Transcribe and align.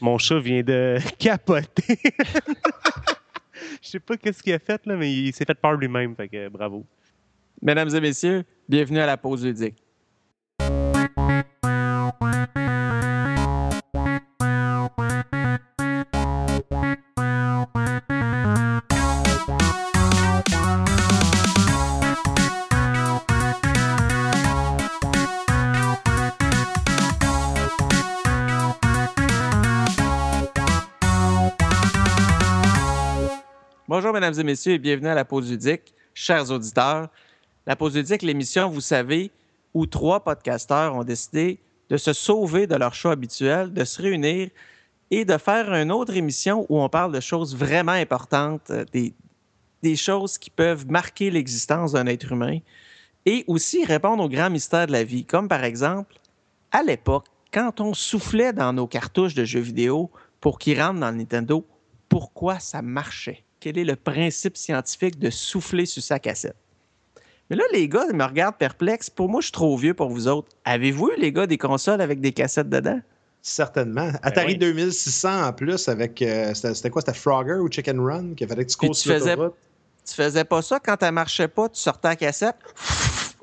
Mon 0.00 0.18
chat 0.18 0.38
vient 0.38 0.62
de 0.62 0.98
capoter. 1.18 1.98
Je 3.82 3.88
sais 3.88 4.00
pas 4.00 4.16
qu'est-ce 4.16 4.42
qu'il 4.42 4.52
a 4.52 4.58
fait, 4.58 4.84
là, 4.86 4.96
mais 4.96 5.12
il 5.12 5.32
s'est 5.32 5.44
fait 5.44 5.54
par 5.54 5.72
lui-même. 5.74 6.14
Fait 6.14 6.28
que 6.28 6.48
bravo. 6.48 6.84
Mesdames 7.60 7.94
et 7.94 8.00
messieurs, 8.00 8.44
bienvenue 8.68 9.00
à 9.00 9.06
la 9.06 9.16
pause 9.16 9.44
ludique. 9.44 9.82
Et 34.38 34.44
messieurs, 34.44 34.74
et 34.74 34.78
bienvenue 34.78 35.08
à 35.08 35.14
la 35.14 35.24
pause 35.24 35.50
ludique. 35.50 35.94
Chers 36.14 36.50
auditeurs, 36.50 37.08
la 37.66 37.74
pause 37.74 37.96
ludique, 37.96 38.22
l'émission, 38.22 38.70
vous 38.70 38.80
savez, 38.80 39.32
où 39.74 39.86
trois 39.86 40.20
podcasteurs 40.20 40.94
ont 40.94 41.02
décidé 41.02 41.58
de 41.88 41.96
se 41.96 42.12
sauver 42.12 42.66
de 42.66 42.76
leur 42.76 42.94
show 42.94 43.08
habituel, 43.08 43.72
de 43.72 43.84
se 43.84 44.00
réunir 44.00 44.50
et 45.10 45.24
de 45.24 45.36
faire 45.38 45.72
une 45.74 45.90
autre 45.90 46.14
émission 46.14 46.66
où 46.68 46.80
on 46.80 46.88
parle 46.88 47.12
de 47.12 47.20
choses 47.20 47.56
vraiment 47.56 47.92
importantes, 47.92 48.70
euh, 48.70 48.84
des, 48.92 49.12
des 49.82 49.96
choses 49.96 50.38
qui 50.38 50.50
peuvent 50.50 50.86
marquer 50.88 51.30
l'existence 51.30 51.92
d'un 51.92 52.06
être 52.06 52.30
humain 52.30 52.58
et 53.26 53.44
aussi 53.48 53.84
répondre 53.84 54.22
aux 54.22 54.28
grands 54.28 54.50
mystères 54.50 54.86
de 54.86 54.92
la 54.92 55.04
vie, 55.04 55.24
comme 55.24 55.48
par 55.48 55.64
exemple, 55.64 56.14
à 56.70 56.82
l'époque, 56.82 57.26
quand 57.52 57.80
on 57.80 57.94
soufflait 57.94 58.52
dans 58.52 58.72
nos 58.72 58.86
cartouches 58.86 59.34
de 59.34 59.44
jeux 59.44 59.60
vidéo 59.60 60.10
pour 60.40 60.58
qu'ils 60.58 60.80
rentrent 60.80 61.00
dans 61.00 61.12
Nintendo, 61.12 61.66
pourquoi 62.08 62.60
ça 62.60 62.82
marchait? 62.82 63.42
Quel 63.60 63.78
est 63.78 63.84
le 63.84 63.96
principe 63.96 64.56
scientifique 64.56 65.18
de 65.18 65.30
souffler 65.30 65.86
sur 65.86 66.02
sa 66.02 66.18
cassette? 66.18 66.56
Mais 67.50 67.56
là, 67.56 67.64
les 67.72 67.88
gars 67.88 68.04
ils 68.08 68.16
me 68.16 68.24
regardent 68.24 68.56
perplexes. 68.56 69.10
Pour 69.10 69.28
moi, 69.28 69.40
je 69.40 69.46
suis 69.46 69.52
trop 69.52 69.76
vieux 69.76 69.94
pour 69.94 70.10
vous 70.10 70.28
autres. 70.28 70.48
Avez-vous 70.64 71.10
eu, 71.16 71.20
les 71.20 71.32
gars, 71.32 71.46
des 71.46 71.58
consoles 71.58 72.00
avec 72.00 72.20
des 72.20 72.32
cassettes 72.32 72.68
dedans? 72.68 73.00
Certainement. 73.40 74.12
Atari 74.22 74.52
oui. 74.52 74.58
2600 74.58 75.46
en 75.46 75.52
plus 75.52 75.88
avec. 75.88 76.20
euh, 76.22 76.52
c'était 76.54 76.90
quoi? 76.90 77.00
C'était 77.00 77.18
Frogger 77.18 77.54
ou 77.54 77.70
Chicken 77.70 77.98
Run 78.00 78.34
qu'il 78.34 78.46
fallait 78.46 78.64
que 78.64 78.70
tu 78.70 78.76
cours 78.76 78.90
tu 78.90 79.00
sur 79.00 79.12
faisais-? 79.14 79.36
Tu 79.36 80.14
faisais 80.14 80.44
pas 80.44 80.62
ça 80.62 80.80
quand 80.80 81.02
elle 81.02 81.12
marchait 81.12 81.48
pas, 81.48 81.68
tu 81.68 81.80
sortais 81.80 82.08
la 82.08 82.16
cassette, 82.16 82.56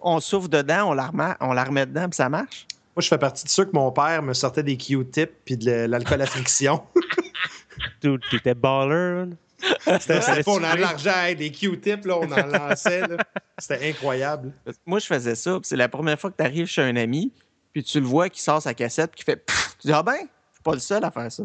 on 0.01 0.19
souffle 0.19 0.49
dedans, 0.49 0.89
on 0.89 0.93
la 0.93 1.07
remet, 1.07 1.33
on 1.39 1.53
la 1.53 1.63
remet 1.63 1.85
dedans, 1.85 2.09
puis 2.09 2.15
ça 2.15 2.27
marche? 2.27 2.65
Moi, 2.95 3.01
je 3.01 3.07
fais 3.07 3.19
partie 3.19 3.43
de 3.43 3.49
ceux 3.49 3.65
que 3.65 3.71
mon 3.73 3.91
père 3.91 4.23
me 4.23 4.33
sortait 4.33 4.63
des 4.63 4.75
Q-tips 4.75 5.31
puis 5.45 5.57
de 5.57 5.85
l'alcool 5.85 6.21
à 6.21 6.25
friction. 6.25 6.81
Dude, 8.01 8.21
t'étais 8.31 8.55
baller. 8.55 9.25
C'était 9.99 10.19
on 10.47 10.63
en 10.63 10.71
tué. 10.73 10.81
l'argent, 10.81 11.33
des 11.37 11.51
Q-tips, 11.51 12.05
là, 12.05 12.17
on 12.19 12.31
en 12.31 12.45
lançait. 12.45 13.03
C'était 13.57 13.89
incroyable. 13.89 14.51
Moi, 14.85 14.99
je 14.99 15.05
faisais 15.05 15.35
ça, 15.35 15.59
c'est 15.63 15.75
la 15.77 15.87
première 15.89 16.19
fois 16.19 16.29
que 16.31 16.35
tu 16.37 16.43
arrives 16.43 16.67
chez 16.67 16.81
un 16.81 16.95
ami, 16.95 17.31
puis 17.73 17.83
tu 17.83 17.99
le 17.99 18.05
vois 18.05 18.29
qui 18.29 18.41
sort 18.41 18.61
sa 18.61 18.73
cassette, 18.73 19.11
puis 19.11 19.19
qui 19.19 19.23
fait 19.25 19.37
Pfff 19.37 19.77
Tu 19.79 19.87
dis 19.87 19.93
Ah 19.93 20.03
ben, 20.03 20.15
je 20.15 20.19
suis 20.19 20.63
pas 20.63 20.73
le 20.73 20.79
seul 20.79 21.03
à 21.03 21.11
faire 21.11 21.31
ça. 21.31 21.43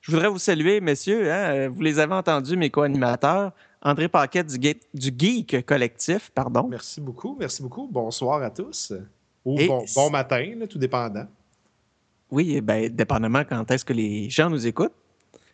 Je 0.00 0.10
voudrais 0.12 0.28
vous 0.28 0.38
saluer, 0.38 0.80
messieurs. 0.80 1.30
hein, 1.30 1.54
euh, 1.54 1.68
Vous 1.68 1.82
les 1.82 1.98
avez 1.98 2.14
entendus, 2.14 2.56
mes 2.56 2.70
co-animateurs. 2.70 3.52
André 3.82 4.08
Paquet 4.08 4.44
du, 4.44 4.56
Ge- 4.56 4.80
du 4.92 5.10
Geek 5.16 5.64
Collectif, 5.64 6.30
pardon. 6.34 6.66
Merci 6.68 7.00
beaucoup. 7.00 7.36
Merci 7.38 7.62
beaucoup. 7.62 7.86
Bonsoir 7.90 8.42
à 8.42 8.50
tous. 8.50 8.92
Ou 9.44 9.58
Et- 9.58 9.66
bon, 9.66 9.84
bon 9.94 10.10
matin, 10.10 10.52
là, 10.58 10.66
tout 10.66 10.78
dépendant. 10.78 11.26
Oui, 12.30 12.60
ben, 12.60 12.88
dépendamment 12.88 13.42
quand 13.44 13.70
est-ce 13.70 13.84
que 13.84 13.92
les 13.92 14.28
gens 14.30 14.50
nous 14.50 14.66
écoutent. 14.66 14.92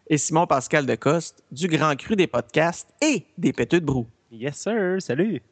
Et 0.08 0.18
Simon 0.18 0.46
Pascal 0.46 0.86
Decoste, 0.86 1.42
du 1.50 1.66
Grand 1.68 1.96
Cru 1.96 2.14
des 2.16 2.26
podcasts 2.26 2.88
et 3.02 3.24
des 3.36 3.52
péteux 3.52 3.80
de 3.80 3.84
brou. 3.86 4.06
Yes, 4.30 4.56
sir. 4.56 4.96
Salut. 5.00 5.42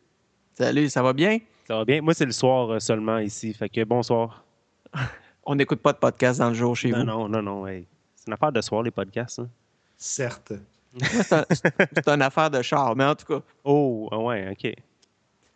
Salut, 0.57 0.89
ça 0.89 1.03
va 1.03 1.13
bien? 1.13 1.39
Ça 1.67 1.77
va 1.79 1.85
bien? 1.85 2.01
Moi, 2.01 2.15
c'est 2.15 2.27
le 2.27 2.33
soir 2.33 2.71
euh, 2.71 2.79
seulement 2.79 3.19
ici. 3.19 3.53
Fait 3.53 3.69
que 3.69 3.83
bonsoir. 3.85 4.45
On 5.45 5.55
n'écoute 5.57 5.81
pas 5.81 5.93
de 5.93 5.99
podcast 5.99 6.39
dans 6.39 6.49
le 6.49 6.55
jour 6.55 6.77
chez 6.77 6.91
Non, 6.91 6.99
vous. 6.99 7.05
non, 7.05 7.29
non, 7.29 7.43
non. 7.43 7.67
hey. 7.67 7.85
C'est 8.15 8.29
une 8.29 8.33
affaire 8.35 8.53
de 8.53 8.61
soir, 8.61 8.83
les 8.83 8.91
podcasts. 8.91 9.41
hein. 9.41 9.49
Certes. 9.97 10.53
C'est 11.01 11.33
un- 11.33 11.45
c'est 11.51 12.09
une 12.09 12.23
affaire 12.23 12.51
de 12.51 12.63
char, 12.63 12.95
mais 12.95 13.05
en 13.05 13.15
tout 13.17 13.27
cas. 13.27 13.41
Oh, 13.65 14.09
ah 14.13 14.19
ouais, 14.19 14.49
OK. 14.53 14.73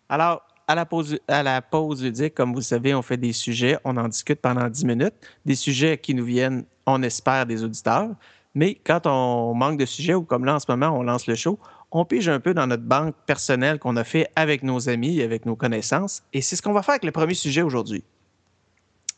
Alors, 0.09 0.43
à 0.67 0.75
la, 0.75 0.85
pause, 0.85 1.19
à 1.29 1.43
la 1.43 1.63
pause 1.63 2.03
ludique, 2.03 2.35
comme 2.35 2.51
vous 2.51 2.59
le 2.59 2.63
savez, 2.65 2.95
on 2.95 3.03
fait 3.03 3.17
des 3.17 3.33
sujets, 3.33 3.79
on 3.85 3.97
en 3.97 4.09
discute 4.09 4.41
pendant 4.41 4.69
10 4.69 4.85
minutes. 4.85 5.15
Des 5.47 5.55
sujets 5.55 5.97
qui 5.97 6.15
nous 6.15 6.25
viennent, 6.25 6.65
on 6.87 7.03
espère, 7.03 7.47
des 7.47 7.63
auditeurs. 7.63 8.11
Mais 8.55 8.75
quand 8.75 9.07
on 9.07 9.55
manque 9.55 9.79
de 9.79 9.87
sujets, 9.87 10.15
ou 10.15 10.23
comme 10.23 10.45
là 10.45 10.57
en 10.57 10.59
ce 10.59 10.67
moment, 10.69 10.89
on 10.89 11.03
lance 11.03 11.27
le 11.27 11.35
show, 11.35 11.59
on 11.91 12.05
pige 12.05 12.29
un 12.29 12.41
peu 12.41 12.55
dans 12.55 12.67
notre 12.67 12.83
banque 12.83 13.15
personnelle 13.27 13.79
qu'on 13.79 13.97
a 13.97 14.05
fait 14.05 14.29
avec 14.37 14.63
nos 14.63 14.89
amis, 14.89 15.23
avec 15.23 15.47
nos 15.47 15.57
connaissances. 15.57 16.23
Et 16.33 16.43
c'est 16.43 16.57
ce 16.57 16.63
qu'on 16.63 16.73
va 16.73 16.83
faire 16.83 16.95
avec 16.95 17.05
le 17.05 17.13
premier 17.13 17.35
sujet 17.35 17.63
aujourd'hui. 17.63 18.05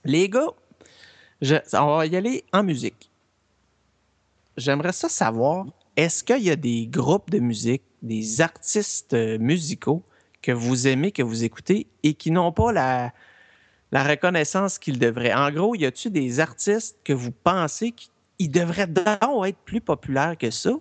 Les 0.05 0.29
gars, 0.29 0.51
on 1.73 1.97
va 1.97 2.07
y 2.07 2.17
aller 2.17 2.45
en 2.53 2.63
musique. 2.63 3.11
J'aimerais 4.57 4.93
ça 4.93 5.09
savoir, 5.09 5.67
est-ce 5.97 6.23
qu'il 6.23 6.43
y 6.43 6.51
a 6.51 6.57
des 6.57 6.87
groupes 6.87 7.31
de 7.31 7.39
musique, 7.39 7.83
des 8.03 8.41
artistes 8.41 9.15
euh, 9.15 9.39
musicaux 9.39 10.03
que 10.43 10.53
vous 10.53 10.87
aimez, 10.87 11.13
que 11.13 11.23
vous 11.23 11.45
écoutez 11.45 11.87
et 12.03 12.15
qui 12.15 12.31
n'ont 12.31 12.53
pas 12.53 12.73
la, 12.73 13.13
la 13.93 14.05
reconnaissance 14.05 14.79
qu'ils 14.79 14.99
devraient? 14.99 15.35
En 15.35 15.51
gros, 15.51 15.75
y 15.75 15.87
a-t-il 15.87 16.13
des 16.13 16.41
artistes 16.41 16.99
que 17.05 17.13
vous 17.13 17.33
pensez 17.33 17.93
qu'ils 18.41 18.51
devraient 18.51 18.87
donc 18.87 19.47
être 19.47 19.59
plus 19.67 19.81
populaires 19.83 20.37
que 20.39 20.51
ça, 20.51 20.73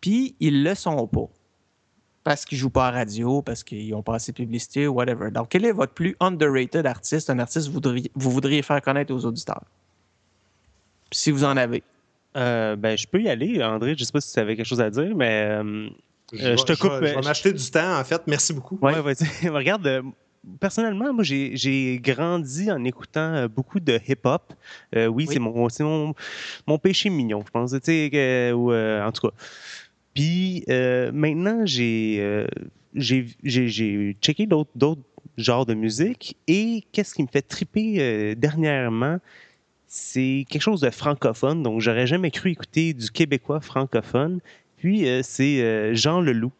puis 0.00 0.34
ils 0.40 0.64
le 0.64 0.74
sont 0.74 1.06
pas? 1.06 1.28
Parce 2.24 2.44
qu'ils 2.44 2.58
jouent 2.58 2.70
pas 2.70 2.88
à 2.88 2.90
radio, 2.90 3.40
parce 3.42 3.62
qu'ils 3.64 3.94
ont 3.94 4.02
pas 4.02 4.16
assez 4.16 4.32
de 4.32 4.36
publicité 4.36 4.86
ou 4.88 4.94
whatever. 4.94 5.30
Donc, 5.30 5.48
quel 5.50 5.64
est 5.64 5.72
votre 5.72 5.92
plus 5.92 6.16
underrated 6.20 6.86
artiste, 6.86 7.30
un 7.30 7.38
artiste 7.38 7.66
que 7.66 7.70
vous 7.70 7.74
voudriez, 7.74 8.10
vous 8.14 8.30
voudriez 8.30 8.62
faire 8.62 8.80
connaître 8.82 9.12
aux 9.14 9.24
auditeurs? 9.24 9.64
Si 11.12 11.30
vous 11.30 11.44
en 11.44 11.56
avez. 11.56 11.82
Euh, 12.36 12.76
ben, 12.76 12.96
je 12.96 13.06
peux 13.06 13.20
y 13.20 13.28
aller, 13.28 13.62
André. 13.62 13.94
Je 13.98 14.04
sais 14.04 14.12
pas 14.12 14.20
si 14.20 14.32
tu 14.32 14.38
avais 14.40 14.56
quelque 14.56 14.66
chose 14.66 14.80
à 14.80 14.88
dire, 14.90 15.14
mais. 15.14 15.46
euh, 15.50 15.88
Je, 16.32 16.64
te 16.64 16.72
coupe, 16.74 16.92
Je 16.94 16.98
vais, 16.98 17.08
je 17.08 17.12
vais 17.14 17.18
euh, 17.18 17.22
m'acheter 17.22 17.52
du 17.52 17.70
temps, 17.70 17.98
en 17.98 18.04
fait. 18.04 18.22
Merci 18.26 18.52
beaucoup. 18.54 18.78
Ouais, 18.80 19.00
vas-y. 19.00 19.48
Regarde, 19.48 19.86
euh, 19.86 20.02
personnellement, 20.60 21.12
moi, 21.12 21.24
j'ai 21.24 21.56
j'ai 21.56 21.98
grandi 22.02 22.70
en 22.70 22.82
écoutant 22.84 23.34
euh, 23.34 23.48
beaucoup 23.48 23.80
de 23.80 23.98
hip-hop. 24.08 24.52
Euh, 24.96 25.06
oui, 25.06 25.26
Oui. 25.28 25.34
c'est 25.34 25.38
mon, 25.38 25.68
c'est 25.68 25.84
mon, 25.84 26.14
mon 26.66 26.78
péché 26.78 27.10
mignon, 27.10 27.42
je 27.46 27.50
pense. 27.50 27.70
Tu 27.72 27.78
sais, 27.82 28.10
que- 28.12 28.52
ou, 28.52 28.72
euh, 28.72 29.04
en 29.06 29.12
tout 29.12 29.28
cas. 29.28 29.34
Puis 30.14 30.64
maintenant, 30.68 31.64
j'ai 31.64 32.46
j'ai 32.94 34.16
checké 34.20 34.46
d'autres 34.46 34.70
d'autres 34.74 35.00
genres 35.38 35.64
de 35.64 35.72
musique 35.74 36.36
et 36.46 36.84
qu'est-ce 36.92 37.14
qui 37.14 37.22
me 37.22 37.28
fait 37.28 37.40
triper 37.42 38.34
dernièrement, 38.36 39.18
c'est 39.86 40.44
quelque 40.50 40.60
chose 40.62 40.82
de 40.82 40.90
francophone. 40.90 41.62
Donc, 41.62 41.80
j'aurais 41.80 42.06
jamais 42.06 42.30
cru 42.30 42.50
écouter 42.50 42.92
du 42.92 43.10
québécois 43.10 43.60
francophone. 43.62 44.40
Puis, 44.76 45.06
c'est 45.22 45.94
Jean 45.94 46.20
Leloup 46.20 46.52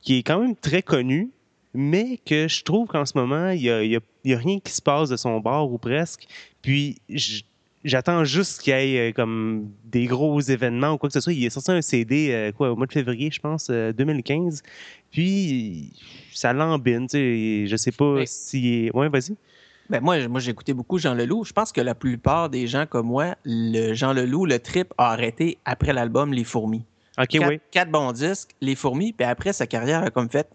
qui 0.00 0.18
est 0.18 0.22
quand 0.22 0.38
même 0.40 0.56
très 0.56 0.80
connu, 0.82 1.30
mais 1.74 2.18
que 2.24 2.48
je 2.48 2.62
trouve 2.62 2.86
qu'en 2.88 3.04
ce 3.04 3.16
moment, 3.18 3.50
il 3.50 3.60
n'y 3.60 3.70
a, 3.70 3.82
y 3.84 3.96
a- 3.96 4.00
il 4.24 4.30
y 4.30 4.34
a 4.34 4.38
rien 4.38 4.58
qui 4.60 4.72
se 4.72 4.80
passe 4.82 5.08
de 5.08 5.16
son 5.16 5.40
bord 5.40 5.72
ou 5.72 5.78
presque. 5.78 6.26
Puis 6.62 6.96
j'attends 7.84 8.24
juste 8.24 8.62
qu'il 8.62 8.72
y 8.72 8.96
ait 8.96 9.10
euh, 9.10 9.12
comme 9.12 9.70
des 9.84 10.06
gros 10.06 10.40
événements 10.40 10.92
ou 10.92 10.98
quoi 10.98 11.08
que 11.08 11.12
ce 11.12 11.20
soit. 11.20 11.32
Il 11.34 11.44
est 11.44 11.50
sorti 11.50 11.70
un 11.72 11.82
CD 11.82 12.30
euh, 12.32 12.52
quoi, 12.52 12.70
au 12.72 12.76
mois 12.76 12.86
de 12.86 12.92
février, 12.92 13.30
je 13.30 13.40
pense, 13.40 13.68
euh, 13.70 13.92
2015. 13.92 14.62
Puis 15.10 15.92
ça 16.32 16.52
l'embine, 16.52 17.06
tu 17.06 17.18
sais. 17.18 17.66
Je 17.66 17.76
sais 17.76 17.92
pas 17.92 18.14
Mais- 18.14 18.26
si. 18.26 18.90
Ouais, 18.94 19.08
vas-y. 19.08 19.34
Ben 19.90 20.00
moi, 20.00 20.26
moi 20.28 20.40
j'ai 20.40 20.50
écouté 20.52 20.72
beaucoup 20.72 20.96
Jean 20.98 21.12
Leloup. 21.12 21.44
Je 21.44 21.52
pense 21.52 21.70
que 21.70 21.80
la 21.82 21.94
plupart 21.94 22.48
des 22.48 22.66
gens 22.66 22.86
comme 22.86 23.06
moi, 23.08 23.34
le 23.44 23.92
Jean 23.92 24.14
Leloup, 24.14 24.46
le 24.46 24.58
trip 24.58 24.94
a 24.96 25.12
arrêté 25.12 25.58
après 25.66 25.92
l'album 25.92 26.32
Les 26.32 26.44
Fourmis. 26.44 26.84
Ok, 27.18 27.28
quatre, 27.28 27.48
oui. 27.48 27.60
quatre 27.70 27.90
bons 27.90 28.10
disques, 28.12 28.52
Les 28.62 28.74
Fourmis, 28.74 29.12
puis 29.12 29.26
après 29.26 29.52
sa 29.52 29.66
carrière 29.66 30.02
a 30.02 30.10
comme 30.10 30.30
fait. 30.30 30.48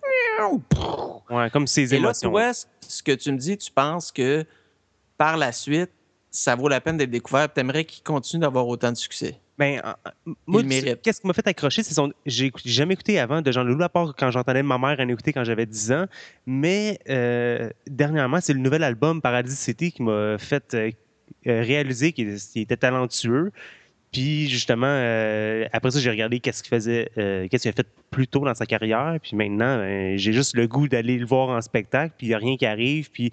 Ouais, 1.30 1.50
comme 1.50 1.68
ses 1.68 1.94
Et 1.94 1.98
là, 2.00 2.06
émotions. 2.10 2.32
toi, 2.32 2.52
ce- 2.54 3.04
que 3.04 3.12
tu 3.12 3.32
me 3.32 3.38
dis, 3.38 3.58
tu 3.58 3.72
penses 3.72 4.12
que 4.12 4.46
par 5.18 5.38
la 5.38 5.52
suite, 5.52 5.92
ça 6.32 6.56
vaut 6.56 6.68
la 6.68 6.82
peine 6.82 6.98
d'être 6.98 7.10
découvert. 7.12 7.52
Tu 7.54 7.60
aimerais 7.60 7.86
qu'il 7.86 8.04
continue 8.04 8.42
d'avoir 8.42 8.68
autant 8.68 8.92
de 8.92 8.98
succès? 8.98 9.40
Ben, 9.58 9.82
moi, 10.48 10.64
qu'est-ce 10.64 11.20
qui 11.20 11.28
m'a 11.28 11.34
fait 11.34 11.46
accrocher, 11.48 11.84
c'est 11.84 11.94
son. 11.94 12.14
J'ai 12.26 12.50
jamais 12.64 12.94
écouté 12.94 13.20
avant 13.20 13.42
de 13.42 13.52
Jean 13.52 13.64
Leloup, 13.64 13.84
à 13.84 13.90
part 13.90 14.16
quand 14.18 14.32
j'entendais 14.32 14.64
ma 14.64 14.78
mère 14.78 14.98
en 15.00 15.08
écouter 15.10 15.34
quand 15.34 15.44
j'avais 15.44 15.66
10 15.66 15.92
ans. 15.92 16.06
Mais 16.46 16.98
euh, 17.10 17.70
dernièrement, 17.86 18.40
c'est 18.42 18.54
le 18.54 18.60
nouvel 18.60 18.84
album 18.84 19.22
Paradis 19.22 19.56
City 19.56 19.92
qui 19.92 20.02
m'a 20.02 20.38
fait 20.38 20.74
euh, 20.76 20.92
euh, 21.48 21.62
réaliser 21.62 22.14
qu'il 22.14 22.38
était 22.56 22.78
talentueux. 22.78 23.52
Puis 24.12 24.50
justement, 24.50 24.88
euh, 24.88 25.66
après 25.72 25.92
ça, 25.92 26.00
j'ai 26.00 26.10
regardé 26.10 26.40
qu'est-ce 26.40 26.64
qu'il 26.64 26.70
faisait, 26.70 27.10
euh, 27.18 27.48
qu'est-ce 27.48 27.64
qu'il 27.64 27.70
a 27.70 27.74
fait 27.74 27.88
plus 28.10 28.28
tôt 28.28 28.40
dans 28.44 28.56
sa 28.56 28.66
carrière. 28.66 29.18
Puis 29.22 29.36
maintenant, 29.36 29.78
ben, 29.78 30.18
j'ai 30.18 30.34
juste 30.34 30.56
le 30.56 30.68
goût 30.68 30.88
d'aller 30.88 31.18
le 31.18 31.26
voir 31.26 31.50
en 31.50 31.62
spectacle. 31.62 32.14
Puis 32.18 32.28
il 32.28 32.30
n'y 32.30 32.36
a 32.36 32.40
rien 32.40 32.58
qui 32.58 32.66
arrive. 32.66 33.12
Puis 33.12 33.32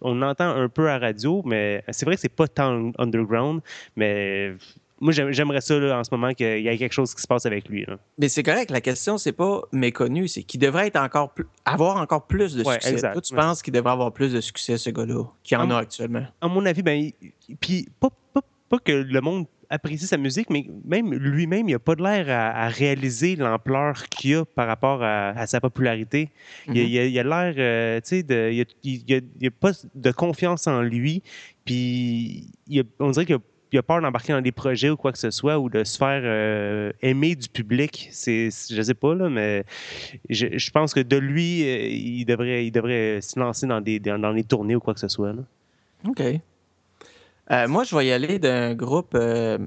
on 0.00 0.20
entend 0.22 0.48
un 0.48 0.68
peu 0.68 0.90
à 0.90 0.98
radio, 0.98 1.42
mais 1.46 1.84
c'est 1.90 2.04
vrai 2.06 2.16
que 2.16 2.20
c'est 2.20 2.28
pas 2.34 2.48
tant 2.48 2.90
underground. 2.98 3.60
Mais 3.94 4.54
moi, 5.00 5.12
j'aime- 5.12 5.30
j'aimerais 5.30 5.60
ça 5.60 5.78
là, 5.78 5.98
en 6.00 6.02
ce 6.04 6.10
moment 6.12 6.34
qu'il 6.34 6.60
y 6.60 6.66
ait 6.68 6.76
quelque 6.76 6.92
chose 6.92 7.14
qui 7.14 7.22
se 7.22 7.26
passe 7.28 7.46
avec 7.46 7.68
lui. 7.68 7.84
là. 7.86 7.96
Mais 8.18 8.28
c'est 8.28 8.42
correct, 8.42 8.70
la 8.72 8.80
question, 8.80 9.16
c'est 9.16 9.32
pas 9.32 9.62
méconnu, 9.72 10.26
c'est 10.26 10.42
qu'il 10.42 10.58
devrait 10.60 10.88
être 10.88 10.96
encore 11.00 11.32
plus, 11.32 11.46
avoir 11.64 11.96
encore 11.98 12.26
plus 12.26 12.54
de 12.56 12.64
Ouais, 12.64 12.74
succès. 12.74 12.90
exact. 12.92 13.12
Toi, 13.12 13.22
tu 13.22 13.32
Ouais. 13.34 13.40
penses 13.40 13.62
qu'il 13.62 13.72
devrait 13.72 13.92
avoir 13.92 14.12
plus 14.12 14.32
de 14.32 14.40
succès, 14.40 14.76
ce 14.76 14.90
gars-là, 14.90 15.22
qu'il 15.44 15.56
en 15.56 15.70
a 15.70 15.78
actuellement? 15.78 16.26
À 16.40 16.48
mon 16.48 16.66
avis, 16.66 16.82
ben, 16.82 17.10
puis 17.60 17.88
pas, 18.00 18.08
pas, 18.34 18.40
pas 18.68 18.78
que 18.80 18.92
le 18.92 19.20
monde 19.20 19.46
apprécie 19.70 20.06
sa 20.06 20.16
musique, 20.16 20.50
mais 20.50 20.66
même 20.84 21.14
lui-même, 21.14 21.68
il 21.68 21.72
n'a 21.72 21.78
pas 21.78 21.94
de 21.94 22.02
l'air 22.02 22.28
à, 22.28 22.64
à 22.64 22.68
réaliser 22.68 23.36
l'ampleur 23.36 24.08
qu'il 24.08 24.34
a 24.36 24.44
par 24.44 24.66
rapport 24.66 25.02
à, 25.02 25.28
à 25.30 25.46
sa 25.46 25.60
popularité. 25.60 26.28
Il 26.66 26.78
a- 26.78 26.82
Mhm. 26.82 26.88
il 27.10 27.18
a, 27.18 27.22
l'air, 27.22 27.54
euh, 27.56 28.00
tu 28.00 28.20
sais, 28.22 28.52
il 28.52 28.60
a, 28.62 29.20
il 29.40 29.46
a- 29.46 29.50
pas 29.50 29.70
de 29.94 30.10
confiance 30.10 30.66
en 30.66 30.82
lui, 30.82 31.22
puis 31.64 32.48
il 32.68 32.80
a- 32.80 32.84
on 32.98 33.10
dirait 33.10 33.26
qu'il 33.26 33.36
a, 33.36 33.38
il 33.72 33.78
a 33.78 33.82
peur 33.84 34.00
d'embarquer 34.00 34.32
dans 34.32 34.40
des 34.40 34.50
projets 34.50 34.90
ou 34.90 34.96
quoi 34.96 35.12
que 35.12 35.18
ce 35.18 35.30
soit, 35.30 35.56
ou 35.60 35.70
de 35.70 35.84
se 35.84 35.96
faire 35.96 36.22
euh, 36.24 36.90
aimer 37.02 37.36
du 37.36 37.48
public. 37.48 38.08
C'est, 38.10 38.48
je 38.68 38.82
sais 38.82 38.94
pas, 38.94 39.14
là, 39.14 39.30
mais 39.30 39.62
je, 40.28 40.46
je 40.58 40.70
pense 40.72 40.92
que 40.92 40.98
de 40.98 41.16
lui, 41.16 41.62
euh, 41.62 41.86
il 41.88 42.24
devrait, 42.24 42.66
il 42.66 42.72
devrait 42.72 43.20
se 43.20 43.38
lancer 43.38 43.68
dans 43.68 43.80
des, 43.80 44.00
dans, 44.00 44.18
dans 44.18 44.32
les 44.32 44.42
tournées 44.42 44.74
ou 44.74 44.80
quoi 44.80 44.94
que 44.94 45.00
ce 45.00 45.06
soit. 45.06 45.32
là. 45.32 45.42
OK. 46.08 46.20
Euh, 47.50 47.66
moi, 47.68 47.84
je 47.84 47.96
vais 47.96 48.06
y 48.06 48.12
aller 48.12 48.38
d'un 48.38 48.74
groupe. 48.74 49.14
euh, 49.14 49.58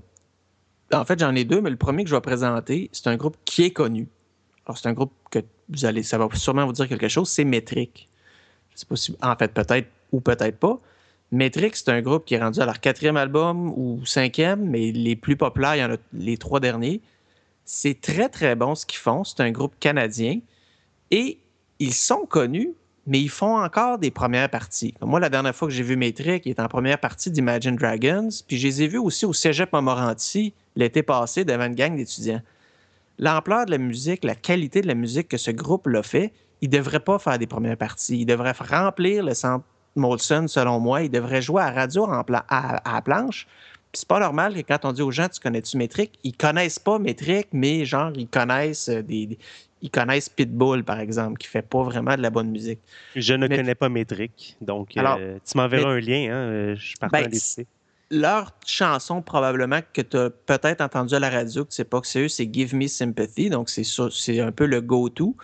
En 0.94 1.06
fait, 1.06 1.20
j'en 1.20 1.36
ai 1.36 1.44
deux, 1.44 1.62
mais 1.62 1.70
le 1.70 1.78
premier 1.78 2.04
que 2.04 2.10
je 2.10 2.16
vais 2.16 2.22
présenter, 2.22 2.90
c'est 2.94 3.08
un 3.08 3.18
groupe 3.18 3.38
qui 3.46 3.64
est 3.64 3.72
connu. 3.72 4.08
Alors, 4.66 4.78
c'est 4.78 4.88
un 4.88 4.94
groupe 4.94 5.14
que 5.32 5.40
vous 5.70 5.86
allez, 5.86 6.04
ça 6.04 6.18
va 6.18 6.28
sûrement 6.34 6.66
vous 6.66 6.74
dire 6.74 6.88
quelque 6.88 7.08
chose, 7.08 7.30
c'est 7.30 7.44
Metric. 7.44 8.10
Je 8.74 8.80
sais 8.80 8.86
pas 8.86 8.96
si. 8.96 9.16
En 9.22 9.36
fait, 9.36 9.54
peut-être 9.54 9.88
ou 10.12 10.22
peut-être 10.22 10.58
pas. 10.60 10.80
Metric, 11.32 11.76
c'est 11.76 11.90
un 11.90 12.02
groupe 12.02 12.26
qui 12.26 12.36
est 12.36 12.40
rendu 12.40 12.60
à 12.60 12.66
leur 12.66 12.80
quatrième 12.80 13.18
album 13.18 13.74
ou 13.76 14.06
cinquième, 14.06 14.62
mais 14.70 14.92
les 14.92 15.16
plus 15.16 15.36
populaires, 15.36 15.76
il 15.76 15.80
y 15.80 15.84
en 15.84 15.92
a 15.94 15.98
les 16.14 16.38
trois 16.38 16.60
derniers. 16.60 17.02
C'est 17.66 18.00
très, 18.00 18.30
très 18.30 18.56
bon 18.56 18.76
ce 18.76 18.86
qu'ils 18.86 19.00
font. 19.00 19.24
C'est 19.24 19.42
un 19.42 19.52
groupe 19.52 19.74
canadien. 19.80 20.40
Et 21.12 21.40
ils 21.80 21.94
sont 21.94 22.26
connus, 22.28 22.74
mais 23.06 23.20
ils 23.20 23.30
font 23.30 23.58
encore 23.62 23.98
des 23.98 24.12
premières 24.12 24.50
parties. 24.50 24.94
Moi, 25.02 25.20
la 25.20 25.30
dernière 25.30 25.54
fois 25.56 25.68
que 25.68 25.74
j'ai 25.74 25.84
vu 25.84 25.96
Metric, 25.98 26.46
il 26.46 26.52
est 26.52 26.60
en 26.60 26.68
première 26.68 26.98
partie 27.00 27.30
d'Imagine 27.32 27.76
Dragons. 27.76 28.30
Puis 28.48 28.58
je 28.58 28.68
les 28.68 28.84
ai 28.84 28.88
vus 28.88 28.98
aussi 28.98 29.26
au 29.26 29.34
Cégep 29.34 29.74
Montmorency 29.74 30.54
l'été 30.76 31.04
passé 31.04 31.44
devant 31.44 31.66
une 31.66 31.76
gang 31.76 31.96
d'étudiants. 31.96 32.42
L'ampleur 33.20 33.66
de 33.66 33.72
la 33.72 33.78
musique, 33.78 34.24
la 34.24 34.36
qualité 34.36 34.82
de 34.82 34.88
la 34.88 34.96
musique 34.96 35.28
que 35.28 35.38
ce 35.38 35.52
groupe 35.52 35.88
l'a 35.88 36.02
fait, 36.04 36.32
il 36.62 36.70
ne 36.70 36.78
devrait 36.78 37.00
pas 37.02 37.20
faire 37.20 37.38
des 37.38 37.46
premières 37.48 37.78
parties. 37.78 38.22
Il 38.22 38.26
devrait 38.26 38.54
remplir 38.54 39.24
le 39.24 39.34
centre 39.34 39.66
Molson, 39.96 40.46
selon 40.48 40.80
moi. 40.80 41.04
Il 41.04 41.10
devrait 41.12 41.42
jouer 41.42 41.62
à 41.62 41.72
radio 41.72 42.08
à, 42.10 42.24
à 42.50 42.94
la 42.96 43.02
planche. 43.02 43.46
Puis 43.92 44.00
c'est 44.00 44.08
pas 44.08 44.20
normal 44.20 44.56
que 44.56 44.62
quand 44.62 44.86
on 44.86 44.92
dit 44.94 45.04
aux 45.04 45.12
gens, 45.12 45.28
tu 45.30 45.40
connais-tu 45.40 45.78
Métrique, 45.78 46.18
ils 46.24 46.36
connaissent 46.36 46.80
pas 46.80 46.98
Métrique, 46.98 47.50
mais 47.52 47.86
genre, 47.86 48.12
ils 48.16 48.28
connaissent 48.28 48.90
euh, 48.90 49.04
des- 49.04 49.38
ils 49.84 49.92
connaissent 49.92 50.30
Pitbull, 50.30 50.84
par 50.86 51.00
exemple, 51.02 51.38
qui 51.38 51.48
fait 51.48 51.62
pas 51.62 51.84
vraiment 51.84 52.16
de 52.16 52.22
la 52.22 52.30
bonne 52.30 52.50
musique. 52.50 52.80
Je 53.18 53.34
ne 53.34 53.48
Mais- 53.48 53.58
connais 53.58 53.76
pas 53.76 53.90
Métrique, 53.90 54.56
donc 54.62 54.96
Alors, 54.96 55.18
euh, 55.20 55.38
tu 55.46 55.58
m'enverras 55.58 55.90
un 55.92 56.00
lien. 56.00 56.30
Hein, 56.32 56.50
euh, 56.52 56.76
je 56.78 56.96
partais 56.96 57.28
Ben. 57.28 57.66
Leur 58.10 58.52
chanson, 58.66 59.22
probablement, 59.22 59.80
que 59.92 60.02
tu 60.02 60.16
as 60.18 60.30
peut-être 60.30 60.82
entendu 60.82 61.16
à 61.16 61.20
la 61.20 61.30
radio, 61.30 61.66
que 61.66 61.72
tu 61.72 61.76
sais 61.76 61.84
pas 61.84 62.00
que 62.00 62.08
c'est 62.08 62.22
eux, 62.22 62.28
c'est 62.30 62.48
Give 62.52 62.74
Me 62.76 62.88
Sympathy. 62.88 63.50
Donc, 63.50 63.70
c'est 63.70 64.40
un 64.40 64.52
peu 64.52 64.68
le 64.68 64.82
go-to. 64.82 65.36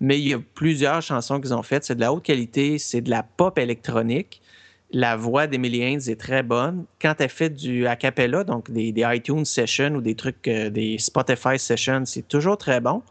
Mais 0.00 0.18
il 0.18 0.28
y 0.28 0.34
a 0.34 0.40
plusieurs 0.54 1.00
chansons 1.00 1.40
qu'ils 1.40 1.54
ont 1.54 1.62
faites. 1.62 1.84
C'est 1.84 1.94
de 1.94 2.00
la 2.00 2.12
haute 2.12 2.24
qualité, 2.24 2.78
c'est 2.78 3.00
de 3.00 3.10
la 3.10 3.22
pop 3.22 3.58
électronique. 3.58 4.42
La 4.90 5.16
voix 5.16 5.46
d'Emily 5.46 5.82
Haynes 5.82 6.00
est 6.08 6.20
très 6.20 6.42
bonne. 6.42 6.84
Quand 7.00 7.14
elle 7.20 7.28
fait 7.30 7.50
du 7.50 7.86
a 7.86 7.96
cappella, 7.96 8.44
donc 8.44 8.70
des, 8.70 8.92
des 8.92 9.04
iTunes 9.06 9.44
sessions 9.44 9.94
ou 9.94 10.00
des 10.00 10.14
trucs, 10.16 10.46
euh, 10.48 10.68
des 10.68 10.98
Spotify 10.98 11.58
sessions, 11.58 12.04
c'est 12.04 12.26
toujours 12.28 12.58
très 12.58 12.80
bon. 12.80 13.02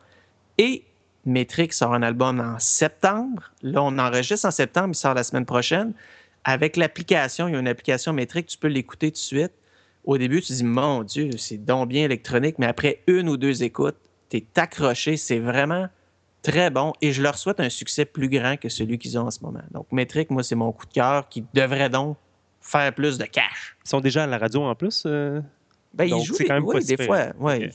Et 0.58 0.84
Metric 1.26 1.74
sort 1.74 1.94
un 1.94 2.04
album 2.04 2.40
en 2.40 2.60
septembre. 2.60 3.52
Là, 3.62 3.82
on 3.84 3.98
enregistre 3.98 4.48
en 4.48 4.52
septembre, 4.52 4.90
il 4.92 4.96
sort 4.96 5.14
la 5.14 5.24
semaine 5.24 5.46
prochaine. 5.46 5.94
Avec 6.44 6.78
l'application, 6.78 7.48
il 7.48 7.54
y 7.54 7.58
a 7.58 7.60
une 7.60 7.68
application 7.68 8.14
métrique, 8.14 8.46
tu 8.48 8.58
peux 8.58 8.68
l'écouter 8.68 9.08
tout 9.10 9.16
de 9.16 9.18
suite. 9.18 9.52
Au 10.04 10.18
début, 10.20 10.42
tu 10.42 10.50
te 10.50 10.54
dis, 10.54 10.64
mon 10.64 11.02
Dieu, 11.04 11.32
c'est 11.38 11.58
donc 11.58 11.90
bien 11.90 12.04
électronique, 12.04 12.60
mais 12.60 12.68
après 12.68 13.02
une 13.08 13.28
ou 13.28 13.38
deux 13.38 13.64
écoutes, 13.64 13.98
tu 14.30 14.38
es 14.38 14.46
accroché. 14.56 15.18
C'est 15.18 15.40
vraiment 15.40 15.88
très 16.44 16.70
bon 16.70 16.94
et 17.02 17.12
je 17.12 17.24
leur 17.24 17.40
souhaite 17.40 17.60
un 17.60 17.70
succès 17.70 18.06
plus 18.06 18.30
grand 18.30 18.56
que 18.58 18.70
celui 18.70 19.00
qu'ils 19.00 19.18
ont 19.18 19.24
en 19.26 19.32
ce 19.32 19.40
moment. 19.42 19.64
Donc, 19.72 19.92
Métrique, 19.92 20.30
moi, 20.30 20.44
c'est 20.44 20.54
mon 20.54 20.72
coup 20.72 20.86
de 20.86 20.94
cœur 20.94 21.28
qui 21.28 21.44
devrait 21.56 21.90
donc 21.90 22.18
faire 22.62 22.94
plus 22.94 23.18
de 23.18 23.26
cash. 23.26 23.76
Ils 23.84 23.90
sont 23.90 24.00
déjà 24.00 24.26
à 24.26 24.28
la 24.28 24.38
radio 24.38 24.62
en 24.62 24.76
plus. 24.76 25.04
euh? 25.08 25.42
Ben, 25.96 26.08
Donc, 26.08 26.22
ils 26.22 26.26
jouent 26.26 26.38
quand 26.46 26.54
même 26.54 26.66
oui, 26.66 26.86
des 26.86 27.04
fois. 27.04 27.28
ouais. 27.40 27.72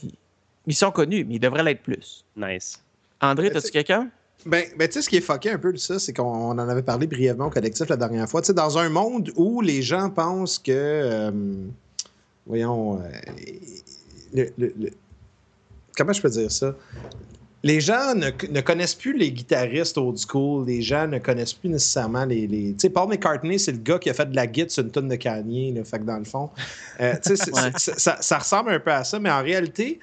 Ils, 0.67 0.75
sont 0.75 0.91
connus, 0.91 1.25
mais 1.25 1.35
ils 1.35 1.39
devraient 1.39 1.63
l'être 1.63 1.81
plus. 1.83 2.23
Nice. 2.35 2.79
André, 3.21 3.49
Ben, 3.49 3.57
as-tu 3.57 3.67
c'est- 3.67 3.71
quelqu'un? 3.71 4.09
Ben, 4.45 4.65
ben 4.77 4.87
tu 4.87 4.93
sais, 4.95 5.01
ce 5.03 5.09
qui 5.09 5.17
est 5.17 5.21
fucké 5.21 5.51
un 5.51 5.59
peu 5.59 5.71
de 5.71 5.77
ça, 5.77 5.99
c'est 5.99 6.13
qu'on 6.13 6.23
on 6.23 6.49
en 6.51 6.57
avait 6.69 6.81
parlé 6.81 7.05
brièvement 7.05 7.45
au 7.47 7.49
collectif 7.51 7.87
la 7.89 7.95
dernière 7.97 8.27
fois. 8.27 8.41
Tu 8.41 8.47
sais, 8.47 8.53
dans 8.53 8.77
un 8.79 8.89
monde 8.89 9.31
où 9.35 9.61
les 9.61 9.81
gens 9.83 10.09
pensent 10.09 10.57
que. 10.57 10.71
euh, 10.71 11.31
voyons. 12.47 12.99
euh, 13.01 13.09
le- 14.33 14.49
le- 14.57 14.73
le- 14.79 14.89
comment 15.95 16.13
je 16.13 16.21
peux 16.21 16.29
dire 16.29 16.51
ça? 16.51 16.73
Les 17.63 17.79
gens 17.79 18.15
ne, 18.15 18.31
ne 18.49 18.61
connaissent 18.61 18.95
plus 18.95 19.15
les 19.15 19.31
guitaristes 19.31 19.95
old 19.99 20.17
school. 20.17 20.65
Les 20.65 20.81
gens 20.81 21.07
ne 21.07 21.19
connaissent 21.19 21.53
plus 21.53 21.69
nécessairement 21.69 22.25
les. 22.25 22.47
les- 22.47 22.71
Tu 22.73 22.79
sais, 22.79 22.89
Paul 22.89 23.07
McCartney, 23.09 23.59
c'est 23.59 23.73
le 23.73 23.77
gars 23.77 23.99
qui 23.99 24.09
a 24.09 24.15
fait 24.15 24.25
de 24.25 24.35
la 24.35 24.47
guitare 24.47 24.71
sur 24.71 24.83
une 24.83 24.89
tonne 24.89 25.07
de 25.09 25.15
Kanye. 25.17 25.71
Là, 25.73 25.83
fait 25.83 25.99
que 25.99 26.03
dans 26.05 26.17
le 26.17 26.23
fond, 26.23 26.49
euh, 26.99 27.13
tu 27.23 27.35
sais, 27.35 27.43
c'est- 27.45 27.53
Ouais. 27.53 27.69
ça, 27.75 28.17
ça 28.19 28.37
ressemble 28.39 28.71
un 28.71 28.79
peu 28.79 28.91
à 28.91 29.03
ça, 29.03 29.19
mais 29.19 29.29
en 29.29 29.43
réalité, 29.43 29.99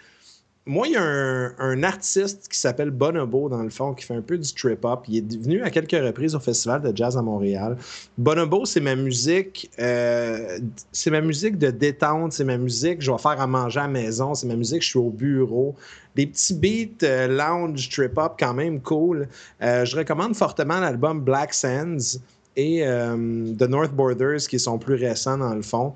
moi, 0.68 0.86
il 0.86 0.92
y 0.92 0.96
a 0.96 1.02
un, 1.02 1.82
artiste 1.82 2.46
qui 2.48 2.58
s'appelle 2.58 2.90
Bonobo, 2.90 3.48
dans 3.48 3.62
le 3.62 3.70
fond, 3.70 3.94
qui 3.94 4.04
fait 4.04 4.14
un 4.14 4.20
peu 4.20 4.36
du 4.36 4.52
trip-hop. 4.52 5.06
Il 5.08 5.16
est 5.16 5.42
venu 5.42 5.62
à 5.62 5.70
quelques 5.70 5.92
reprises 5.92 6.34
au 6.34 6.40
Festival 6.40 6.82
de 6.82 6.94
jazz 6.94 7.16
à 7.16 7.22
Montréal. 7.22 7.78
Bonobo, 8.18 8.66
c'est 8.66 8.80
ma 8.80 8.94
musique, 8.94 9.70
euh, 9.78 10.58
c'est 10.92 11.10
ma 11.10 11.22
musique 11.22 11.56
de 11.56 11.70
détente, 11.70 12.34
c'est 12.34 12.44
ma 12.44 12.58
musique, 12.58 13.00
je 13.00 13.10
vais 13.10 13.16
faire 13.18 13.40
à 13.40 13.46
manger 13.46 13.80
à 13.80 13.84
la 13.84 13.88
maison, 13.88 14.34
c'est 14.34 14.46
ma 14.46 14.56
musique, 14.56 14.82
je 14.82 14.88
suis 14.88 14.98
au 14.98 15.08
bureau. 15.10 15.74
Des 16.14 16.26
petits 16.26 16.54
beats 16.54 17.06
euh, 17.06 17.28
lounge, 17.28 17.88
trip-hop, 17.88 18.36
quand 18.38 18.52
même 18.52 18.80
cool. 18.82 19.26
Euh, 19.62 19.86
je 19.86 19.96
recommande 19.96 20.36
fortement 20.36 20.80
l'album 20.80 21.22
Black 21.22 21.54
Sands 21.54 22.18
et 22.56 22.80
The 22.80 23.68
North 23.68 23.92
Borders, 23.92 24.40
qui 24.48 24.58
sont 24.58 24.78
plus 24.78 24.96
récents 24.96 25.38
dans 25.38 25.54
le 25.54 25.62
fond. 25.62 25.94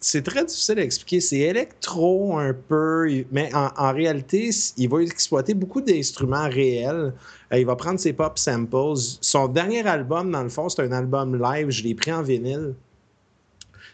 C'est 0.00 0.22
très 0.22 0.44
difficile 0.44 0.78
à 0.78 0.82
expliquer. 0.82 1.20
C'est 1.20 1.38
électro 1.38 2.38
un 2.38 2.54
peu, 2.54 3.08
mais 3.32 3.50
en, 3.54 3.92
réalité, 3.92 4.50
il 4.76 4.88
va 4.88 5.02
exploiter 5.02 5.54
beaucoup 5.54 5.80
d'instruments 5.80 6.48
réels. 6.48 7.12
Euh, 7.52 7.58
il 7.58 7.66
va 7.66 7.76
prendre 7.76 7.98
ses 7.98 8.12
pop 8.12 8.38
samples. 8.38 8.94
Son 9.20 9.48
dernier 9.48 9.86
album, 9.86 10.30
dans 10.30 10.42
le 10.42 10.48
fond, 10.48 10.68
c'est 10.68 10.82
un 10.82 10.92
album 10.92 11.40
live. 11.40 11.70
Je 11.70 11.82
l'ai 11.82 11.94
pris 11.94 12.12
en 12.12 12.22
vinyle. 12.22 12.74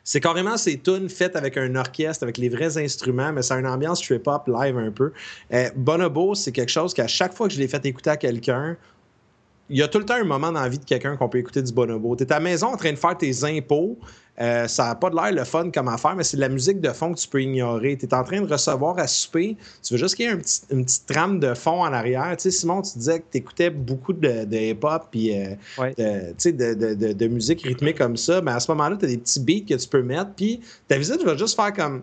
C'est 0.06 0.20
carrément 0.20 0.58
ces 0.58 0.78
tunes 0.78 1.08
faites 1.08 1.34
avec 1.34 1.56
un 1.56 1.74
orchestre, 1.76 2.24
avec 2.24 2.36
les 2.36 2.50
vrais 2.50 2.76
instruments, 2.76 3.32
mais 3.32 3.40
c'est 3.40 3.54
une 3.54 3.66
ambiance 3.66 4.02
trip-hop 4.02 4.46
live 4.48 4.76
un 4.76 4.90
peu. 4.90 5.12
Euh, 5.54 5.70
Bonobo, 5.74 6.34
c'est 6.34 6.52
quelque 6.52 6.70
chose 6.70 6.92
qu'à 6.92 7.06
chaque 7.06 7.32
fois 7.32 7.48
que 7.48 7.54
je 7.54 7.58
l'ai 7.58 7.68
fait 7.68 7.84
écouter 7.86 8.10
à 8.10 8.18
quelqu'un, 8.18 8.76
il 9.70 9.78
y 9.78 9.82
a 9.82 9.88
tout 9.88 9.98
le 9.98 10.04
temps 10.04 10.14
un 10.14 10.24
moment 10.24 10.52
dans 10.52 10.60
la 10.62 10.68
vie 10.68 10.78
de 10.78 10.84
quelqu'un 10.84 11.16
qu'on 11.16 11.28
peut 11.28 11.38
écouter 11.38 11.62
du 11.62 11.72
Bonobo. 11.72 12.16
Tu 12.16 12.24
es 12.24 12.32
à 12.32 12.36
la 12.36 12.40
maison 12.40 12.68
en 12.68 12.76
train 12.76 12.92
de 12.92 12.96
faire 12.98 13.16
tes 13.16 13.44
impôts. 13.44 13.98
Euh, 14.40 14.66
ça 14.66 14.86
n'a 14.86 14.94
pas 14.96 15.10
de 15.10 15.14
l'air 15.14 15.30
le 15.32 15.44
fun 15.44 15.70
comme 15.70 15.86
affaire, 15.86 16.16
mais 16.16 16.24
c'est 16.24 16.36
de 16.36 16.40
la 16.40 16.48
musique 16.48 16.80
de 16.80 16.88
fond 16.90 17.14
que 17.14 17.20
tu 17.20 17.28
peux 17.28 17.40
ignorer. 17.40 17.96
Tu 17.96 18.04
es 18.04 18.12
en 18.14 18.24
train 18.24 18.40
de 18.40 18.50
recevoir 18.52 18.98
à 18.98 19.06
souper. 19.06 19.56
Tu 19.82 19.94
veux 19.94 19.98
juste 19.98 20.16
qu'il 20.16 20.26
y 20.26 20.28
ait 20.28 20.32
un 20.32 20.38
petit- 20.38 20.62
une 20.72 20.84
petite 20.84 21.06
trame 21.06 21.38
de 21.38 21.54
fond 21.54 21.82
en 21.84 21.92
arrière. 21.92 22.34
Tu 22.36 22.42
sais, 22.42 22.50
Simon, 22.50 22.82
tu 22.82 22.98
disais 22.98 23.20
que 23.20 23.24
tu 23.30 23.38
écoutais 23.38 23.70
beaucoup 23.70 24.12
de, 24.12 24.44
de 24.44 24.56
hip-hop 24.56 25.04
puis 25.12 25.38
euh, 25.40 25.54
Ouais. 25.78 25.94
de 25.96 27.26
musique 27.28 27.62
rythmée 27.62 27.94
comme 27.94 28.16
ça. 28.16 28.40
Mais 28.40 28.50
à 28.52 28.60
ce 28.60 28.70
moment-là, 28.72 28.96
tu 28.96 29.04
as 29.04 29.08
des 29.08 29.18
petits 29.18 29.40
beats 29.40 29.66
que 29.74 29.80
tu 29.80 29.88
peux 29.88 30.02
mettre. 30.02 30.30
Puis 30.36 30.60
ta 30.88 30.98
visite 30.98 31.22
va 31.24 31.36
juste 31.36 31.54
faire 31.56 31.72
comme. 31.72 32.02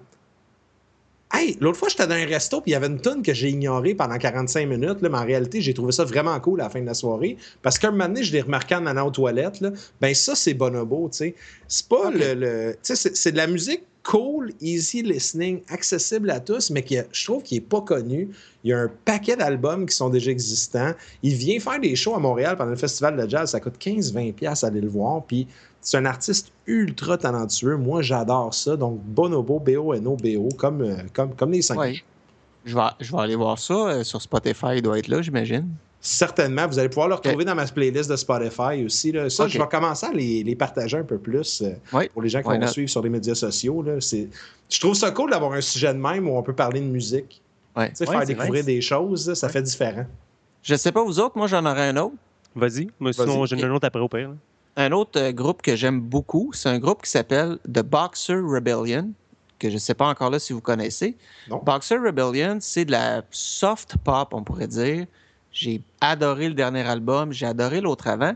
Hey, 1.34 1.58
l'autre 1.62 1.78
fois, 1.78 1.88
j'étais 1.90 2.08
dans 2.08 2.16
un 2.16 2.26
resto, 2.26 2.60
puis 2.62 2.72
il 2.72 2.74
y 2.74 2.76
avait 2.76 2.88
une 2.88 3.00
tonne 3.00 3.22
que 3.22 3.34
j'ai 3.34 3.50
ignorée 3.50 3.96
pendant 3.96 4.18
45 4.18 4.68
minutes, 4.68 5.02
là, 5.02 5.10
mais 5.10 5.18
en 5.18 5.26
réalité, 5.26 5.62
j'ai 5.62 5.74
trouvé 5.74 5.92
ça 5.94 6.04
vraiment 6.04 6.38
cool 6.40 6.60
à 6.60 6.66
la 6.66 6.70
fin 6.70 6.82
de 6.82 6.86
la 6.86 6.94
soirée. 6.94 7.38
Parce 7.62 7.80
qu'un 7.80 7.92
moment 7.92 8.08
donné, 8.08 8.24
je 8.24 8.34
l'ai 8.34 8.42
remarqué 8.42 8.76
en 8.76 8.86
allant 8.86 9.08
aux 9.08 9.12
toilettes. 9.12 9.62
Là, 9.62 9.72
ben, 10.02 10.14
ça, 10.14 10.36
c'est 10.36 10.54
bonobo, 10.54 11.10
tu 11.12 11.18
sais. 11.20 11.36
C'est 11.68 11.88
pas 11.88 12.12
le. 12.12 12.34
le- 12.34 12.74
tu 12.74 12.80
sais, 12.84 12.96
c'est- 12.96 13.16
c'est 13.16 13.32
de 13.32 13.38
la 13.38 13.48
musique 13.48 13.84
cool, 14.04 14.52
easy 14.60 15.04
listening, 15.04 15.62
accessible 15.70 16.32
à 16.32 16.40
tous, 16.40 16.72
mais 16.72 16.82
qui, 16.84 16.98
je 17.12 17.24
trouve 17.26 17.44
qu'il 17.44 17.58
n'est 17.60 17.62
pas 17.66 17.82
connu. 17.82 18.30
Il 18.64 18.72
y 18.72 18.74
a 18.74 18.80
un 18.80 18.92
paquet 19.06 19.36
d'albums 19.36 19.86
qui 19.86 19.96
sont 19.96 20.10
déjà 20.10 20.32
existants. 20.32 20.94
Il 21.22 21.36
vient 21.36 21.60
faire 21.60 21.80
des 21.80 21.96
shows 21.96 22.16
à 22.16 22.20
Montréal 22.20 22.58
pendant 22.58 22.72
le 22.72 22.78
festival 22.78 23.16
de 23.16 23.30
jazz. 23.30 23.52
Ça 23.52 23.60
coûte 23.60 23.76
15-20$ 23.80 24.64
aller 24.64 24.82
le 24.82 24.88
voir. 24.90 25.24
Puis 25.26 25.48
c'est 25.82 25.98
un 25.98 26.06
artiste 26.06 26.52
ultra 26.68 27.18
talentueux. 27.18 27.76
Moi, 27.76 28.02
j'adore 28.02 28.54
ça. 28.54 28.78
Donc, 28.78 29.00
Bonobo, 29.04 29.60
B-O-N-O-B-O, 29.60 30.50
comme, 30.58 30.82
euh, 30.82 30.96
comme, 31.14 31.36
comme 31.36 31.52
les 31.52 31.62
cinq. 31.62 31.80
Oui. 31.80 32.04
Je 32.66 32.76
vais, 32.76 32.82
je 33.00 33.12
vais 33.12 33.22
aller 33.22 33.36
voir 33.36 33.58
ça. 33.58 33.74
Euh, 33.74 34.04
sur 34.04 34.22
Spotify, 34.22 34.76
il 34.76 34.82
doit 34.84 35.00
être 35.00 35.08
là, 35.08 35.22
j'imagine. 35.22 35.68
Certainement. 36.00 36.68
Vous 36.68 36.78
allez 36.80 36.90
pouvoir 36.90 37.08
le 37.08 37.16
retrouver 37.16 37.46
dans 37.46 37.56
ma 37.56 37.66
playlist 37.66 38.10
de 38.10 38.16
Spotify 38.16 38.84
aussi. 38.86 39.12
Là. 39.12 39.30
Ça, 39.30 39.48
je 39.48 39.58
vais 39.58 39.68
commencer 39.68 40.06
à 40.06 40.12
les, 40.12 40.44
les, 40.44 40.56
partager 40.56 40.98
un 40.98 41.04
peu 41.04 41.18
plus 41.18 41.62
euh, 41.62 42.06
pour 42.14 42.22
les 42.22 42.30
gens 42.30 42.42
qui 42.42 42.50
vont 42.50 42.60
me 42.60 42.68
suivre 42.68 42.90
sur 42.90 43.02
les 43.02 43.10
médias 43.10 43.36
sociaux. 43.36 43.82
Là. 43.84 44.00
Je 44.00 44.80
trouve 44.80 44.96
ça 44.96 45.12
cool 45.12 45.32
d'avoir 45.32 45.54
un 45.54 45.62
sujet 45.62 45.94
de 45.94 46.00
même 46.00 46.28
où 46.28 46.38
on 46.38 46.44
peut 46.44 46.56
parler 46.56 46.80
de 46.80 46.86
musique. 46.86 47.42
Ouais. 47.76 47.92
faire 47.96 48.26
découvrir 48.26 48.66
des 48.66 48.82
choses, 48.82 49.34
ça 49.34 49.50
fait 49.50 49.62
différent. 49.62 50.06
Je 50.64 50.76
sais 50.76 50.92
pas 50.92 51.04
vous 51.04 51.20
autres, 51.20 51.38
moi 51.38 51.48
j'en 51.48 51.66
aurais 51.66 51.90
un 51.90 51.98
autre. 51.98 52.16
Vas-y. 52.56 52.90
Moi, 53.00 53.14
sinon, 53.14 53.46
j'en 53.46 53.58
ai 53.58 53.64
un 53.64 53.72
autre 53.72 53.88
après 53.88 54.02
au 54.02 54.10
pire. 54.10 54.34
Un 54.82 54.94
autre 54.94 55.22
euh, 55.22 55.32
groupe 55.32 55.62
que 55.62 55.76
j'aime 55.76 56.02
beaucoup, 56.02 56.50
c'est 56.54 56.68
un 56.68 56.80
groupe 56.80 57.04
qui 57.04 57.12
s'appelle 57.12 57.60
The 57.72 57.84
Boxer 57.84 58.42
Rebellion, 58.44 59.12
que 59.60 59.70
je 59.70 59.76
ne 59.76 59.80
sais 59.80 59.94
pas 59.94 60.08
encore 60.08 60.32
là 60.32 60.40
si 60.40 60.54
vous 60.54 60.62
connaissez. 60.62 61.16
Non. 61.52 61.62
Boxer 61.64 61.98
Rebellion, 61.98 62.58
c'est 62.62 62.86
de 62.86 62.92
la 62.92 63.22
soft 63.30 63.98
pop, 64.04 64.30
on 64.34 64.44
pourrait 64.44 64.68
dire. 64.68 65.06
J'ai 65.52 65.84
adoré 66.00 66.48
le 66.48 66.56
dernier 66.56 66.82
album, 66.82 67.32
j'ai 67.32 67.46
adoré 67.46 67.80
l'autre 67.80 68.08
avant. 68.08 68.34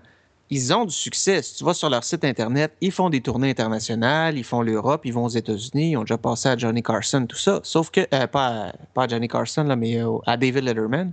Ils 0.52 0.72
ont 0.72 0.86
du 0.86 0.94
succès. 0.94 1.42
Si 1.42 1.56
tu 1.56 1.64
vas 1.64 1.74
sur 1.74 1.90
leur 1.90 2.04
site 2.04 2.24
Internet, 2.24 2.74
ils 2.80 2.92
font 2.92 3.10
des 3.10 3.22
tournées 3.22 3.50
internationales, 3.50 4.38
ils 4.38 4.44
font 4.44 4.62
l'Europe, 4.62 5.02
ils 5.06 5.14
vont 5.14 5.26
aux 5.26 5.30
États-Unis, 5.30 5.92
ils 5.92 5.98
ont 5.98 6.02
déjà 6.02 6.20
passé 6.20 6.50
à 6.50 6.56
Johnny 6.56 6.84
Carson, 6.84 7.26
tout 7.26 7.38
ça. 7.38 7.60
Sauf 7.64 7.90
que, 7.90 8.02
euh, 8.14 8.28
pas, 8.28 8.72
pas 8.94 9.06
à 9.06 9.08
Johnny 9.08 9.28
Carson, 9.28 9.64
là, 9.64 9.76
mais 9.76 10.00
à 10.28 10.38
David 10.38 10.66
Letterman. 10.66 11.12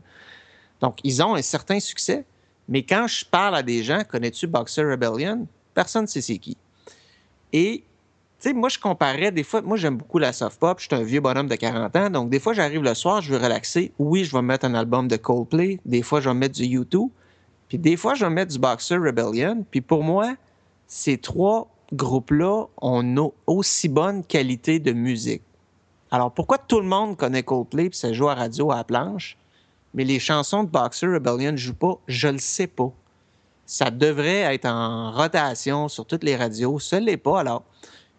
Donc, 0.82 0.98
ils 1.04 1.22
ont 1.22 1.36
un 1.36 1.42
certain 1.42 1.80
succès. 1.80 2.26
Mais 2.68 2.82
quand 2.82 3.06
je 3.06 3.24
parle 3.24 3.56
à 3.56 3.62
des 3.62 3.82
gens, 3.82 4.02
connais-tu 4.08 4.46
Boxer 4.46 4.84
Rebellion? 4.84 5.46
Personne 5.74 6.02
ne 6.02 6.06
sait 6.06 6.20
c'est 6.20 6.38
qui. 6.38 6.56
Et 7.52 7.84
tu 8.40 8.48
sais, 8.48 8.54
moi, 8.54 8.68
je 8.68 8.78
comparais 8.78 9.30
des 9.30 9.44
fois, 9.44 9.62
moi, 9.62 9.76
j'aime 9.76 9.96
beaucoup 9.96 10.18
la 10.18 10.32
soft 10.32 10.58
pop. 10.58 10.80
Je 10.80 10.86
suis 10.86 10.94
un 10.94 11.04
vieux 11.04 11.20
bonhomme 11.20 11.48
de 11.48 11.54
40 11.54 11.96
ans. 11.96 12.10
Donc, 12.10 12.30
des 12.30 12.40
fois, 12.40 12.52
j'arrive 12.52 12.82
le 12.82 12.94
soir, 12.94 13.20
je 13.20 13.32
veux 13.32 13.42
relaxer. 13.42 13.92
Oui, 13.98 14.24
je 14.24 14.34
vais 14.34 14.42
mettre 14.42 14.64
un 14.64 14.74
album 14.74 15.06
de 15.06 15.16
Coldplay. 15.16 15.78
Des 15.84 16.02
fois, 16.02 16.20
je 16.20 16.28
vais 16.28 16.34
mettre 16.34 16.54
du 16.54 16.64
U2. 16.64 17.08
Puis, 17.68 17.78
des 17.78 17.96
fois, 17.96 18.14
je 18.14 18.24
vais 18.24 18.30
mettre 18.30 18.52
du 18.52 18.58
Boxer 18.58 18.96
Rebellion. 18.96 19.64
Puis, 19.70 19.80
pour 19.80 20.02
moi, 20.02 20.34
ces 20.86 21.18
trois 21.18 21.68
groupes-là 21.92 22.66
ont 22.80 23.32
aussi 23.46 23.88
bonne 23.88 24.24
qualité 24.24 24.78
de 24.78 24.92
musique. 24.92 25.42
Alors, 26.10 26.30
pourquoi 26.30 26.58
tout 26.58 26.80
le 26.80 26.86
monde 26.86 27.16
connaît 27.16 27.42
Coldplay 27.42 27.88
puis 27.88 27.98
ça 27.98 28.12
joue 28.12 28.28
à 28.28 28.34
radio 28.34 28.70
à 28.70 28.76
la 28.76 28.84
planche, 28.84 29.38
mais 29.94 30.04
les 30.04 30.18
chansons 30.18 30.64
de 30.64 30.68
Boxer 30.68 31.06
Rebellion 31.06 31.52
ne 31.52 31.56
jouent 31.56 31.74
pas? 31.74 31.98
Je 32.06 32.28
le 32.28 32.38
sais 32.38 32.66
pas. 32.66 32.92
Ça 33.66 33.90
devrait 33.90 34.54
être 34.54 34.66
en 34.66 35.12
rotation 35.12 35.88
sur 35.88 36.06
toutes 36.06 36.24
les 36.24 36.36
radios. 36.36 36.78
Ne 36.92 36.98
l'est 36.98 37.16
pas. 37.16 37.40
Alors, 37.40 37.64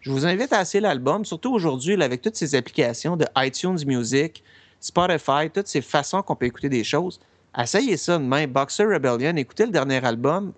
je 0.00 0.10
vous 0.10 0.26
invite 0.26 0.52
à 0.52 0.62
essayer 0.62 0.80
l'album, 0.80 1.24
surtout 1.24 1.52
aujourd'hui 1.52 2.00
avec 2.02 2.20
toutes 2.20 2.36
ces 2.36 2.54
applications 2.54 3.16
de 3.16 3.26
iTunes 3.36 3.78
Music, 3.86 4.42
Spotify, 4.80 5.50
toutes 5.52 5.68
ces 5.68 5.80
façons 5.80 6.22
qu'on 6.22 6.36
peut 6.36 6.46
écouter 6.46 6.68
des 6.68 6.84
choses. 6.84 7.20
Essayez 7.56 7.96
ça 7.96 8.18
demain. 8.18 8.46
Boxer 8.46 8.84
Rebellion, 8.84 9.36
écoutez 9.36 9.64
le 9.66 9.72
dernier 9.72 10.04
album. 10.04 10.52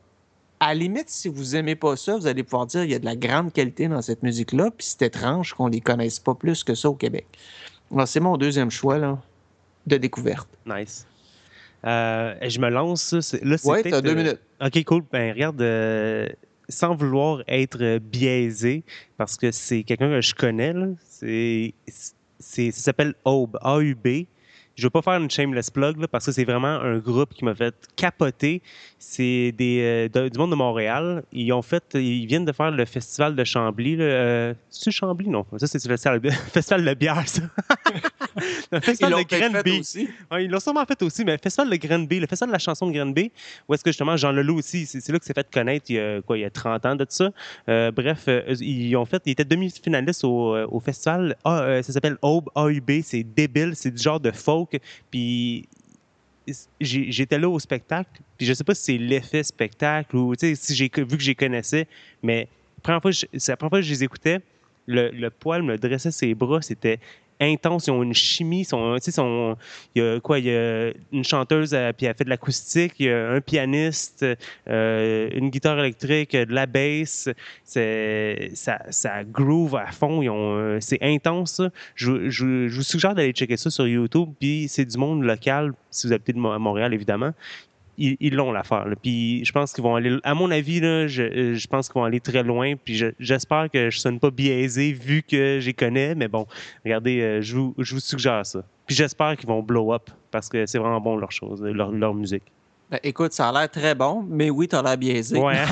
À 0.59 0.69
la 0.69 0.81
limite, 0.81 1.11
si 1.11 1.29
vous 1.29 1.53
n'aimez 1.53 1.77
pas 1.77 1.97
ça, 1.97 2.17
vous 2.17 2.27
allez 2.27 2.43
pouvoir 2.43 2.67
dire 2.67 2.81
qu'il 2.81 2.91
y 2.91 2.95
a 2.95 2.99
de 2.99 3.05
la 3.05 3.15
grande 3.15 3.53
qualité 3.53 3.89
dans 3.89 4.01
cette 4.01 4.23
musique-là, 4.23 4.71
puis 4.71 4.87
c'est 4.87 5.03
étrange 5.03 5.53
qu'on 5.53 5.69
ne 5.69 5.75
les 5.75 5.83
connaisse 5.83 6.19
pas 6.19 6.35
plus 6.35 6.65
que 6.65 6.75
ça 6.75 6.89
au 6.89 6.95
Québec. 6.95 7.27
C'est 8.07 8.21
mon 8.21 8.39
deuxième 8.39 8.71
choix 8.71 8.97
là, 8.97 9.19
de 9.87 9.97
découverte. 9.97 10.49
Nice. 10.67 11.07
Euh, 11.85 12.35
je 12.43 12.59
me 12.59 12.69
lance. 12.69 13.13
Là, 13.43 13.57
ouais, 13.65 13.83
t'as 13.83 14.01
deux 14.01 14.15
minutes. 14.15 14.41
OK, 14.61 14.85
cool. 14.85 15.03
Ben, 15.13 15.33
regarde, 15.33 15.61
euh, 15.61 16.27
sans 16.69 16.95
vouloir 16.95 17.43
être 17.47 17.99
biaisé, 17.99 18.83
parce 19.17 19.37
que 19.37 19.51
c'est 19.53 19.83
quelqu'un 19.85 20.09
que 20.09 20.21
je 20.21 20.35
connais, 20.35 20.75
c'est, 21.09 21.75
ça 22.39 22.73
s'appelle 22.73 23.15
Aube, 23.25 23.59
A-U-B. 23.63 24.27
Je 24.75 24.83
ne 24.83 24.87
veux 24.87 24.91
pas 24.91 25.01
faire 25.01 25.15
une 25.15 25.31
shameless 25.31 25.71
plug 25.71 25.99
là, 25.99 26.09
parce 26.09 26.27
que 26.27 26.33
c'est 26.33 26.45
vraiment 26.45 26.67
un 26.67 26.99
groupe 26.99 27.33
qui 27.33 27.45
m'a 27.45 27.55
fait 27.55 27.75
capoter. 27.97 28.63
C'est 28.99 29.53
des, 29.53 30.09
euh, 30.15 30.29
du 30.31 30.39
monde 30.39 30.51
de 30.51 30.57
Montréal. 30.57 31.23
Ils 31.31 31.53
ont 31.53 31.61
fait, 31.63 31.85
ils 31.95 32.27
viennent 32.27 32.47
de 32.47 32.53
faire 32.53 32.71
le 32.71 32.85
festival 32.87 33.37
de 33.37 33.45
Chambly. 33.45 33.97
Euh, 34.01 34.55
c'est 34.71 34.91
Chambly, 34.91 35.29
non? 35.29 35.45
Ça, 35.59 35.67
c'est 35.67 35.85
le 35.85 35.91
festival 35.91 36.21
de 36.21 36.95
bière, 36.95 37.29
ça. 37.29 37.43
le 38.73 38.81
festival 38.81 39.15
ils 39.19 39.25
de 39.25 39.51
Granby. 39.51 39.81
aussi. 39.81 40.09
Ouais, 40.31 40.45
ils 40.47 40.51
l'ont 40.51 40.61
sûrement 40.61 40.85
fait 40.87 41.01
aussi, 41.03 41.25
mais 41.25 41.33
le 41.33 41.39
festival 41.39 41.71
de 41.71 41.77
Granby, 41.77 42.21
le 42.21 42.27
festival 42.27 42.49
de 42.49 42.53
la 42.53 42.59
chanson 42.59 42.87
de 42.87 42.93
Granby, 42.97 43.31
où 43.69 43.75
est-ce 43.75 43.85
que 43.85 43.91
justement 43.91 44.17
Jean 44.17 44.33
Leloup 44.33 44.59
aussi, 44.59 44.87
c'est 44.87 45.07
là 45.11 45.19
que 45.19 45.25
s'est 45.25 45.35
fait 45.35 45.49
connaître 45.53 45.87
il 45.91 45.97
y 45.97 45.99
a, 45.99 46.23
quoi, 46.23 46.39
il 46.39 46.41
y 46.41 46.45
a 46.45 46.51
30 46.51 46.87
ans 46.87 46.97
de 46.97 47.07
ça. 47.09 47.31
Euh, 47.69 47.91
bref, 47.91 48.25
euh, 48.29 48.55
ils 48.61 48.97
ont 48.97 49.05
fait, 49.05 49.23
ils 49.27 49.33
étaient 49.33 49.45
demi-finalistes 49.45 50.25
au, 50.25 50.57
au, 50.57 50.81
festival. 50.81 51.37
Ah, 51.45 51.83
ça 51.83 51.93
s'appelle 51.93 52.17
Aube 52.23 52.49
AUB, 52.55 53.03
c'est 53.03 53.23
débile, 53.23 53.73
c'est 53.75 53.91
du 53.91 54.03
genre 54.03 54.21
de 54.21 54.31
folk. 54.31 54.81
Puis 55.11 55.69
j'étais 56.81 57.39
là 57.39 57.49
au 57.49 57.59
spectacle, 57.59 58.21
puis 58.37 58.47
je 58.47 58.53
sais 58.53 58.65
pas 58.65 58.75
si 58.75 58.83
c'est 58.85 58.99
l'effet 58.99 59.43
spectacle 59.43 60.17
ou 60.17 60.35
si 60.39 60.75
j'ai 60.75 60.91
vu 60.97 61.17
que 61.17 61.23
j'ai 61.23 61.35
connaissais, 61.35 61.87
mais 62.23 62.49
première 62.83 63.01
la 63.49 63.57
première 63.57 63.71
fois 63.71 63.81
que 63.81 63.87
je 63.87 63.91
les 63.91 64.05
écoutais, 64.05 64.41
le, 64.87 65.11
le 65.11 65.31
poil 65.31 65.63
me 65.63 65.77
dressait 65.77 66.11
ses 66.11 66.35
bras, 66.35 66.63
c'était 66.63 67.01
intense, 67.41 67.87
ils 67.87 67.91
ont 67.91 68.03
une 68.03 68.15
chimie, 68.15 68.65
sont, 68.65 68.97
sont, 69.01 69.57
il 69.95 70.03
y 70.03 70.07
a 70.07 70.21
quoi, 70.21 70.39
il 70.39 70.47
y 70.47 70.51
a 70.51 70.91
une 71.13 71.25
chanteuse, 71.25 71.75
euh, 71.75 71.93
puis 71.93 72.07
elle 72.07 72.15
fait 72.15 72.25
de 72.25 72.31
l'acoustique, 72.31 72.95
il 72.99 73.07
y 73.07 73.11
a 73.11 73.31
un 73.31 73.41
pianiste, 73.41 74.25
euh, 74.69 75.29
une 75.35 75.51
guitare 75.51 75.79
électrique, 75.79 76.33
de 76.33 76.53
la 76.53 76.67
bass, 76.67 77.29
c'est, 77.65 78.51
ça, 78.55 79.25
groove 79.25 79.77
à 79.77 79.87
fond, 79.93 80.23
euh, 80.25 80.79
c'est 80.81 81.03
intense. 81.03 81.61
Je, 81.95 82.67
vous 82.69 82.83
suggère 82.83 83.15
d'aller 83.15 83.33
checker 83.33 83.57
ça 83.57 83.71
sur 83.71 83.87
YouTube, 83.87 84.31
puis 84.39 84.67
c'est 84.69 84.85
du 84.85 84.99
monde 84.99 85.23
local, 85.23 85.73
si 85.91 86.07
vous 86.07 86.13
habitez 86.13 86.33
de 86.33 86.39
Montréal, 86.39 86.95
évidemment 86.95 87.33
ils 87.99 88.35
l'ont 88.35 88.53
l'affaire. 88.53 88.87
Puis 89.03 89.45
je 89.45 89.53
pense 89.53 89.73
qu'ils 89.73 89.85
vont 89.85 89.97
aller, 89.97 90.19
à 90.23 90.35
mon 90.35 90.51
avis, 90.51 90.81
là, 90.81 91.07
je, 91.07 91.23
euh, 91.23 91.55
je 91.55 91.67
pense 91.67 91.89
qu'ils 91.89 91.95
vont 92.01 92.05
aller 92.05 92.21
très 92.21 92.43
loin. 92.43 92.75
Puis 92.77 93.03
j'espère 93.19 93.69
que 93.73 93.91
je 93.91 93.97
ne 93.97 94.01
sonne 94.01 94.21
pas 94.21 94.31
biaisé 94.31 94.93
vu 94.93 95.23
que 95.23 95.59
j'y 95.61 95.75
connais. 95.75 96.15
Mais 96.15 96.29
bon, 96.29 96.47
regardez, 96.85 97.21
euh, 97.21 97.41
je, 97.41 97.57
vous, 97.57 97.75
je 97.79 97.95
vous 97.95 98.01
suggère 98.01 98.45
ça. 98.45 98.63
Puis 98.87 98.95
j'espère 98.95 99.37
qu'ils 99.37 99.49
vont 99.49 99.63
blow 99.63 99.93
up 99.93 100.11
parce 100.31 100.49
que 100.49 100.67
c'est 100.67 100.79
vraiment 100.79 101.01
bon 101.01 101.17
leur 101.17 101.33
chose, 101.33 101.63
leur, 101.63 101.91
leur 101.91 102.15
musique. 102.15 102.45
Ben, 102.91 103.01
écoute, 103.03 103.33
ça 103.33 103.49
a 103.49 103.53
l'air 103.53 103.71
très 103.71 103.95
bon, 103.95 104.25
mais 104.29 104.51
oui, 104.51 104.69
tu 104.69 104.77
as 104.77 104.83
l'air 104.83 104.97
biaisé. 104.97 105.39
Ouais. 105.39 105.57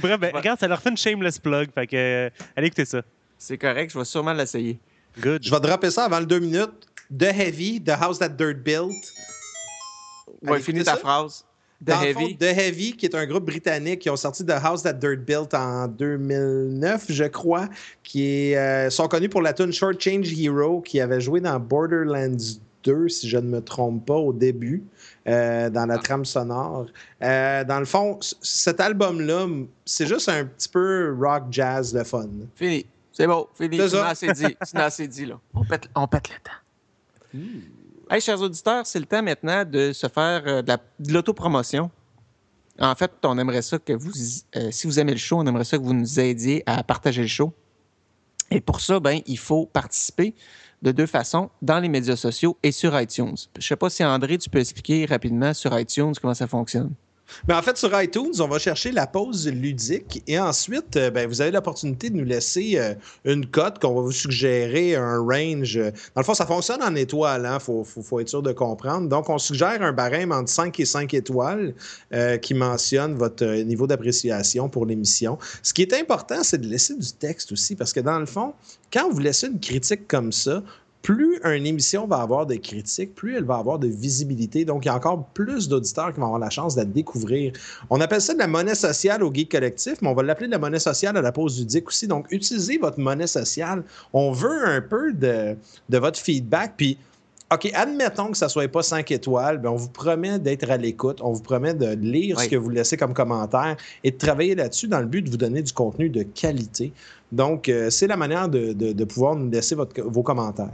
Bref, 0.00 0.18
ben, 0.18 0.34
regarde, 0.34 0.58
ça 0.58 0.66
leur 0.66 0.80
fait 0.80 0.90
une 0.90 0.96
shameless 0.96 1.38
plug. 1.38 1.70
Fait 1.72 1.86
que, 1.86 1.96
euh, 1.96 2.30
allez 2.56 2.66
écouter 2.66 2.84
ça. 2.84 3.02
C'est 3.38 3.58
correct, 3.58 3.92
je 3.92 3.98
vais 3.98 4.04
sûrement 4.04 4.32
l'essayer. 4.32 4.78
Good. 5.20 5.42
Je 5.44 5.50
vais 5.50 5.60
dropper 5.60 5.90
ça 5.90 6.04
avant 6.04 6.20
le 6.20 6.26
deux 6.26 6.40
minutes. 6.40 6.88
The 7.16 7.24
Heavy, 7.24 7.80
The 7.80 7.90
House 7.90 8.18
That 8.18 8.30
Dirt 8.30 8.62
Built. 8.64 8.94
Ouais, 10.42 10.60
finis 10.60 10.84
ta 10.84 10.96
phrase. 10.96 11.44
The 11.84 11.90
Heavy. 11.90 12.36
The 12.36 12.44
Heavy, 12.44 12.96
qui 12.96 13.06
est 13.06 13.14
un 13.14 13.26
groupe 13.26 13.46
britannique 13.46 14.00
qui 14.00 14.10
ont 14.10 14.16
sorti 14.16 14.44
The 14.44 14.52
House 14.62 14.82
That 14.82 14.94
Dirt 14.94 15.20
Built 15.20 15.52
en 15.54 15.88
2009, 15.88 17.06
je 17.08 17.24
crois, 17.24 17.68
qui 18.02 18.50
est, 18.52 18.56
euh, 18.56 18.90
sont 18.90 19.08
connus 19.08 19.28
pour 19.28 19.42
la 19.42 19.52
tune 19.52 19.72
Short 19.72 20.00
Change 20.00 20.32
Hero, 20.38 20.80
qui 20.80 21.00
avait 21.00 21.20
joué 21.20 21.40
dans 21.40 21.58
Borderlands 21.58 22.60
2, 22.84 23.08
si 23.08 23.28
je 23.28 23.38
ne 23.38 23.48
me 23.48 23.60
trompe 23.60 24.06
pas, 24.06 24.14
au 24.14 24.32
début, 24.32 24.84
euh, 25.26 25.70
dans 25.70 25.86
la 25.86 25.94
ah. 25.94 25.98
trame 25.98 26.24
sonore. 26.24 26.86
Euh, 27.22 27.64
dans 27.64 27.80
le 27.80 27.84
fond, 27.84 28.18
cet 28.40 28.80
album-là, 28.80 29.46
c'est 29.84 30.06
juste 30.06 30.28
un 30.28 30.44
petit 30.44 30.68
peu 30.68 31.16
rock 31.20 31.44
jazz 31.50 31.92
de 31.92 32.04
fun. 32.04 32.28
Fini. 32.54 32.86
C'est 33.12 33.26
bon, 33.26 33.46
fini. 33.54 33.76
C'est 33.76 33.98
assez 33.98 34.32
dit. 34.32 34.56
C'est 34.62 34.78
assez 34.78 35.08
dit, 35.08 35.26
là. 35.26 35.38
On 35.54 35.64
pète, 35.64 35.88
on 35.94 36.06
pète 36.06 36.30
le 36.30 36.36
temps. 36.36 37.34
Hmm. 37.34 37.81
Chers 38.20 38.40
auditeurs, 38.40 38.86
c'est 38.86 39.00
le 39.00 39.06
temps 39.06 39.22
maintenant 39.22 39.64
de 39.64 39.92
se 39.92 40.06
faire 40.06 40.42
euh, 40.46 40.62
de 40.62 41.12
l'autopromotion. 41.12 41.90
En 42.78 42.94
fait, 42.94 43.10
on 43.24 43.38
aimerait 43.38 43.62
ça 43.62 43.78
que 43.78 43.92
vous, 43.92 44.12
euh, 44.56 44.70
si 44.70 44.86
vous 44.86 44.98
aimez 44.98 45.12
le 45.12 45.18
show, 45.18 45.38
on 45.38 45.46
aimerait 45.46 45.64
ça 45.64 45.78
que 45.78 45.82
vous 45.82 45.94
nous 45.94 46.20
aidiez 46.20 46.62
à 46.66 46.82
partager 46.82 47.22
le 47.22 47.28
show. 47.28 47.52
Et 48.50 48.60
pour 48.60 48.80
ça, 48.80 49.00
ben, 49.00 49.20
il 49.26 49.38
faut 49.38 49.66
participer 49.66 50.34
de 50.82 50.90
deux 50.90 51.06
façons, 51.06 51.48
dans 51.62 51.78
les 51.78 51.88
médias 51.88 52.16
sociaux 52.16 52.58
et 52.62 52.72
sur 52.72 52.98
iTunes. 53.00 53.36
Je 53.54 53.58
ne 53.58 53.62
sais 53.62 53.76
pas 53.76 53.88
si 53.88 54.04
André, 54.04 54.36
tu 54.36 54.50
peux 54.50 54.58
expliquer 54.58 55.06
rapidement 55.06 55.54
sur 55.54 55.78
iTunes 55.78 56.12
comment 56.20 56.34
ça 56.34 56.48
fonctionne. 56.48 56.92
Mais 57.48 57.54
en 57.54 57.62
fait, 57.62 57.76
sur 57.76 58.00
iTunes, 58.00 58.32
on 58.40 58.48
va 58.48 58.58
chercher 58.58 58.92
la 58.92 59.06
pause 59.06 59.48
ludique 59.48 60.22
et 60.26 60.38
ensuite, 60.38 60.96
euh, 60.96 61.10
ben, 61.10 61.28
vous 61.28 61.40
avez 61.40 61.50
l'opportunité 61.50 62.10
de 62.10 62.16
nous 62.16 62.24
laisser 62.24 62.74
euh, 62.76 62.94
une 63.24 63.46
cote 63.46 63.78
qu'on 63.78 63.94
va 63.94 64.00
vous 64.00 64.12
suggérer, 64.12 64.96
un 64.96 65.18
range. 65.18 65.76
Dans 65.76 66.20
le 66.20 66.24
fond, 66.24 66.34
ça 66.34 66.46
fonctionne 66.46 66.82
en 66.82 66.94
étoiles, 66.94 67.42
il 67.42 67.46
hein, 67.46 67.58
faut, 67.58 67.84
faut, 67.84 68.20
être 68.20 68.28
sûr 68.28 68.42
de 68.42 68.52
comprendre. 68.52 69.08
Donc, 69.08 69.28
on 69.28 69.38
suggère 69.38 69.82
un 69.82 69.92
barème 69.92 70.32
entre 70.32 70.50
5 70.50 70.78
et 70.80 70.84
5 70.84 71.12
étoiles 71.14 71.74
euh, 72.12 72.36
qui 72.38 72.54
mentionne 72.54 73.14
votre 73.14 73.44
niveau 73.62 73.86
d'appréciation 73.86 74.68
pour 74.68 74.86
l'émission. 74.86 75.38
Ce 75.62 75.72
qui 75.72 75.82
est 75.82 75.94
important, 75.94 76.42
c'est 76.42 76.58
de 76.58 76.66
laisser 76.66 76.94
du 76.94 77.12
texte 77.12 77.52
aussi 77.52 77.76
parce 77.76 77.92
que 77.92 78.00
dans 78.00 78.18
le 78.18 78.26
fond, 78.26 78.54
quand 78.92 79.10
vous 79.10 79.20
laissez 79.20 79.46
une 79.46 79.60
critique 79.60 80.06
comme 80.06 80.32
ça, 80.32 80.62
plus 81.02 81.40
une 81.44 81.66
émission 81.66 82.06
va 82.06 82.18
avoir 82.18 82.46
de 82.46 82.54
critiques, 82.54 83.14
plus 83.14 83.36
elle 83.36 83.44
va 83.44 83.56
avoir 83.56 83.78
de 83.78 83.88
visibilité. 83.88 84.64
Donc, 84.64 84.84
il 84.84 84.88
y 84.88 84.90
a 84.90 84.94
encore 84.94 85.26
plus 85.34 85.68
d'auditeurs 85.68 86.12
qui 86.12 86.20
vont 86.20 86.26
avoir 86.26 86.38
la 86.40 86.50
chance 86.50 86.76
de 86.76 86.80
la 86.80 86.84
découvrir. 86.86 87.52
On 87.90 88.00
appelle 88.00 88.22
ça 88.22 88.34
de 88.34 88.38
la 88.38 88.46
monnaie 88.46 88.76
sociale 88.76 89.24
au 89.24 89.34
Geek 89.34 89.50
Collectif, 89.50 90.00
mais 90.00 90.08
on 90.08 90.14
va 90.14 90.22
l'appeler 90.22 90.46
de 90.46 90.52
la 90.52 90.58
monnaie 90.58 90.78
sociale 90.78 91.16
à 91.16 91.20
la 91.20 91.32
pause 91.32 91.56
du 91.56 91.64
DIC 91.64 91.88
aussi. 91.88 92.06
Donc, 92.06 92.26
utilisez 92.30 92.78
votre 92.78 93.00
monnaie 93.00 93.26
sociale. 93.26 93.82
On 94.12 94.30
veut 94.30 94.64
un 94.64 94.80
peu 94.80 95.12
de, 95.12 95.56
de 95.88 95.98
votre 95.98 96.18
feedback. 96.18 96.74
Puis, 96.76 96.96
OK, 97.52 97.70
admettons 97.74 98.30
que 98.30 98.36
ça 98.36 98.46
ne 98.46 98.50
soit 98.50 98.68
pas 98.68 98.82
5 98.82 99.10
étoiles, 99.10 99.58
bien, 99.58 99.70
on 99.70 99.76
vous 99.76 99.90
promet 99.90 100.38
d'être 100.38 100.70
à 100.70 100.76
l'écoute, 100.78 101.18
on 101.20 101.32
vous 101.32 101.42
promet 101.42 101.74
de 101.74 101.90
lire 101.94 102.40
ce 102.40 102.48
que 102.48 102.56
vous 102.56 102.70
laissez 102.70 102.96
comme 102.96 103.12
commentaire 103.12 103.76
et 104.04 104.10
de 104.10 104.16
travailler 104.16 104.54
là-dessus 104.54 104.88
dans 104.88 105.00
le 105.00 105.06
but 105.06 105.22
de 105.22 105.28
vous 105.28 105.36
donner 105.36 105.60
du 105.60 105.72
contenu 105.72 106.08
de 106.08 106.22
qualité. 106.22 106.92
Donc, 107.30 107.68
euh, 107.68 107.90
c'est 107.90 108.06
la 108.06 108.16
manière 108.16 108.48
de, 108.48 108.72
de, 108.72 108.92
de, 108.92 109.04
pouvoir 109.04 109.34
nous 109.36 109.50
laisser 109.50 109.74
votre, 109.74 110.00
vos 110.02 110.22
commentaires 110.22 110.70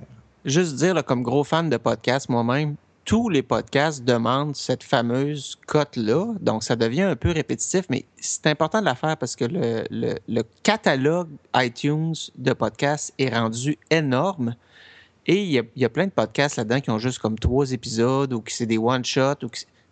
juste 0.49 0.77
dire, 0.77 1.05
comme 1.05 1.23
gros 1.23 1.45
fan 1.45 1.71
de 1.71 1.77
podcasts 1.77 2.29
moi-même, 2.29 2.77
tous 3.05 3.31
les 3.31 3.43
podcasts 3.43 4.05
demandent 4.05 4.55
cette 4.55 4.83
fameuse 4.83 5.57
cote-là. 5.67 6.35
Donc, 6.41 6.63
ça 6.63 6.77
devient 6.77 7.05
un 7.05 7.17
peu 7.17 7.31
répétitif, 7.31 7.87
mais 7.89 8.05
c'est 8.19 8.47
important 8.49 8.81
de 8.81 8.85
la 8.85 8.95
faire 8.95 9.17
parce 9.17 9.35
que 9.35 9.47
le, 9.47 9.85
le, 10.29 10.43
catalogue 10.63 11.31
iTunes 11.57 12.15
de 12.37 12.53
podcasts 12.53 13.15
est 13.19 13.35
rendu 13.35 13.79
énorme. 13.91 14.55
Et 15.27 15.43
il 15.43 15.51
y, 15.51 15.59
a, 15.59 15.63
il 15.75 15.81
y 15.81 15.87
a 15.87 15.89
plein 15.89 16.07
de 16.07 16.11
podcasts 16.11 16.57
là-dedans 16.57 16.81
qui 16.81 16.91
ont 16.91 16.99
juste 16.99 17.19
comme 17.19 17.39
trois 17.39 17.73
épisodes 17.73 18.31
ou 18.35 18.43
qui 18.43 18.55
c'est 18.55 18.67
des 18.67 18.77
one-shots. 18.77 19.47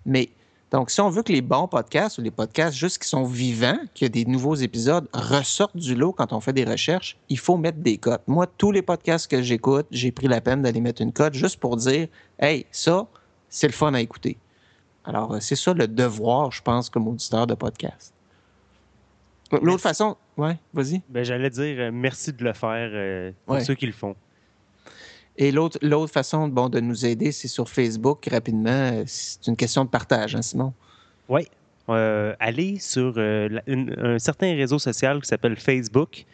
Mais 0.05 0.29
donc, 0.73 0.91
si 0.91 1.01
on 1.01 1.09
veut 1.09 1.23
que 1.23 1.33
les 1.33 1.43
bons 1.43 1.69
podcasts 1.69 2.19
ou 2.19 2.23
les 2.23 2.31
podcasts 2.33 2.77
juste 2.77 3.01
qui 3.01 3.09
sont 3.09 3.25
vivants, 3.25 3.79
qu'il 3.95 4.07
y 4.07 4.07
a 4.07 4.09
des 4.09 4.25
nouveaux 4.25 4.57
épisodes, 4.57 5.09
ressortent 5.13 5.77
du 5.77 5.95
lot 5.95 6.13
quand 6.13 6.33
on 6.33 6.41
fait 6.41 6.53
des 6.53 6.65
recherches, 6.65 7.17
il 7.29 7.39
faut 7.39 7.57
mettre 7.57 7.79
des 7.79 7.99
cotes. 7.99 8.23
Moi, 8.27 8.47
tous 8.59 8.73
les 8.73 8.83
podcasts 8.83 9.31
que 9.31 9.43
j'écoute, 9.43 9.87
j'ai 9.93 10.11
pris 10.11 10.27
la 10.27 10.41
peine 10.41 10.63
d'aller 10.63 10.81
mettre 10.81 11.03
une 11.03 11.13
cote 11.13 11.35
juste 11.35 11.61
pour 11.61 11.77
dire 11.77 12.09
Hey, 12.41 12.67
ça, 12.73 13.07
c'est 13.49 13.69
le 13.69 13.73
fun 13.73 13.95
à 13.95 14.01
écouter. 14.01 14.39
Alors, 15.05 15.35
euh, 15.35 15.41
c'est 15.41 15.55
ça 15.55 15.73
le 15.73 15.87
devoir, 15.87 16.51
je 16.51 16.61
pense, 16.63 16.91
comme 16.91 17.07
auditeur 17.07 17.47
de 17.47 17.55
podcast. 17.55 18.13
L'autre 19.53 19.83
façon, 19.83 20.17
ouais, 20.37 20.59
vas-y. 20.75 21.01
Ben, 21.09 21.25
J'allais 21.25 21.51
dire 21.51 21.77
euh, 21.79 21.91
merci 21.93 22.33
de 22.33 22.43
le 22.43 22.53
faire 22.53 22.91
euh, 22.93 23.31
pour 23.45 23.55
ouais. 23.55 23.65
ceux 23.65 23.77
qui 23.77 23.87
le 23.87 23.93
font. 23.93 24.17
Et 25.38 25.52
l'autre, 25.52 25.78
l'autre 25.83 26.12
façon 26.12 26.49
bon, 26.49 26.69
de 26.69 26.81
nous 26.81 27.05
aider, 27.05 27.33
c'est 27.33 27.49
sur 27.49 27.69
Facebook, 27.69 28.26
rapidement. 28.31 29.02
C'est 29.07 29.47
une 29.47 29.57
question 29.57 29.85
de 29.85 29.90
partage, 29.90 30.35
hein, 30.35 30.43
Simon? 30.43 30.73
Oui. 31.28 31.47
Euh, 31.88 32.35
allez 32.40 32.78
sur 32.78 33.14
euh, 33.16 33.49
un 33.69 34.19
certain 34.19 34.55
réseau 34.55 34.78
social 34.78 35.21
qui 35.21 35.28
s'appelle 35.28 35.57
Facebook. 35.57 36.25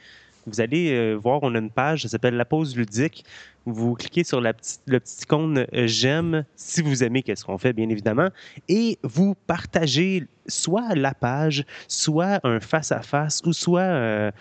Vous 0.46 0.60
allez 0.60 0.92
euh, 0.92 1.14
voir, 1.14 1.40
on 1.42 1.54
a 1.54 1.58
une 1.58 1.70
page, 1.70 2.02
ça 2.02 2.08
s'appelle 2.08 2.34
La 2.34 2.44
Pause 2.44 2.76
Ludique. 2.76 3.24
Vous 3.66 3.94
cliquez 3.94 4.24
sur 4.24 4.40
le 4.40 4.52
petit 4.52 5.22
icône 5.22 5.66
J'aime, 5.72 6.44
si 6.56 6.82
vous 6.82 7.04
aimez 7.04 7.22
qu'est-ce 7.22 7.44
qu'on 7.44 7.58
fait, 7.58 7.72
bien 7.72 7.88
évidemment, 7.88 8.28
et 8.68 8.98
vous 9.04 9.36
partagez 9.46 10.26
soit 10.48 10.96
la 10.96 11.14
page, 11.14 11.64
soit 11.86 12.40
un 12.42 12.58
face-à-face, 12.58 13.40
-face, 13.40 13.48
ou 13.48 13.52
soit 13.52 14.32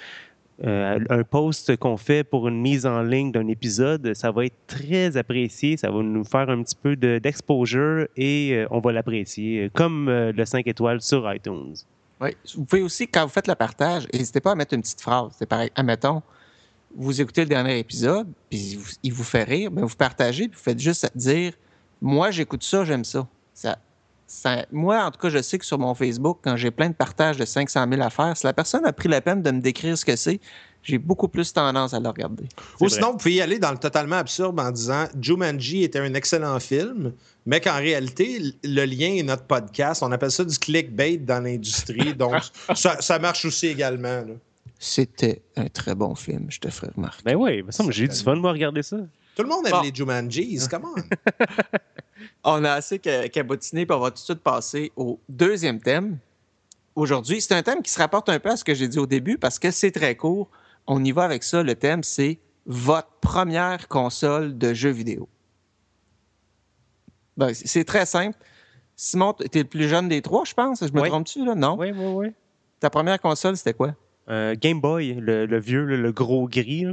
euh, 0.64 1.00
un 1.10 1.24
post 1.24 1.76
qu'on 1.78 1.98
fait 1.98 2.24
pour 2.24 2.48
une 2.48 2.62
mise 2.62 2.86
en 2.86 3.02
ligne 3.02 3.32
d'un 3.32 3.48
épisode, 3.48 4.14
ça 4.14 4.32
va 4.32 4.46
être 4.46 4.58
très 4.68 5.18
apprécié. 5.18 5.76
Ça 5.78 5.90
va 5.90 6.04
nous 6.04 6.24
faire 6.24 6.50
un 6.50 6.62
petit 6.62 6.76
peu 6.76 6.96
d'exposure 6.96 8.08
et 8.16 8.54
euh, 8.54 8.68
on 8.70 8.80
va 8.80 8.92
l'apprécier, 8.92 9.72
comme 9.74 10.08
euh, 10.08 10.32
le 10.32 10.46
5 10.46 10.68
étoiles 10.68 11.02
sur 11.02 11.32
iTunes. 11.34 11.74
Oui. 12.20 12.30
Vous 12.56 12.66
pouvez 12.66 12.84
aussi, 12.84 13.08
quand 13.08 13.24
vous 13.24 13.32
faites 13.32 13.48
le 13.48 13.56
partage, 13.56 14.08
n'hésitez 14.14 14.40
pas 14.40 14.52
à 14.52 14.56
mettre 14.56 14.76
une 14.76 14.82
petite 14.82 15.02
phrase. 15.02 15.32
C'est 15.40 15.48
pareil. 15.48 15.72
Admettons, 15.76 16.22
vous 16.96 17.20
écoutez 17.20 17.42
le 17.42 17.50
dernier 17.50 17.80
épisode, 17.80 18.28
puis 18.50 18.78
il 19.02 19.14
vous 19.14 19.24
fait 19.24 19.44
rire, 19.44 19.72
mais 19.72 19.82
vous 19.82 19.96
partagez, 19.96 20.48
puis 20.48 20.58
vous 20.58 20.64
faites 20.64 20.80
juste 20.80 21.10
dire 21.16 21.54
Moi, 22.02 22.30
j'écoute 22.30 22.64
ça, 22.64 22.86
j'aime 22.86 23.04
ça. 23.04 23.28
Ça, 24.32 24.66
moi, 24.72 25.04
en 25.04 25.12
tout 25.12 25.20
cas, 25.20 25.28
je 25.28 25.42
sais 25.42 25.60
que 25.60 25.66
sur 25.66 25.78
mon 25.78 25.94
Facebook, 25.94 26.40
quand 26.42 26.56
j'ai 26.56 26.72
plein 26.72 26.88
de 26.88 26.96
partages 26.96 27.36
de 27.36 27.44
500 27.44 27.86
000 27.90 28.02
affaires, 28.02 28.36
si 28.38 28.46
la 28.46 28.54
personne 28.54 28.86
a 28.86 28.94
pris 28.94 29.10
la 29.10 29.20
peine 29.20 29.42
de 29.42 29.52
me 29.52 29.60
décrire 29.60 29.98
ce 29.98 30.06
que 30.06 30.16
c'est, 30.16 30.40
j'ai 30.84 30.98
beaucoup 30.98 31.28
plus 31.28 31.52
tendance 31.52 31.94
à 31.94 32.00
le 32.00 32.08
regarder. 32.08 32.46
Ou 32.80 32.88
sinon, 32.88 33.12
vous 33.12 33.18
pouvez 33.18 33.34
y 33.34 33.42
aller 33.42 33.60
dans 33.60 33.72
le 33.72 33.78
totalement 33.78 34.16
absurde 34.16 34.58
en 34.58 34.72
disant 34.72 35.04
Jumanji 35.20 35.84
était 35.84 36.00
un 36.00 36.14
excellent 36.14 36.58
film, 36.62 37.12
mais 37.46 37.60
qu'en 37.60 37.76
réalité, 37.76 38.40
le 38.64 38.86
lien 38.86 39.16
est 39.16 39.24
notre 39.24 39.44
podcast. 39.44 40.02
On 40.02 40.14
appelle 40.14 40.32
ça 40.32 40.46
du 40.46 40.58
clickbait 40.58 41.18
dans 41.18 41.44
l'industrie. 41.44 42.14
Donc, 42.16 42.36
ça, 42.74 43.02
ça, 43.02 43.20
marche 43.20 43.44
aussi 43.44 43.68
également. 43.68 44.24
C'était 44.80 45.42
un 45.58 45.68
très 45.68 45.94
bon 45.94 46.16
film, 46.16 46.46
je 46.50 46.60
te 46.60 46.70
ferai 46.70 46.88
remarquer. 46.96 47.22
Ben 47.26 47.36
oui, 47.36 47.64
j'ai 47.90 48.06
eu 48.06 48.08
du 48.08 48.16
fun, 48.16 48.36
moi, 48.36 48.54
regarder 48.54 48.82
ça. 48.82 48.96
Tout 49.36 49.44
le 49.44 49.50
monde 49.50 49.66
aime 49.66 49.72
bon. 49.72 49.82
les 49.82 49.94
Jumanjis, 49.94 50.68
comment? 50.70 50.94
on 52.44 52.64
a 52.64 52.72
assez 52.74 53.00
cabotiné, 53.00 53.86
puis 53.86 53.96
on 53.96 54.00
va 54.00 54.10
tout 54.10 54.16
de 54.16 54.20
suite 54.20 54.42
passer 54.42 54.92
au 54.96 55.20
deuxième 55.30 55.80
thème. 55.80 56.18
Aujourd'hui, 56.96 57.40
c'est 57.42 57.54
un 57.54 57.64
thème 57.64 57.82
qui 57.82 57.92
se 57.92 58.00
rapporte 58.00 58.30
un 58.30 58.40
peu 58.40 58.50
à 58.50 58.58
ce 58.58 58.64
que 58.64 58.74
j'ai 58.74 58.88
dit 58.88 59.00
au 59.00 59.06
début 59.06 59.38
parce 59.38 59.60
que 59.60 59.72
c'est 59.72 59.92
très 59.92 60.16
court. 60.16 60.50
On 60.88 61.04
y 61.04 61.12
va 61.12 61.24
avec 61.24 61.44
ça. 61.44 61.64
Le 61.64 61.76
thème, 61.76 62.04
c'est 62.04 62.40
votre 62.66 63.10
première 63.22 63.88
console 63.88 64.58
de 64.58 64.74
jeux 64.74 64.90
vidéo. 64.90 65.30
Ben, 67.38 67.54
c'est 67.54 67.86
très 67.86 68.06
simple. 68.06 68.38
Simon, 68.96 69.34
tu 69.34 69.58
es 69.58 69.64
le 69.64 69.68
plus 69.68 69.88
jeune 69.88 70.10
des 70.10 70.22
trois, 70.22 70.44
je 70.44 70.54
pense. 70.54 70.86
Je 70.86 70.94
me 70.94 71.02
oui. 71.02 71.10
trompe-tu, 71.10 71.46
là? 71.46 71.56
Non? 71.56 71.78
Oui, 71.80 71.92
oui, 71.92 72.06
oui. 72.06 72.28
Ta 72.80 72.90
première 72.90 73.20
console, 73.20 73.58
c'était 73.58 73.74
quoi? 73.74 73.96
Euh, 74.30 74.56
Game 74.60 74.80
Boy, 74.80 75.16
le, 75.16 75.46
le 75.46 75.60
vieux, 75.60 75.86
le, 75.86 75.96
le, 75.96 76.12
gros 76.12 76.48
gris. 76.48 76.86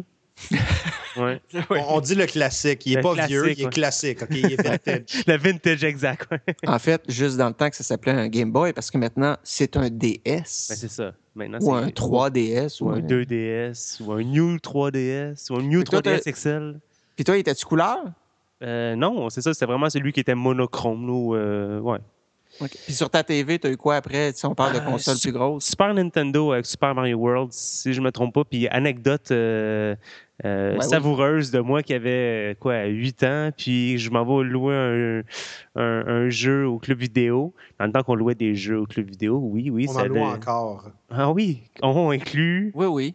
Ouais. 1.17 1.41
On, 1.71 2.01
dit 2.01 2.15
le 2.15 2.27
classique. 2.27 2.87
Il 2.87 2.95
n'est 2.95 3.01
pas 3.01 3.27
vieux, 3.27 3.51
il 3.51 3.61
est 3.61 3.65
ouais. 3.65 3.71
classique. 3.71 4.23
Okay? 4.23 4.41
Il 4.41 4.53
est 4.53 4.63
vintage. 4.63 5.03
le 5.27 5.37
vintage, 5.37 5.85
exact. 5.85 6.31
Ouais. 6.31 6.41
En 6.67 6.79
fait, 6.79 7.03
juste 7.09 7.37
dans 7.37 7.49
le 7.49 7.55
temps 7.55 7.69
que 7.71 7.77
ça 7.77 7.85
s'appelait 7.85 8.13
un 8.13 8.29
Game 8.29 8.53
Boy, 8.53 8.73
parce 8.73 8.91
que 8.91 8.99
maintenant, 8.99 9.37
c'est 9.43 9.77
un 9.77 9.91
DS. 9.91 10.21
Ben, 10.25 10.45
c'est 10.45 10.91
ça. 10.91 11.13
Maintenant, 11.35 11.59
ou 11.61 11.75
un 11.75 11.89
3DS. 11.89 12.83
Ou 12.83 12.91
un 12.91 13.01
2DS. 13.01 14.03
Ou 14.03 14.13
un 14.13 14.23
New 14.23 14.57
3DS. 14.57 15.53
Ou 15.53 15.57
un 15.57 15.63
New 15.63 15.83
3DS 15.83 16.33
XL. 16.33 16.81
Puis 17.17 17.25
toi, 17.25 17.37
il 17.37 17.41
était-tu 17.41 17.65
couleur? 17.65 17.99
Euh, 18.63 18.97
non, 18.97 19.31
c'est 19.31 19.41
ça. 19.41 19.53
C'était 19.55 19.67
vraiment 19.67 19.91
celui 19.91 20.13
qui 20.13 20.21
était 20.21 20.35
monochrome. 20.35 21.07
Là, 21.07 21.37
euh, 21.37 21.81
ouais. 21.81 21.99
Okay. 22.61 22.79
Puis 22.85 22.95
sur 22.95 23.09
ta 23.09 23.23
TV, 23.23 23.59
tu 23.59 23.69
as 23.69 23.71
eu 23.71 23.77
quoi 23.77 23.97
après 23.97 24.33
si 24.33 24.45
on 24.47 24.55
parle 24.55 24.75
de 24.75 24.81
console 24.81 25.15
euh, 25.15 25.21
plus 25.21 25.33
grosse? 25.33 25.65
Super 25.65 25.95
Nintendo 25.95 26.53
avec 26.53 26.67
Super 26.67 26.95
Mario 26.95 27.17
World, 27.17 27.53
si 27.53 27.93
je 27.93 28.01
ne 28.01 28.07
me 28.07 28.13
trompe 28.13 28.35
pas. 28.35 28.45
Puis 28.45 28.67
anecdote 28.69 29.31
euh, 29.31 29.95
euh, 30.45 30.77
ouais, 30.77 30.83
savoureuse 30.83 31.51
oui. 31.53 31.59
de 31.59 31.61
moi 31.61 31.83
qui 31.83 31.95
avait 31.95 32.57
quoi 32.61 32.85
8 32.85 33.23
ans, 33.25 33.51
puis 33.57 33.99
je 33.99 34.11
m'en 34.11 34.25
vais 34.25 34.45
louer 34.45 34.75
un, 34.75 35.23
un, 35.81 36.07
un, 36.07 36.31
jeu 36.31 36.67
au 36.67 36.79
club 36.79 36.99
vidéo. 36.99 37.55
En 37.79 37.85
même 37.85 37.93
temps 37.93 38.03
qu'on 38.03 38.15
louait 38.15 38.35
des 38.35 38.55
jeux 38.55 38.81
au 38.81 38.87
club 38.87 39.09
vidéo, 39.09 39.39
oui, 39.41 39.71
oui. 39.71 39.87
On 39.89 39.93
ça 39.93 40.03
en 40.03 40.07
loue 40.07 40.21
encore. 40.21 40.91
Ah 41.11 41.31
oui, 41.31 41.63
on 41.83 42.11
inclut. 42.11 42.73
Oui, 42.75 42.87
oui. 42.87 43.15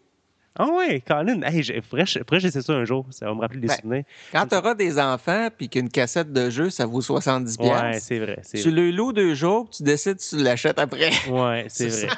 Ah 0.56 0.68
ouais, 0.68 1.02
Colin, 1.02 1.42
hey, 1.42 1.64
que 1.64 2.40
j'essaie 2.40 2.62
ça 2.62 2.74
un 2.74 2.86
jour, 2.86 3.08
ça 3.10 3.26
va 3.26 3.34
me 3.34 3.42
rappeler 3.42 3.62
des 3.62 3.68
ben, 3.68 3.76
souvenirs. 3.76 4.04
Quand 4.32 4.46
tu 4.46 4.56
auras 4.56 4.76
des 4.76 5.00
enfants 5.00 5.50
puis 5.56 5.68
qu'une 5.68 5.90
cassette 5.90 6.32
de 6.32 6.50
jeu, 6.50 6.70
ça 6.70 6.86
vaut 6.86 7.02
70 7.02 7.58
Ouais, 7.60 8.00
c'est 8.00 8.20
vrai. 8.20 8.42
Tu 8.54 8.62
vrai. 8.62 8.72
le 8.72 8.92
loues 8.92 9.14
deux 9.14 9.34
jours, 9.34 9.70
tu 9.70 9.82
décides 9.82 10.20
si 10.20 10.38
tu 10.38 10.44
l'achètes 10.44 10.78
après. 10.78 11.10
Ouais, 11.30 11.66
c'est 11.70 11.88
vrai. 11.88 12.08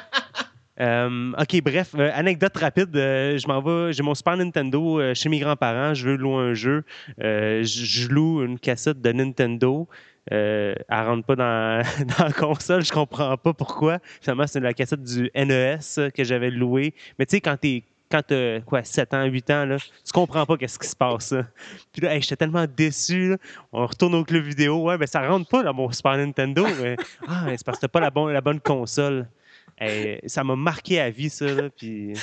Euh, 0.78 1.32
ok, 1.38 1.62
bref, 1.62 1.94
euh, 1.98 2.10
anecdote 2.12 2.54
rapide. 2.58 2.94
Euh, 2.94 3.38
je 3.38 3.48
m'en 3.48 3.62
vais, 3.62 3.94
j'ai 3.94 4.02
mon 4.02 4.14
Super 4.14 4.36
Nintendo 4.36 5.14
chez 5.14 5.30
mes 5.30 5.38
grands-parents. 5.38 5.94
Je 5.94 6.06
veux 6.06 6.16
louer 6.16 6.50
un 6.50 6.52
jeu. 6.52 6.84
Je 7.16 8.08
loue 8.08 8.44
une 8.44 8.58
cassette 8.58 9.00
de 9.00 9.10
Nintendo. 9.10 9.88
Euh, 10.32 10.74
elle 10.88 11.06
rentre 11.06 11.24
pas 11.24 11.36
dans, 11.36 11.82
dans 12.18 12.24
la 12.24 12.32
console. 12.32 12.84
Je 12.84 12.92
comprends 12.92 13.36
pas 13.36 13.52
pourquoi. 13.52 13.98
Finalement, 14.20 14.46
c'est 14.46 14.60
la 14.60 14.74
cassette 14.74 15.02
du 15.02 15.30
NES 15.34 15.78
que 16.14 16.24
j'avais 16.24 16.50
louée. 16.50 16.94
Mais 17.18 17.26
tu 17.26 17.36
sais, 17.36 17.40
quand 17.40 17.56
t'es 17.56 17.84
quand 18.10 18.22
tu 18.26 18.34
as 18.34 18.60
quoi, 18.60 18.84
7 18.84 19.14
ans, 19.14 19.24
8 19.24 19.50
ans, 19.50 19.64
là, 19.64 19.76
tu 19.78 20.12
comprends 20.12 20.46
pas 20.46 20.56
qu'est-ce 20.56 20.78
qui 20.78 20.88
se 20.88 20.96
passe. 20.96 21.32
Là. 21.32 21.46
Puis 21.92 22.02
là, 22.02 22.14
hey, 22.14 22.22
j'étais 22.22 22.36
tellement 22.36 22.66
déçu. 22.66 23.30
Là. 23.30 23.36
On 23.72 23.86
retourne 23.86 24.14
au 24.14 24.24
club 24.24 24.44
vidéo. 24.44 24.84
Ouais, 24.84 24.98
ben 24.98 25.06
ça 25.06 25.26
rentre 25.26 25.48
pas 25.48 25.62
dans 25.62 25.74
mon 25.74 25.90
Super 25.90 26.16
Nintendo. 26.16 26.66
Mais, 26.80 26.96
ah, 27.28 27.46
c'est 27.48 27.64
parce 27.64 27.78
que 27.78 27.82
t'as 27.82 27.88
pas 27.88 28.00
la, 28.00 28.10
bon, 28.10 28.26
la 28.26 28.40
bonne 28.40 28.60
console. 28.60 29.28
Hey, 29.78 30.20
ça 30.26 30.44
m'a 30.44 30.56
marqué 30.56 31.00
à 31.00 31.10
vie, 31.10 31.30
ça. 31.30 31.46
Là, 31.46 31.68
puis... 31.70 32.14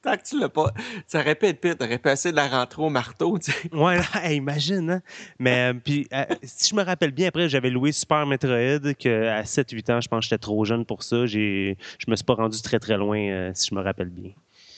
Tant 0.00 0.16
que 0.16 0.22
tu 0.22 0.38
l'as 0.38 0.48
pas, 0.48 0.72
ça 1.08 1.20
aurait 1.20 1.34
pu 1.34 1.46
être 1.46 1.60
pire. 1.60 1.76
T'aurais 1.76 1.98
passé 1.98 2.30
de 2.30 2.36
la 2.36 2.46
rentrée 2.46 2.82
au 2.82 2.88
marteau, 2.88 3.36
tu 3.36 3.50
sais. 3.50 3.74
Ouais, 3.74 3.96
là, 3.96 4.04
hey, 4.22 4.36
imagine, 4.36 4.90
hein? 4.90 5.02
Mais, 5.40 5.72
euh, 5.72 5.74
puis, 5.74 6.06
euh, 6.12 6.24
si 6.44 6.70
je 6.70 6.76
me 6.76 6.84
rappelle 6.84 7.10
bien, 7.10 7.28
après, 7.28 7.48
j'avais 7.48 7.68
loué 7.68 7.90
Super 7.90 8.24
Metroid, 8.24 8.94
que 8.94 9.26
à 9.26 9.42
7-8 9.42 9.92
ans, 9.92 10.00
je 10.00 10.06
pense 10.06 10.20
que 10.20 10.24
j'étais 10.24 10.38
trop 10.38 10.64
jeune 10.64 10.84
pour 10.84 11.02
ça. 11.02 11.26
J'ai, 11.26 11.76
je 11.98 12.08
me 12.08 12.14
suis 12.14 12.24
pas 12.24 12.34
rendu 12.34 12.62
très, 12.62 12.78
très 12.78 12.96
loin, 12.96 13.18
euh, 13.18 13.50
si 13.54 13.70
je 13.70 13.74
me 13.74 13.82
rappelle 13.82 14.10
bien. 14.10 14.30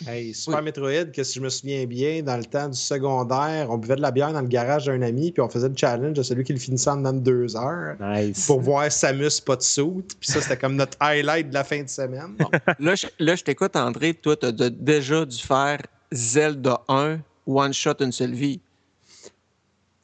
Hey, 0.07 0.33
Super 0.35 0.63
Metroid, 0.63 1.13
que 1.13 1.23
si 1.23 1.35
je 1.39 1.41
me 1.45 1.49
souviens 1.51 1.85
bien, 1.85 2.23
dans 2.23 2.37
le 2.37 2.45
temps 2.45 2.69
du 2.69 2.79
secondaire, 2.79 3.69
on 3.71 3.77
buvait 3.77 3.97
de 3.97 4.01
la 4.01 4.11
bière 4.11 4.33
dans 4.33 4.41
le 4.41 4.49
garage 4.49 4.87
d'un 4.87 5.03
ami, 5.03 5.31
puis 5.31 5.43
on 5.43 5.49
faisait 5.49 5.69
le 5.69 5.75
challenge 5.77 6.15
de 6.15 6.23
celui 6.23 6.43
qui 6.45 6.53
le 6.55 6.59
finissait 6.59 6.91
en 6.91 6.97
dedans 6.97 7.13
de 7.13 7.19
deux 7.21 7.57
heures 7.57 7.97
Nice. 8.01 8.47
pour 8.47 8.61
voir 8.61 8.91
Samus 8.91 9.41
pas 9.45 9.57
de 9.57 9.63
soute. 9.63 10.15
Puis 10.19 10.31
ça, 10.31 10.41
c'était 10.41 10.57
comme 10.57 10.77
notre 10.77 10.97
highlight 11.01 11.51
de 11.51 11.55
la 11.55 11.65
fin 11.65 11.83
de 11.83 11.89
semaine. 11.89 12.37
Là, 12.79 12.95
je, 12.95 13.07
là, 13.19 13.35
je 13.35 13.45
t'écoute, 13.45 13.77
André. 13.77 14.15
Toi, 14.15 14.37
tu 14.37 14.47
as 14.47 14.53
déjà 14.71 15.25
dû 15.27 15.39
faire 15.39 15.81
Zelda 16.13 16.81
1, 16.89 17.19
one 17.47 17.73
shot, 17.75 17.95
une 18.01 18.13
seule 18.13 18.33
vie. 18.35 18.61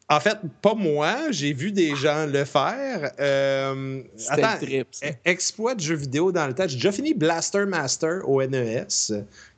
En 0.09 0.21
fait, 0.21 0.39
pas 0.63 0.75
moi. 0.75 1.17
J'ai 1.31 1.53
vu 1.53 1.73
des 1.73 1.97
gens 1.97 2.27
le 2.27 2.45
faire. 2.45 3.11
Euh, 3.19 4.03
C'était 4.17 4.43
attends, 4.45 4.59
le 4.61 4.67
trip, 4.67 4.89
e- 5.03 5.07
exploit 5.25 5.75
de 5.75 5.81
jeux 5.81 5.97
vidéo 5.97 6.31
dans 6.31 6.47
le 6.47 6.55
temps. 6.55 6.69
J'ai 6.69 6.77
déjà 6.77 6.93
fini 6.93 7.13
Blaster 7.13 7.65
Master 7.67 8.21
au 8.29 8.41
NES, 8.43 8.87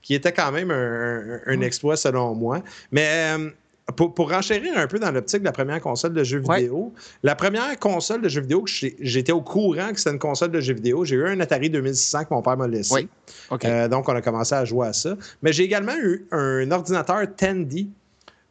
qui 0.01 0.15
était 0.15 0.33
quand 0.33 0.51
même 0.51 0.71
un, 0.71 1.61
exploit 1.61 1.97
selon 1.99 2.35
moi. 2.35 2.63
Mais 2.91 3.37
euh, 3.37 3.51
pour, 3.95 4.15
pour 4.15 4.31
renchérir 4.31 4.77
un 4.79 4.87
peu 4.87 4.99
dans 4.99 5.11
l'optique 5.11 5.41
de 5.41 5.45
la 5.45 5.53
première 5.53 5.83
console 5.83 6.15
de 6.15 6.25
jeux 6.25 6.43
Ouais. 6.47 6.61
vidéo, 6.61 6.95
la 7.23 7.35
première 7.35 7.79
console 7.79 8.23
de 8.23 8.29
jeux 8.31 8.41
vidéo 8.41 8.63
que 8.63 8.71
j'étais 9.01 9.33
au 9.33 9.43
courant 9.43 9.93
que 9.93 9.99
c'était 9.99 10.13
une 10.13 10.19
console 10.19 10.51
de 10.51 10.61
jeux 10.61 10.75
vidéo, 10.75 11.05
j'ai 11.05 11.17
eu 11.17 11.27
un 11.27 11.41
Atari 11.41 11.69
2600 11.69 12.25
que 12.25 12.33
mon 12.35 12.41
père 12.41 12.57
m'a 12.57 12.69
laissé. 12.69 12.95
Oui. 12.95 13.09
OK. 13.51 13.65
Euh, 13.67 13.87
donc, 13.89 14.09
on 14.09 14.15
a 14.15 14.23
commencé 14.23 14.55
à 14.55 14.65
jouer 14.65 14.89
à 14.89 14.93
ça. 14.95 15.15
Mais 15.43 15.53
j'ai 15.53 15.65
également 15.65 15.97
eu 15.97 16.27
un 16.31 16.71
ordinateur 16.71 17.21
Tandy 17.37 17.91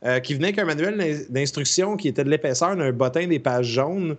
euh, 0.05 0.19
qui 0.19 0.33
venait 0.35 0.47
avec 0.47 0.59
un 0.59 0.65
manuel 0.65 0.97
d'in- 0.97 1.23
d'instruction 1.29 1.97
qui 1.97 2.07
était 2.07 2.23
de 2.23 2.29
l'épaisseur 2.29 2.75
d'un 2.75 2.91
bottin 2.91 3.27
des 3.27 3.39
pages 3.39 3.67
jaunes. 3.67 4.15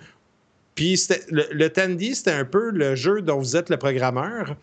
Puis 0.75 1.01
le, 1.31 1.45
le 1.53 1.69
Tandy, 1.71 2.15
c'était 2.15 2.33
un 2.33 2.45
peu 2.45 2.71
le 2.71 2.95
jeu 2.95 3.21
dont 3.23 3.39
vous 3.39 3.57
êtes 3.57 3.69
le 3.71 3.77
programmeur. 3.77 4.55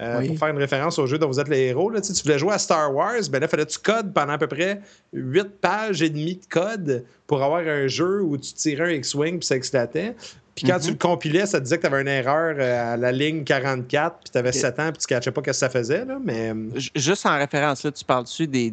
Euh, 0.00 0.20
Oui. 0.20 0.28
Pour 0.28 0.38
faire 0.38 0.48
une 0.48 0.56
référence 0.58 0.98
au 0.98 1.06
jeu 1.06 1.18
dont 1.18 1.28
vous 1.28 1.38
êtes 1.38 1.48
les 1.48 1.66
héros, 1.68 1.90
là, 1.90 2.00
tu 2.00 2.12
voulais 2.22 2.38
jouer 2.38 2.54
à 2.54 2.58
Star 2.58 2.94
Wars, 2.94 3.12
ben 3.30 3.40
là, 3.40 3.46
il 3.46 3.48
fallait 3.50 3.66
que 3.66 3.70
tu 3.70 3.78
codes 3.78 4.12
pendant 4.14 4.32
à 4.32 4.38
peu 4.38 4.46
près 4.46 4.80
8 5.12 5.48
pages 5.60 6.00
et 6.00 6.08
demie 6.08 6.36
de 6.36 6.46
code 6.48 7.04
pour 7.26 7.42
avoir 7.42 7.60
un 7.60 7.86
jeu 7.88 8.22
où 8.22 8.38
tu 8.38 8.54
tirais 8.54 8.84
un 8.88 8.96
X-Wing 8.96 9.38
puis 9.38 9.46
ça 9.46 9.56
éclatait? 9.56 10.14
Puis 10.54 10.66
quand 10.66 10.76
Mhm. 10.76 10.80
tu 10.82 10.90
le 10.92 10.96
compilais, 10.96 11.44
ça 11.46 11.58
te 11.58 11.64
disait 11.64 11.76
que 11.76 11.82
tu 11.86 11.92
avais 11.92 12.00
une 12.02 12.08
erreur 12.08 12.56
euh, 12.58 12.94
à 12.94 12.96
la 12.96 13.12
ligne 13.12 13.44
44, 13.44 14.16
puis 14.24 14.30
tu 14.32 14.38
avais 14.38 14.48
Ok. 14.48 14.54
7 14.54 14.78
ans, 14.80 14.92
puis 14.92 14.98
tu 15.06 15.12
ne 15.12 15.18
catchais 15.18 15.30
pas 15.30 15.40
ce 15.42 15.44
que 15.46 15.52
ça 15.52 15.68
faisait. 15.70 16.04
Là, 16.06 16.18
mais 16.24 16.52
Juste 16.94 17.24
en 17.26 17.36
référence, 17.38 17.82
là, 17.84 17.92
tu 17.92 18.04
parles-tu 18.04 18.46
des 18.46 18.72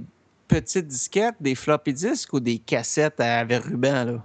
petites 0.50 0.88
disquettes, 0.88 1.36
des 1.40 1.56
floppy 1.56 1.94
disks 1.94 2.34
ou 2.34 2.42
des 2.42 2.58
cassettes 2.58 3.20
avec 3.22 3.64
ruban, 3.64 4.04
là? 4.04 4.24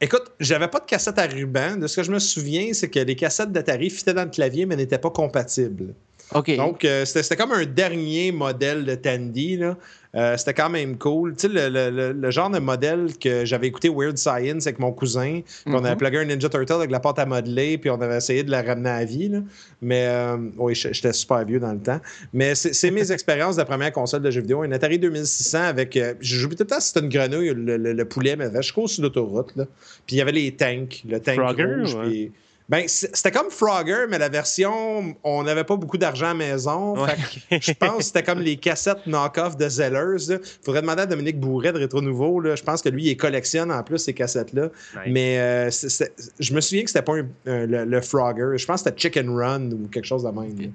Écoute, 0.00 0.32
j'avais 0.38 0.68
pas 0.68 0.80
de 0.80 0.84
cassette 0.84 1.18
à 1.18 1.26
ruban. 1.26 1.76
De 1.76 1.86
ce 1.86 1.96
que 1.96 2.02
je 2.02 2.12
me 2.12 2.18
souviens, 2.18 2.72
c'est 2.74 2.90
que 2.90 2.98
les 2.98 3.16
cassettes 3.16 3.52
d'Atari 3.52 3.88
fitaient 3.90 4.12
dans 4.12 4.24
le 4.24 4.30
clavier, 4.30 4.66
mais 4.66 4.76
n'étaient 4.76 4.98
pas 4.98 5.10
compatibles. 5.10 5.94
OK. 6.34 6.54
Donc, 6.56 6.84
euh, 6.84 7.04
c'était 7.04 7.22
c'était 7.22 7.36
comme 7.36 7.52
un 7.52 7.64
dernier 7.64 8.32
modèle 8.32 8.84
de 8.84 8.94
Tandy. 8.96 9.56
là. 9.56 9.76
Euh, 10.16 10.36
c'était 10.36 10.54
quand 10.54 10.70
même 10.70 10.96
cool. 10.96 11.34
Tu 11.34 11.48
sais, 11.48 11.48
le, 11.48 11.68
le- 11.68 11.90
le- 11.90 12.12
le 12.12 12.30
genre 12.30 12.48
de 12.50 12.58
modèle 12.60 13.08
que 13.20 13.44
j'avais 13.44 13.66
écouté 13.66 13.88
Weird 13.88 14.16
Science 14.16 14.66
avec 14.66 14.78
mon 14.78 14.92
cousin, 14.92 15.40
puis 15.64 15.74
on 15.74 15.78
avait 15.84 15.90
Mhm. 15.92 15.96
plugué 15.96 16.18
un 16.18 16.24
Ninja 16.24 16.48
Turtle 16.48 16.72
avec 16.74 16.90
la 16.90 17.00
pâte 17.00 17.18
à 17.18 17.26
modeler, 17.26 17.78
puis 17.78 17.90
on 17.90 18.00
avait 18.00 18.16
essayé 18.16 18.42
de 18.44 18.50
la 18.50 18.62
ramener 18.62 18.90
à 18.90 18.98
la 19.00 19.04
vie. 19.04 19.28
là. 19.28 19.40
Mais 19.82 20.06
euh, 20.06 20.36
oui, 20.56 20.74
j'étais 20.74 21.12
super 21.12 21.44
vieux 21.44 21.58
dans 21.60 21.72
le 21.72 21.80
temps. 21.80 22.00
Mais 22.32 22.54
c'est 22.54 22.72
c'est 22.74 22.90
mes 22.90 23.10
expériences 23.12 23.56
de 23.56 23.62
première 23.64 23.92
console 23.92 24.22
de 24.22 24.30
jeux 24.30 24.40
vidéo. 24.42 24.62
Un 24.62 24.72
Atari 24.72 24.98
2600 24.98 25.58
avec. 25.64 25.96
Euh, 25.96 26.14
J'oublie 26.20 26.56
tout 26.56 26.62
le 26.62 26.68
temps 26.68 26.80
si 26.80 26.88
c'était 26.88 27.00
une 27.00 27.08
grenouille, 27.08 27.52
le, 27.54 27.76
le- 27.76 27.92
le 27.92 28.04
poulet, 28.04 28.36
mais 28.36 28.46
je 28.62 28.72
cours 28.72 28.88
sur 28.88 29.02
l'autoroute. 29.02 29.52
là. 29.56 29.64
Puis 30.06 30.16
il 30.16 30.18
y 30.18 30.22
avait 30.22 30.32
les 30.32 30.52
tanks, 30.52 31.02
le 31.08 31.18
tank 31.20 31.34
Frogger, 31.40 31.64
rouge. 31.64 31.94
ouais. 31.94 32.06
puis- 32.08 32.32
Ben, 32.66 32.84
c'était 32.88 33.30
comme 33.30 33.50
Frogger, 33.50 34.06
mais 34.08 34.16
la 34.18 34.30
version, 34.30 35.14
on 35.22 35.42
n'avait 35.42 35.64
pas 35.64 35.76
beaucoup 35.76 35.98
d'argent 35.98 36.28
à 36.30 36.34
maison. 36.34 36.96
Ouais. 37.04 37.14
Fait 37.14 37.58
que 37.60 37.64
je 37.66 37.72
pense 37.74 37.96
que 37.98 38.02
c'était 38.04 38.22
comme 38.22 38.40
les 38.40 38.56
cassettes 38.56 39.06
knock-off 39.06 39.58
de 39.58 39.68
Zellers. 39.68 40.26
là. 40.30 40.38
Faudrait 40.62 40.80
demander 40.80 41.02
à 41.02 41.06
Dominique 41.06 41.38
Bourret 41.38 41.74
de 41.74 41.78
Rétro 41.78 42.00
Nouveau. 42.00 42.40
Là. 42.40 42.56
Je 42.56 42.62
pense 42.62 42.80
que 42.80 42.88
lui, 42.88 43.04
il 43.10 43.16
collectionne 43.18 43.70
en 43.70 43.82
plus 43.82 43.98
ces 43.98 44.14
cassettes-là. 44.14 44.70
Nice. 44.94 45.02
Mais 45.08 45.38
euh, 45.38 45.70
c'est- 45.70 45.90
c'est- 45.90 46.12
je 46.40 46.54
me 46.54 46.62
souviens 46.62 46.84
que 46.84 46.88
c'était 46.90 47.02
pas 47.02 47.16
un- 47.16 47.66
le, 47.66 47.84
le 47.84 48.00
Frogger. 48.00 48.56
Je 48.56 48.64
pense 48.64 48.82
que 48.82 48.88
c'était 48.88 48.98
Chicken 48.98 49.28
Run 49.36 49.70
ou 49.72 49.88
quelque 49.92 50.06
chose 50.06 50.22
de 50.22 50.30
même. 50.30 50.72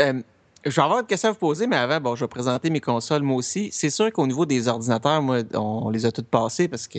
Euh, 0.00 0.22
je 0.64 0.70
vais 0.70 0.82
avoir 0.82 1.00
une 1.00 1.06
question 1.06 1.30
à 1.30 1.32
vous 1.32 1.38
poser, 1.38 1.66
mais 1.66 1.76
avant, 1.76 2.00
bon, 2.00 2.16
je 2.16 2.24
vais 2.24 2.28
présenter 2.28 2.70
mes 2.70 2.80
consoles 2.80 3.22
moi 3.22 3.36
aussi. 3.36 3.70
C'est 3.72 3.90
sûr 3.90 4.12
qu'au 4.12 4.26
niveau 4.26 4.44
des 4.44 4.68
ordinateurs, 4.68 5.22
moi, 5.22 5.38
on 5.54 5.90
les 5.90 6.04
a 6.04 6.12
toutes 6.12 6.28
passés 6.28 6.68
parce 6.68 6.86
que 6.86 6.98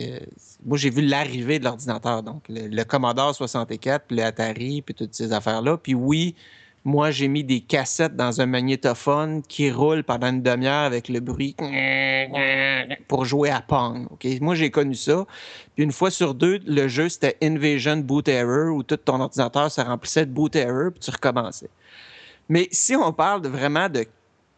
moi, 0.64 0.76
j'ai 0.76 0.90
vu 0.90 1.02
l'arrivée 1.02 1.58
de 1.58 1.64
l'ordinateur. 1.64 2.22
Donc, 2.22 2.42
le, 2.48 2.66
le 2.66 2.84
Commodore 2.84 3.34
64, 3.34 4.06
puis 4.06 4.16
le 4.16 4.24
Atari, 4.24 4.82
puis 4.82 4.94
toutes 4.94 5.14
ces 5.14 5.32
affaires-là. 5.32 5.76
Puis 5.76 5.94
oui, 5.94 6.34
moi, 6.84 7.12
j'ai 7.12 7.28
mis 7.28 7.44
des 7.44 7.60
cassettes 7.60 8.16
dans 8.16 8.40
un 8.40 8.46
magnétophone 8.46 9.42
qui 9.42 9.70
roule 9.70 10.02
pendant 10.02 10.28
une 10.28 10.42
demi-heure 10.42 10.82
avec 10.82 11.08
le 11.08 11.20
bruit 11.20 11.54
pour 13.06 13.24
jouer 13.24 13.50
à 13.50 13.60
Pong. 13.60 14.08
Moi, 14.40 14.54
j'ai 14.56 14.70
connu 14.70 14.96
ça. 14.96 15.24
Puis 15.76 15.84
une 15.84 15.92
fois 15.92 16.10
sur 16.10 16.34
deux, 16.34 16.58
le 16.66 16.88
jeu, 16.88 17.08
c'était 17.08 17.36
Invasion 17.42 17.98
Boot 17.98 18.26
Error, 18.26 18.74
où 18.74 18.82
tout 18.82 18.96
ton 18.96 19.20
ordinateur 19.20 19.70
se 19.70 19.80
remplissait 19.80 20.26
de 20.26 20.32
boot 20.32 20.56
error, 20.56 20.90
puis 20.90 21.00
tu 21.00 21.10
recommençais. 21.10 21.70
Mais 22.52 22.68
si 22.70 22.94
on 22.94 23.14
parle 23.14 23.40
de, 23.40 23.48
vraiment 23.48 23.88
de, 23.88 24.04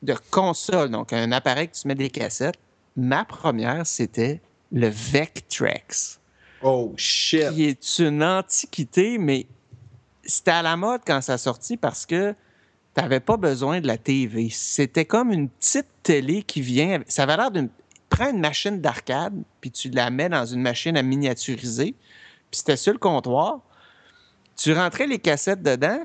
de 0.02 0.16
console, 0.32 0.90
donc 0.90 1.12
un 1.12 1.30
appareil 1.30 1.68
que 1.68 1.76
tu 1.76 1.86
mets 1.86 1.94
des 1.94 2.10
cassettes, 2.10 2.58
ma 2.96 3.24
première, 3.24 3.86
c'était 3.86 4.40
le 4.72 4.88
Vectrex, 4.88 6.18
Oh 6.64 6.92
shit! 6.96 7.50
qui 7.52 7.66
est 7.66 7.98
une 8.00 8.24
antiquité, 8.24 9.16
mais 9.16 9.46
c'était 10.24 10.50
à 10.50 10.62
la 10.62 10.76
mode 10.76 11.02
quand 11.06 11.20
ça 11.20 11.38
sortit 11.38 11.76
parce 11.76 12.04
que 12.04 12.34
tu 12.96 13.00
n'avais 13.00 13.20
pas 13.20 13.36
besoin 13.36 13.80
de 13.80 13.86
la 13.86 13.96
TV. 13.96 14.48
C'était 14.50 15.04
comme 15.04 15.30
une 15.30 15.48
petite 15.48 15.86
télé 16.02 16.42
qui 16.42 16.62
vient. 16.62 17.00
Ça 17.06 17.22
avait 17.22 17.36
l'air 17.36 17.52
d'une. 17.52 17.68
Prends 18.08 18.30
une 18.30 18.40
machine 18.40 18.80
d'arcade, 18.80 19.40
puis 19.60 19.70
tu 19.70 19.88
la 19.90 20.10
mets 20.10 20.28
dans 20.28 20.46
une 20.46 20.62
machine 20.62 20.96
à 20.96 21.02
miniaturiser, 21.04 21.94
puis 22.50 22.58
c'était 22.58 22.76
sur 22.76 22.92
le 22.92 22.98
comptoir. 22.98 23.60
Tu 24.56 24.72
rentrais 24.72 25.06
les 25.06 25.20
cassettes 25.20 25.62
dedans, 25.62 26.02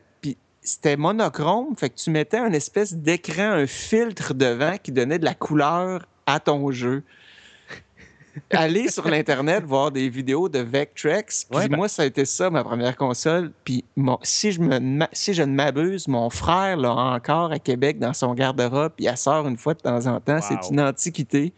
c'était 0.73 0.97
monochrome, 0.97 1.75
fait 1.77 1.89
que 1.89 1.95
tu 1.95 2.09
mettais 2.11 2.37
un 2.37 2.51
espèce 2.53 2.93
d'écran, 2.93 3.51
un 3.51 3.67
filtre 3.67 4.33
devant 4.33 4.77
qui 4.81 4.91
donnait 4.91 5.19
de 5.19 5.25
la 5.25 5.33
couleur 5.33 6.05
à 6.25 6.39
ton 6.39 6.71
jeu. 6.71 7.03
Aller 8.51 8.89
sur 8.89 9.07
l'Internet 9.09 9.63
voir 9.65 9.91
des 9.91 10.07
vidéos 10.07 10.47
de 10.49 10.59
Vectrex. 10.59 11.45
Puis 11.45 11.57
Ouais, 11.59 11.67
ben- 11.67 11.77
moi, 11.77 11.89
ça 11.89 12.03
a 12.03 12.05
été 12.05 12.25
ça, 12.25 12.49
ma 12.49 12.63
première 12.63 12.95
console. 12.95 13.51
Puis 13.63 13.83
si, 14.23 14.51
je 14.51 14.61
me, 14.61 15.05
si 15.11 15.33
je 15.33 15.43
ne 15.43 15.53
m'abuse, 15.53 16.07
mon 16.07 16.29
frère 16.29 16.77
l'a 16.77 16.93
encore 16.93 17.51
à 17.51 17.59
Québec 17.59 17.99
dans 17.99 18.13
son 18.13 18.33
garde-robe. 18.33 18.93
Puis 18.95 19.07
elle 19.07 19.17
sort 19.17 19.47
une 19.47 19.57
fois 19.57 19.73
de 19.73 19.79
temps 19.79 20.05
en 20.07 20.19
temps. 20.19 20.35
Wow. 20.37 20.41
C'est 20.61 20.69
une 20.71 20.79
antiquité. 20.81 21.53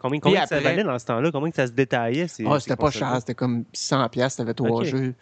Combien, 0.00 0.18
combien 0.20 0.40
Puis 0.40 0.48
ça 0.48 0.56
après- 0.56 0.70
valait 0.70 0.84
dans 0.84 0.98
ce 0.98 1.06
temps-là? 1.06 1.30
Combien 1.32 1.50
que 1.50 1.56
ça 1.56 1.66
se 1.68 1.72
détaillait? 1.72 2.26
ces- 2.28 2.44
Ah, 2.46 2.58
c'était 2.58 2.76
pas 2.76 2.90
cher, 2.90 3.14
c'était 3.20 3.34
comme 3.34 3.64
100 3.72 4.08
pièces, 4.08 4.36
t'avais 4.36 4.54
trois 4.54 4.82
jeux. 4.84 5.14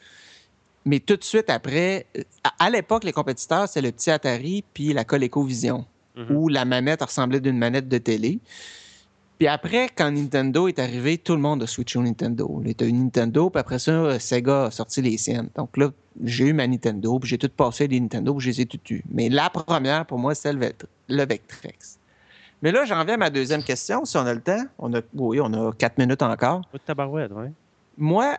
Mais 0.85 0.99
tout 1.01 1.17
de 1.17 1.25
suite 1.25 1.51
après, 1.51 2.07
euh, 2.17 2.23
à, 2.45 2.67
à 2.67 2.71
l'époque, 2.71 3.05
les 3.05 3.13
compétiteurs, 3.13 3.69
c'était 3.69 3.83
le 3.87 3.93
petit 3.93 4.11
Atari 4.11 4.65
puis 4.75 4.93
la 4.93 5.05
ColecoVision, 5.05 5.85
Mhm. 6.17 6.37
où 6.37 6.49
la 6.49 6.65
manette 6.65 7.03
ressemblait 7.03 7.41
d'une 7.41 7.59
manette 7.59 7.89
de 7.89 7.99
télé. 7.99 8.41
Puis 9.39 9.47
après, 9.49 9.89
quand 9.97 10.11
Nintendo 10.11 10.69
est 10.69 10.79
arrivé, 10.79 11.17
tout 11.17 11.35
le 11.35 11.41
monde 11.41 11.63
a 11.63 11.67
switché 11.67 11.99
au 11.99 12.03
Nintendo. 12.03 12.61
Là, 12.65 12.73
t'as 12.77 12.85
eu 12.87 12.93
Nintendo, 12.93 13.49
puis 13.49 13.61
après 13.61 13.79
ça, 13.79 13.91
euh, 13.93 14.19
Sega 14.19 14.67
a 14.67 14.71
sorti 14.71 15.01
les 15.01 15.17
siennes. 15.17 15.49
Donc 15.57 15.77
là, 15.79 15.91
j'ai 16.25 16.47
eu 16.49 16.53
ma 16.53 16.67
Nintendo, 16.67 17.19
puis 17.19 17.31
j'ai 17.31 17.39
tout 17.39 17.49
passé 17.49 17.89
des 17.89 17.99
Nintendo, 18.01 18.35
puis 18.35 18.45
je 18.45 18.51
les 18.51 18.61
ai 18.63 18.67
toutes 18.67 18.91
eues. 18.91 19.03
Mais 19.11 19.29
la 19.31 19.49
première, 19.49 20.05
pour 20.05 20.19
moi, 20.19 20.35
c'était 20.35 20.53
le, 20.53 20.59
Vect- 20.61 20.87
le 21.09 21.25
Vectrex. 21.25 21.99
Mais 22.61 22.71
là, 22.73 22.85
j'en 22.85 23.03
viens 23.05 23.15
à 23.15 23.17
ma 23.17 23.31
deuxième 23.31 23.63
question, 23.63 24.05
si 24.05 24.17
on 24.19 24.27
a 24.27 24.35
le 24.35 24.43
temps. 24.43 24.63
On 24.79 24.93
a, 24.93 25.01
oui, 25.15 25.41
on 25.41 25.53
a 25.55 25.73
quatre 25.73 25.97
minutes 25.97 26.21
encore. 26.23 26.61
De 26.75 26.79
tabarouette, 26.79 27.33
ouais. 27.33 27.51
Moi, 27.97 28.37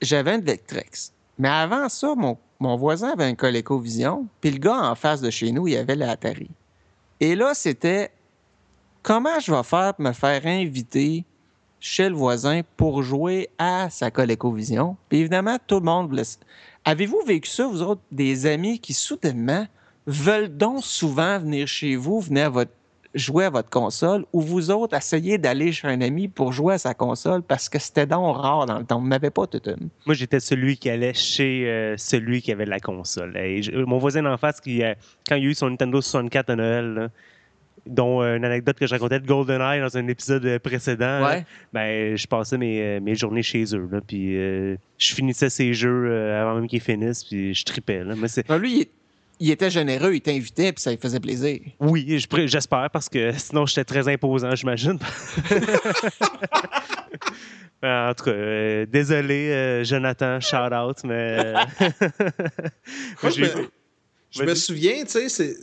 j'avais 0.00 0.32
un 0.32 0.40
Vectrex. 0.40 1.12
Mais 1.38 1.48
avant 1.48 1.88
ça, 1.88 2.14
mon, 2.14 2.76
voisin 2.76 3.10
avait 3.10 3.24
un 3.24 3.34
ColecoVision, 3.34 4.26
puis 4.40 4.50
le 4.50 4.58
gars 4.58 4.90
en 4.90 4.94
face 4.94 5.20
de 5.20 5.30
chez 5.30 5.52
nous, 5.52 5.66
il 5.68 5.76
avait 5.76 5.96
l'Atari. 5.96 6.50
Et 7.20 7.34
là, 7.34 7.54
c'était 7.54 8.10
comment 9.02 9.40
je 9.40 9.52
vais 9.52 9.62
faire 9.62 9.94
pour 9.94 10.04
me 10.04 10.12
faire 10.12 10.46
inviter 10.46 11.24
chez 11.80 12.08
le 12.08 12.14
voisin 12.14 12.62
pour 12.76 13.02
jouer 13.02 13.48
à 13.58 13.90
sa 13.90 14.10
ColecoVision? 14.10 14.96
Puis 15.08 15.20
évidemment, 15.20 15.56
tout 15.66 15.76
le 15.76 15.84
monde. 15.84 16.22
Avez-vous 16.84 17.22
vécu 17.26 17.50
ça, 17.50 17.66
vous 17.66 17.82
autres, 17.82 18.02
des 18.10 18.46
amis 18.46 18.78
qui 18.78 18.92
soudainement 18.92 19.66
veulent 20.06 20.56
donc 20.56 20.84
souvent 20.84 21.38
venir 21.38 21.66
chez 21.68 21.96
vous, 21.96 22.20
venir 22.20 22.46
à 22.46 22.50
votre 22.50 22.72
jouer 23.14 23.44
à 23.44 23.50
votre 23.50 23.68
console 23.68 24.24
ou 24.32 24.40
vous 24.40 24.70
autres 24.70 24.96
essayez 24.96 25.36
d'aller 25.38 25.70
chez 25.72 25.86
un 25.86 26.00
ami 26.00 26.28
pour 26.28 26.52
jouer 26.52 26.74
à 26.74 26.78
sa 26.78 26.94
console 26.94 27.42
parce 27.42 27.68
que 27.68 27.78
c'était 27.78 28.06
donc 28.06 28.36
rare 28.36 28.64
dans 28.66 28.78
le 28.78 28.84
temps. 28.84 29.00
Vous 29.00 29.08
n'avez 29.08 29.30
pas 29.30 29.46
tout 29.46 29.60
une. 29.66 29.88
Moi, 30.06 30.14
j'étais 30.14 30.40
celui 30.40 30.76
qui 30.78 30.88
allait 30.88 31.12
chez 31.14 31.68
euh, 31.68 31.94
celui 31.98 32.40
qui 32.40 32.52
avait 32.52 32.64
la 32.64 32.80
console. 32.80 33.36
Et 33.36 33.62
je- 33.62 33.72
mon 33.72 33.98
voisin 33.98 34.22
d'en 34.22 34.36
face, 34.38 34.60
qui, 34.60 34.82
euh, 34.82 34.94
quand 35.28 35.36
il 35.36 35.46
a 35.46 35.50
eu 35.50 35.54
son 35.54 35.68
Nintendo 35.70 36.00
64 36.00 36.50
à 36.50 36.56
Noël, 36.56 36.94
là, 36.94 37.08
dont 37.86 38.22
euh, 38.22 38.36
une 38.36 38.44
anecdote 38.44 38.78
que 38.78 38.86
je 38.86 38.92
racontais 38.92 39.18
de 39.20 39.26
GoldenEye 39.26 39.80
dans 39.80 39.96
un 39.96 40.06
épisode 40.06 40.58
précédent. 40.60 41.20
là, 41.20 41.40
ben, 41.72 42.16
je 42.16 42.26
passais 42.28 42.56
mes, 42.56 43.00
mes 43.00 43.14
journées 43.14 43.42
chez 43.42 43.64
eux. 43.74 43.88
Là, 43.90 44.00
puis 44.06 44.36
euh, 44.38 44.76
je 44.98 45.14
finissais 45.14 45.50
ces 45.50 45.74
jeux 45.74 46.32
avant 46.34 46.54
même 46.54 46.68
qu'ils 46.68 46.80
finissent, 46.80 47.24
puis 47.24 47.52
je 47.54 47.64
tripais. 47.64 48.04
Là. 48.04 48.14
Mais 48.16 48.28
c'est, 48.28 48.48
Non, 48.48 48.56
lui, 48.58 48.80
il, 48.82 48.86
il 49.40 49.50
était 49.50 49.70
généreux, 49.70 50.14
il 50.14 50.20
t'invitait, 50.20 50.72
puis 50.72 50.82
ça 50.82 50.90
lui 50.90 50.98
faisait 50.98 51.20
plaisir. 51.20 51.60
oui, 51.80 52.24
j'espère, 52.46 52.90
parce 52.90 53.08
que 53.08 53.32
sinon 53.32 53.66
j'étais 53.66 53.84
très 53.84 54.08
imposant, 54.08 54.54
j'imagine. 54.54 54.98
en 57.82 58.14
tout 58.14 58.24
cas, 58.24 58.30
euh, 58.30 58.86
désolé, 58.86 59.50
euh, 59.50 59.84
Jonathan, 59.84 60.40
shout 60.40 60.56
out, 60.72 60.98
mais. 61.04 61.38
euh, 61.38 61.54
Moi, 63.22 63.30
je 63.32 63.40
me, 63.42 63.48
je 64.30 64.42
me 64.44 64.54
souviens, 64.54 65.04
tu 65.04 65.28
sais, 65.28 65.56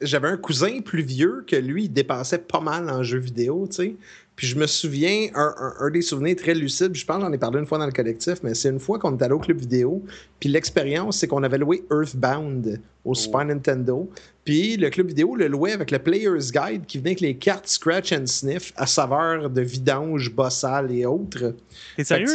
j'avais 0.00 0.28
un 0.28 0.36
cousin 0.36 0.80
plus 0.80 1.02
vieux 1.02 1.44
que 1.46 1.56
lui, 1.56 1.84
il 1.84 1.88
dépensait 1.90 2.38
pas 2.38 2.60
mal 2.60 2.90
en 2.90 3.02
jeux 3.02 3.18
vidéo, 3.18 3.68
tu 3.68 3.76
sais. 3.76 3.96
Puis 4.40 4.46
je 4.46 4.56
me 4.56 4.66
souviens, 4.66 5.28
un, 5.34 5.54
un- 5.58 5.74
un 5.80 5.90
des 5.90 6.00
souvenirs 6.00 6.34
très 6.34 6.54
lucides, 6.54 6.94
je 6.96 7.04
pense 7.04 7.16
que 7.18 7.22
j'en 7.24 7.32
ai 7.32 7.36
parlé 7.36 7.58
une 7.58 7.66
fois 7.66 7.76
dans 7.76 7.84
le 7.84 7.92
collectif, 7.92 8.36
mais 8.42 8.54
c'est 8.54 8.70
une 8.70 8.80
fois 8.80 8.98
qu'on 8.98 9.14
est 9.18 9.22
allé 9.22 9.34
au 9.34 9.38
club 9.38 9.58
vidéo, 9.58 10.02
puis 10.38 10.48
l'expérience, 10.48 11.18
c'est 11.18 11.26
qu'on 11.26 11.42
avait 11.42 11.58
loué 11.58 11.84
Earthbound 11.92 12.80
au 13.04 13.14
Super 13.14 13.44
Nintendo, 13.44 14.08
puis 14.44 14.78
le 14.78 14.88
club 14.88 15.08
vidéo 15.08 15.36
le 15.36 15.46
louait 15.46 15.72
avec 15.72 15.90
le 15.90 15.98
Player's 15.98 16.52
Guide 16.52 16.86
qui 16.86 16.96
venait 16.96 17.10
avec 17.10 17.20
les 17.20 17.36
cartes 17.36 17.68
Scratch 17.68 18.12
and 18.14 18.24
Sniff 18.26 18.72
à 18.76 18.86
saveur 18.86 19.50
de 19.50 19.60
vidange, 19.60 20.32
bossal 20.34 20.90
et 20.90 21.04
autres. 21.04 21.54
T'es 21.98 22.04
sérieux? 22.04 22.26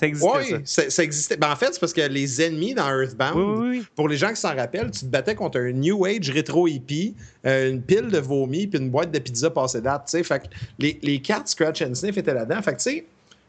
Ça 0.00 0.06
existait, 0.06 0.30
Oui, 0.34 0.50
ça? 0.64 0.82
ça, 0.84 0.90
ça 0.90 1.04
existait. 1.04 1.36
Ben, 1.36 1.52
en 1.52 1.56
fait, 1.56 1.74
c'est 1.74 1.78
parce 1.80 1.92
que 1.92 2.00
les 2.00 2.40
ennemis 2.40 2.72
dans 2.72 2.88
Earthbound, 2.88 3.36
Oui, 3.36 3.44
oui, 3.44 3.78
oui. 3.80 3.86
pour 3.94 4.08
les 4.08 4.16
gens 4.16 4.30
qui 4.30 4.36
s'en 4.40 4.56
rappellent, 4.56 4.90
tu 4.90 5.00
te 5.00 5.04
battais 5.04 5.34
contre 5.34 5.58
un 5.58 5.72
New 5.72 6.06
Age 6.06 6.30
rétro 6.30 6.66
hippie, 6.66 7.14
euh, 7.44 7.70
une 7.70 7.82
pile 7.82 8.08
de 8.08 8.16
vomi 8.18 8.66
puis 8.66 8.80
une 8.80 8.88
boîte 8.88 9.10
de 9.10 9.18
pizza 9.18 9.50
passée 9.50 9.82
date. 9.82 10.08
Fait 10.10 10.38
que 10.38 10.46
les, 10.78 10.98
les 11.02 11.20
cartes 11.20 11.48
Scratch 11.48 11.82
and 11.82 11.94
Sniff 11.94 12.16
étaient 12.16 12.32
là-dedans. 12.32 12.62
Fait 12.62 12.72
que, 12.72 12.76
tu 12.78 12.90
sais, 12.90 13.04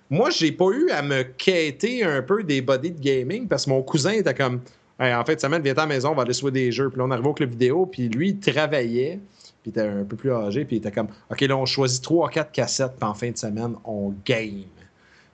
moi, 0.10 0.30
j'ai 0.30 0.52
pas 0.52 0.68
eu 0.72 0.90
à 0.90 1.02
me 1.02 1.24
quêter 1.24 2.04
un 2.04 2.22
peu 2.22 2.44
des 2.44 2.62
bodies 2.62 2.92
de 2.92 3.00
gaming 3.00 3.48
parce 3.48 3.64
que 3.64 3.70
mon 3.70 3.82
cousin 3.82 4.12
était 4.12 4.34
comme 4.34 4.60
Hey, 5.00 5.16
en 5.16 5.24
fait, 5.24 5.40
semaine, 5.40 5.64
viens 5.64 5.74
à 5.74 5.78
la 5.78 5.86
maison, 5.88 6.10
on 6.12 6.16
va 6.16 6.24
aller 6.24 6.34
jouer 6.34 6.52
des 6.52 6.72
jeux. 6.72 6.90
Puis 6.90 7.00
là, 7.00 7.06
on 7.06 7.12
arrivait 7.12 7.30
au 7.30 7.34
club 7.34 7.52
vidéo, 7.52 7.86
puis 7.88 8.08
lui, 8.10 8.30
il 8.32 8.40
travaillait, 8.40 9.20
puis 9.64 9.72
était 9.72 9.82
un 9.82 10.04
peu 10.04 10.16
plus 10.18 10.32
âgé, 10.32 10.66
puis 10.66 10.76
il 10.76 10.80
était 10.80 10.92
comme 10.92 11.08
OK, 11.32 11.42
là, 11.42 11.58
on 11.58 11.66
choisit 11.66 12.04
trois 12.04 12.28
ou 12.28 12.30
quatre 12.30 12.52
cassettes, 12.52 12.98
puis 13.00 13.10
en 13.10 13.14
fin 13.16 13.32
de 13.32 13.38
semaine, 13.38 13.74
on 13.86 14.14
game. 14.26 14.66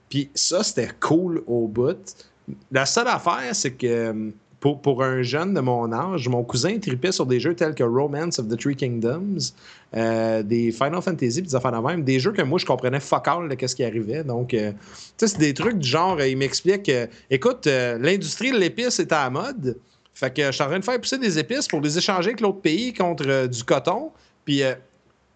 Puis 0.08 0.30
ça, 0.34 0.62
c'était 0.62 0.90
cool 1.00 1.42
au 1.46 1.66
bout. 1.66 2.26
La 2.72 2.86
seule 2.86 3.08
affaire, 3.08 3.54
c'est 3.54 3.72
que 3.72 3.86
euh, 3.86 4.30
pour, 4.60 4.80
pour 4.80 5.02
un 5.02 5.22
jeune 5.22 5.54
de 5.54 5.60
mon 5.60 5.92
âge, 5.92 6.28
mon 6.28 6.42
cousin 6.42 6.78
tripait 6.78 7.12
sur 7.12 7.26
des 7.26 7.38
jeux 7.38 7.54
tels 7.54 7.74
que 7.74 7.84
Romance 7.84 8.38
of 8.38 8.48
the 8.48 8.58
Three 8.58 8.74
Kingdoms, 8.74 9.52
euh, 9.94 10.42
des 10.42 10.72
Final 10.72 11.00
Fantasy, 11.00 11.40
puis 11.40 11.50
des 11.50 11.54
affaires 11.54 11.72
de 11.72 11.86
même, 11.86 12.02
des 12.02 12.18
jeux 12.18 12.32
que 12.32 12.42
moi, 12.42 12.58
je 12.58 12.66
comprenais 12.66 13.00
fuck 13.00 13.28
all 13.28 13.48
de 13.48 13.66
ce 13.66 13.74
qui 13.74 13.84
arrivait. 13.84 14.24
Donc, 14.24 14.54
euh, 14.54 14.72
tu 14.72 14.78
sais, 15.18 15.28
c'est 15.28 15.38
des 15.38 15.54
trucs 15.54 15.78
du 15.78 15.88
genre, 15.88 16.20
il 16.22 16.36
m'explique, 16.36 16.88
euh, 16.88 17.06
écoute, 17.30 17.66
l'industrie 17.66 18.50
de 18.50 18.58
l'épice 18.58 18.98
est 18.98 19.12
à 19.12 19.24
la 19.24 19.30
mode, 19.30 19.78
fait 20.14 20.34
que 20.34 20.46
je 20.46 20.50
suis 20.50 20.62
en 20.62 20.66
train 20.66 20.80
de 20.80 20.84
faire 20.84 21.00
pousser 21.00 21.18
des 21.18 21.38
épices 21.38 21.68
pour 21.68 21.80
les 21.80 21.96
échanger 21.96 22.30
avec 22.30 22.40
l'autre 22.40 22.60
pays 22.60 22.92
contre 22.92 23.46
du 23.46 23.64
coton, 23.64 24.10
puis... 24.44 24.62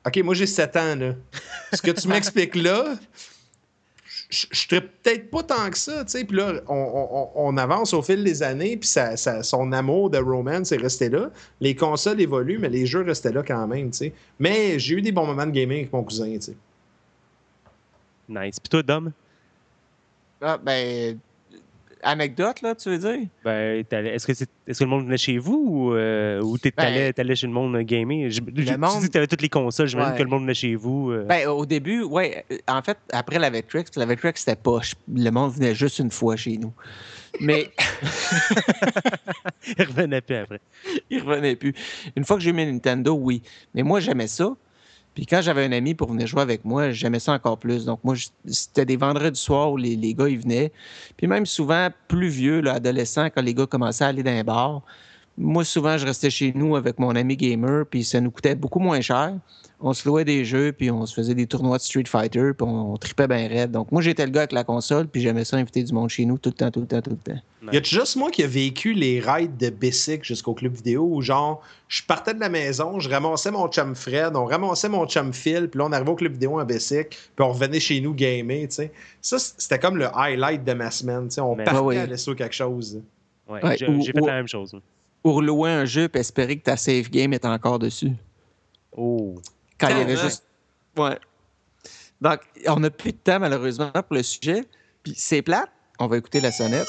OK, 0.04 0.16
moi 0.24 0.34
j'ai 0.34 0.48
7 0.48 0.76
ans, 0.76 0.96
là. 0.96 1.14
Ce 1.72 1.80
que 1.80 1.92
tu 1.92 2.08
m'expliques 2.08 2.56
là, 2.56 2.96
je 4.32 4.46
je 4.50 4.60
serais 4.62 4.80
peut-être 4.80 5.30
pas 5.30 5.42
tant 5.42 5.70
que 5.70 5.76
ça, 5.76 6.04
tu 6.04 6.10
sais. 6.12 6.24
Puis 6.24 6.36
là, 6.38 6.54
on, 6.66 6.74
on- 6.74 7.30
on 7.48 7.56
avance 7.58 7.92
au 7.92 8.00
fil 8.02 8.24
des 8.24 8.42
années, 8.42 8.76
puis 8.78 8.88
ça, 8.88 9.16
ça- 9.16 9.42
son 9.42 9.70
amour 9.72 10.08
de 10.08 10.16
romance 10.18 10.72
est 10.72 10.78
resté 10.78 11.10
là. 11.10 11.30
Les 11.60 11.74
consoles 11.76 12.20
évoluent, 12.20 12.58
mais 12.58 12.70
les 12.70 12.86
jeux 12.86 13.02
restaient 13.02 13.30
là 13.32 13.42
quand 13.42 13.66
même, 13.66 13.90
tu 13.90 13.98
sais. 13.98 14.12
Mais 14.38 14.78
j'ai 14.78 14.94
eu 14.96 15.02
des 15.02 15.12
bons 15.12 15.26
moments 15.26 15.44
de 15.46 15.50
gaming 15.50 15.80
avec 15.80 15.92
mon 15.92 16.02
cousin, 16.02 16.32
tu 16.32 16.40
sais. 16.40 16.56
Nice. 18.28 18.58
Puis 18.58 18.70
toi, 18.70 18.82
Dom? 18.82 19.12
Ah, 20.40 20.56
ben, 20.58 21.18
anecdote, 22.02 22.62
là, 22.62 22.74
tu 22.74 22.88
veux 22.90 22.98
dire? 22.98 23.26
Ben, 23.44 23.84
est-ce 23.90 24.26
que, 24.26 24.32
le 24.84 24.86
monde 24.90 25.04
venait 25.04 25.16
chez 25.16 25.38
vous 25.38 25.64
ou, 25.68 25.94
euh, 25.94 26.40
ou 26.42 26.58
t'es- 26.58 26.72
Ben, 26.76 27.12
chez 27.34 27.46
le 27.46 27.52
monde 27.52 27.76
gamer? 27.82 28.30
Je, 28.30 28.40
je- 28.54 28.62
tu 28.64 28.76
monde- 28.78 29.00
dis 29.00 29.06
que 29.06 29.12
t'avais 29.12 29.26
toutes 29.26 29.42
les 29.42 29.48
consoles, 29.48 29.86
j'imagine 29.88 30.12
Ouais. 30.12 30.18
que 30.18 30.22
le 30.22 30.28
monde 30.30 30.42
venait 30.42 30.54
chez 30.54 30.74
vous. 30.74 31.10
euh. 31.10 31.24
Ben, 31.24 31.48
au 31.48 31.64
début, 31.66 32.02
ouais. 32.02 32.44
euh, 32.50 32.56
En 32.68 32.82
fait, 32.82 32.98
après 33.12 33.38
la 33.38 33.50
Vectrex, 33.50 33.90
la 33.96 34.06
Vectrex, 34.06 34.40
c'était 34.44 34.56
poche. 34.60 34.94
Le 35.12 35.30
monde 35.30 35.52
venait 35.52 35.74
juste 35.74 35.98
une 35.98 36.10
fois 36.10 36.36
chez 36.36 36.56
nous. 36.58 36.72
Mais 37.40 37.70
Il 39.78 39.84
revenait 39.86 40.20
plus 40.20 40.36
après. 40.36 40.60
il 41.10 41.22
revenait 41.22 41.56
plus. 41.56 41.72
Une 42.16 42.24
fois 42.24 42.36
que 42.36 42.42
j'ai 42.42 42.52
mes 42.52 42.66
Nintendo, 42.70 43.14
oui. 43.14 43.42
Mais 43.74 43.82
moi, 43.82 44.00
j'aimais 44.00 44.26
ça. 44.26 44.54
Puis 45.14 45.26
quand 45.26 45.42
j'avais 45.42 45.64
un 45.64 45.72
ami 45.72 45.94
pour 45.94 46.10
venir 46.10 46.26
jouer 46.26 46.40
avec 46.40 46.64
moi, 46.64 46.90
j'aimais 46.90 47.20
ça 47.20 47.32
encore 47.32 47.58
plus. 47.58 47.84
Donc 47.84 48.00
moi, 48.02 48.14
c'était 48.46 48.86
des 48.86 48.96
vendredis 48.96 49.38
soirs 49.38 49.72
où 49.72 49.76
les, 49.76 49.96
les 49.96 50.14
gars, 50.14 50.28
ils 50.28 50.38
venaient. 50.38 50.72
Puis 51.16 51.26
même 51.26 51.44
souvent, 51.44 51.88
plus 52.08 52.28
vieux, 52.28 52.60
là, 52.60 52.80
quand 52.80 53.42
les 53.42 53.54
gars 53.54 53.66
commençaient 53.66 54.04
à 54.04 54.08
aller 54.08 54.22
dans 54.22 54.30
un 54.30 54.44
bar, 54.44 54.82
moi, 55.38 55.64
souvent, 55.64 55.96
je 55.98 56.06
restais 56.06 56.30
chez 56.30 56.52
nous 56.54 56.76
avec 56.76 56.98
mon 56.98 57.14
ami 57.16 57.36
gamer, 57.36 57.84
puis 57.86 58.04
ça 58.04 58.20
nous 58.20 58.30
coûtait 58.30 58.54
beaucoup 58.54 58.78
moins 58.80 59.00
cher. 59.00 59.32
On 59.84 59.92
se 59.94 60.06
louait 60.08 60.24
des 60.24 60.44
jeux, 60.44 60.70
puis 60.72 60.92
on 60.92 61.04
se 61.06 61.14
faisait 61.14 61.34
des 61.34 61.46
tournois 61.48 61.76
de 61.78 61.82
Street 61.82 62.04
Fighter, 62.06 62.52
puis 62.56 62.64
on, 62.68 62.92
on 62.92 62.96
tripait 62.96 63.26
bien 63.26 63.48
raide. 63.48 63.72
Donc 63.72 63.90
moi, 63.90 64.00
j'étais 64.00 64.24
le 64.24 64.30
gars 64.30 64.42
avec 64.42 64.52
la 64.52 64.62
console, 64.62 65.08
puis 65.08 65.20
j'aimais 65.20 65.44
ça 65.44 65.56
inviter 65.56 65.82
du 65.82 65.92
monde 65.92 66.08
chez 66.08 66.24
nous 66.24 66.38
tout 66.38 66.50
le 66.50 66.54
temps, 66.54 66.70
tout 66.70 66.80
le 66.80 66.86
temps, 66.86 67.00
tout 67.02 67.10
le 67.10 67.16
temps. 67.16 67.40
Y 67.72 67.76
a 67.78 67.82
juste 67.82 68.14
moi 68.16 68.30
qui 68.30 68.44
a 68.44 68.46
vécu 68.46 68.92
les 68.92 69.18
rides 69.18 69.56
de 69.56 69.70
Bessic 69.70 70.24
jusqu'au 70.24 70.54
club 70.54 70.74
vidéo 70.74 71.08
où, 71.10 71.20
genre, 71.20 71.62
je 71.88 72.02
partais 72.04 72.32
de 72.34 72.38
la 72.40 72.48
maison, 72.48 73.00
je 73.00 73.08
ramassais 73.10 73.50
mon 73.50 73.66
chum 73.68 73.96
Fred, 73.96 74.36
on 74.36 74.44
ramassait 74.44 74.88
mon 74.88 75.06
chum 75.06 75.32
Phil, 75.32 75.68
puis 75.68 75.78
là, 75.78 75.86
on 75.86 75.92
arrivait 75.92 76.10
au 76.10 76.14
club 76.16 76.32
vidéo 76.32 76.60
en 76.60 76.64
Bessic, 76.64 77.08
puis 77.10 77.44
on 77.44 77.50
revenait 77.52 77.80
chez 77.80 78.00
nous 78.00 78.14
gamer, 78.14 78.68
tu 78.68 78.74
sais. 78.76 78.92
Ça, 79.20 79.38
c'était 79.40 79.78
comme 79.80 79.96
le 79.96 80.06
highlight 80.16 80.62
de 80.64 80.74
ma 80.74 80.90
semaine, 80.92 81.26
tu 81.28 81.34
sais. 81.34 81.40
On 81.40 81.56
Mais- 81.56 81.64
partait 81.64 81.80
oui. 81.80 81.96
à 81.96 82.02
aller 82.02 82.16
sur 82.18 82.36
quelque 82.36 82.54
chose. 82.54 83.00
Ouais, 83.48 83.64
Ouais, 83.64 83.76
j'ai, 83.76 83.86
fait 84.12 84.20
ou- 84.20 84.26
la 84.26 84.34
même 84.34 84.46
chose. 84.48 84.76
Ou 85.24 85.32
relouer 85.32 85.70
un 85.70 85.84
jeu, 85.84 86.08
puis 86.08 86.20
espérer 86.20 86.58
que 86.58 86.64
ta 86.64 86.76
save 86.76 87.08
game 87.10 87.32
est 87.32 87.44
encore 87.44 87.78
dessus. 87.78 88.12
Oh. 88.96 89.36
Quand 89.78 89.88
il 89.88 89.98
y 89.98 90.00
avait 90.00 90.14
Tabarnak. 90.14 90.30
juste. 90.30 90.44
Ouais. 90.96 91.18
Donc, 92.20 92.40
on 92.68 92.80
n'a 92.80 92.90
plus 92.90 93.12
de 93.12 93.18
temps, 93.18 93.40
malheureusement, 93.40 93.90
pour 93.90 94.14
le 94.14 94.22
sujet. 94.22 94.64
Puis 95.02 95.14
c'est 95.16 95.42
plate. 95.42 95.70
On 95.98 96.06
va 96.06 96.18
écouter 96.18 96.40
la 96.40 96.52
sonnette. 96.52 96.86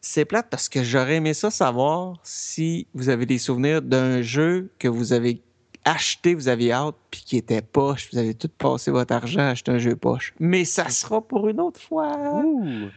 C'est 0.00 0.24
plate 0.24 0.48
parce 0.50 0.68
que 0.68 0.82
j'aurais 0.82 1.16
aimé 1.16 1.34
ça 1.34 1.50
savoir 1.50 2.18
si 2.24 2.86
vous 2.94 3.08
avez 3.08 3.26
des 3.26 3.38
souvenirs 3.38 3.82
d'un 3.82 4.22
jeu 4.22 4.70
que 4.78 4.88
vous 4.88 5.12
avez 5.12 5.42
acheté, 5.84 6.34
vous 6.34 6.48
aviez 6.48 6.72
hâte, 6.72 6.96
puis 7.10 7.22
qui 7.24 7.36
était 7.36 7.62
poche. 7.62 8.08
Vous 8.12 8.18
avez 8.18 8.34
tout 8.34 8.48
passé 8.48 8.90
votre 8.90 9.14
argent 9.14 9.40
à 9.40 9.48
acheter 9.50 9.72
un 9.72 9.78
jeu 9.78 9.96
poche. 9.96 10.34
Mais 10.38 10.64
ça 10.64 10.88
sera 10.88 11.20
pour 11.20 11.48
une 11.48 11.60
autre 11.60 11.80
fois. 11.80 12.16
Ouh. 12.16 12.88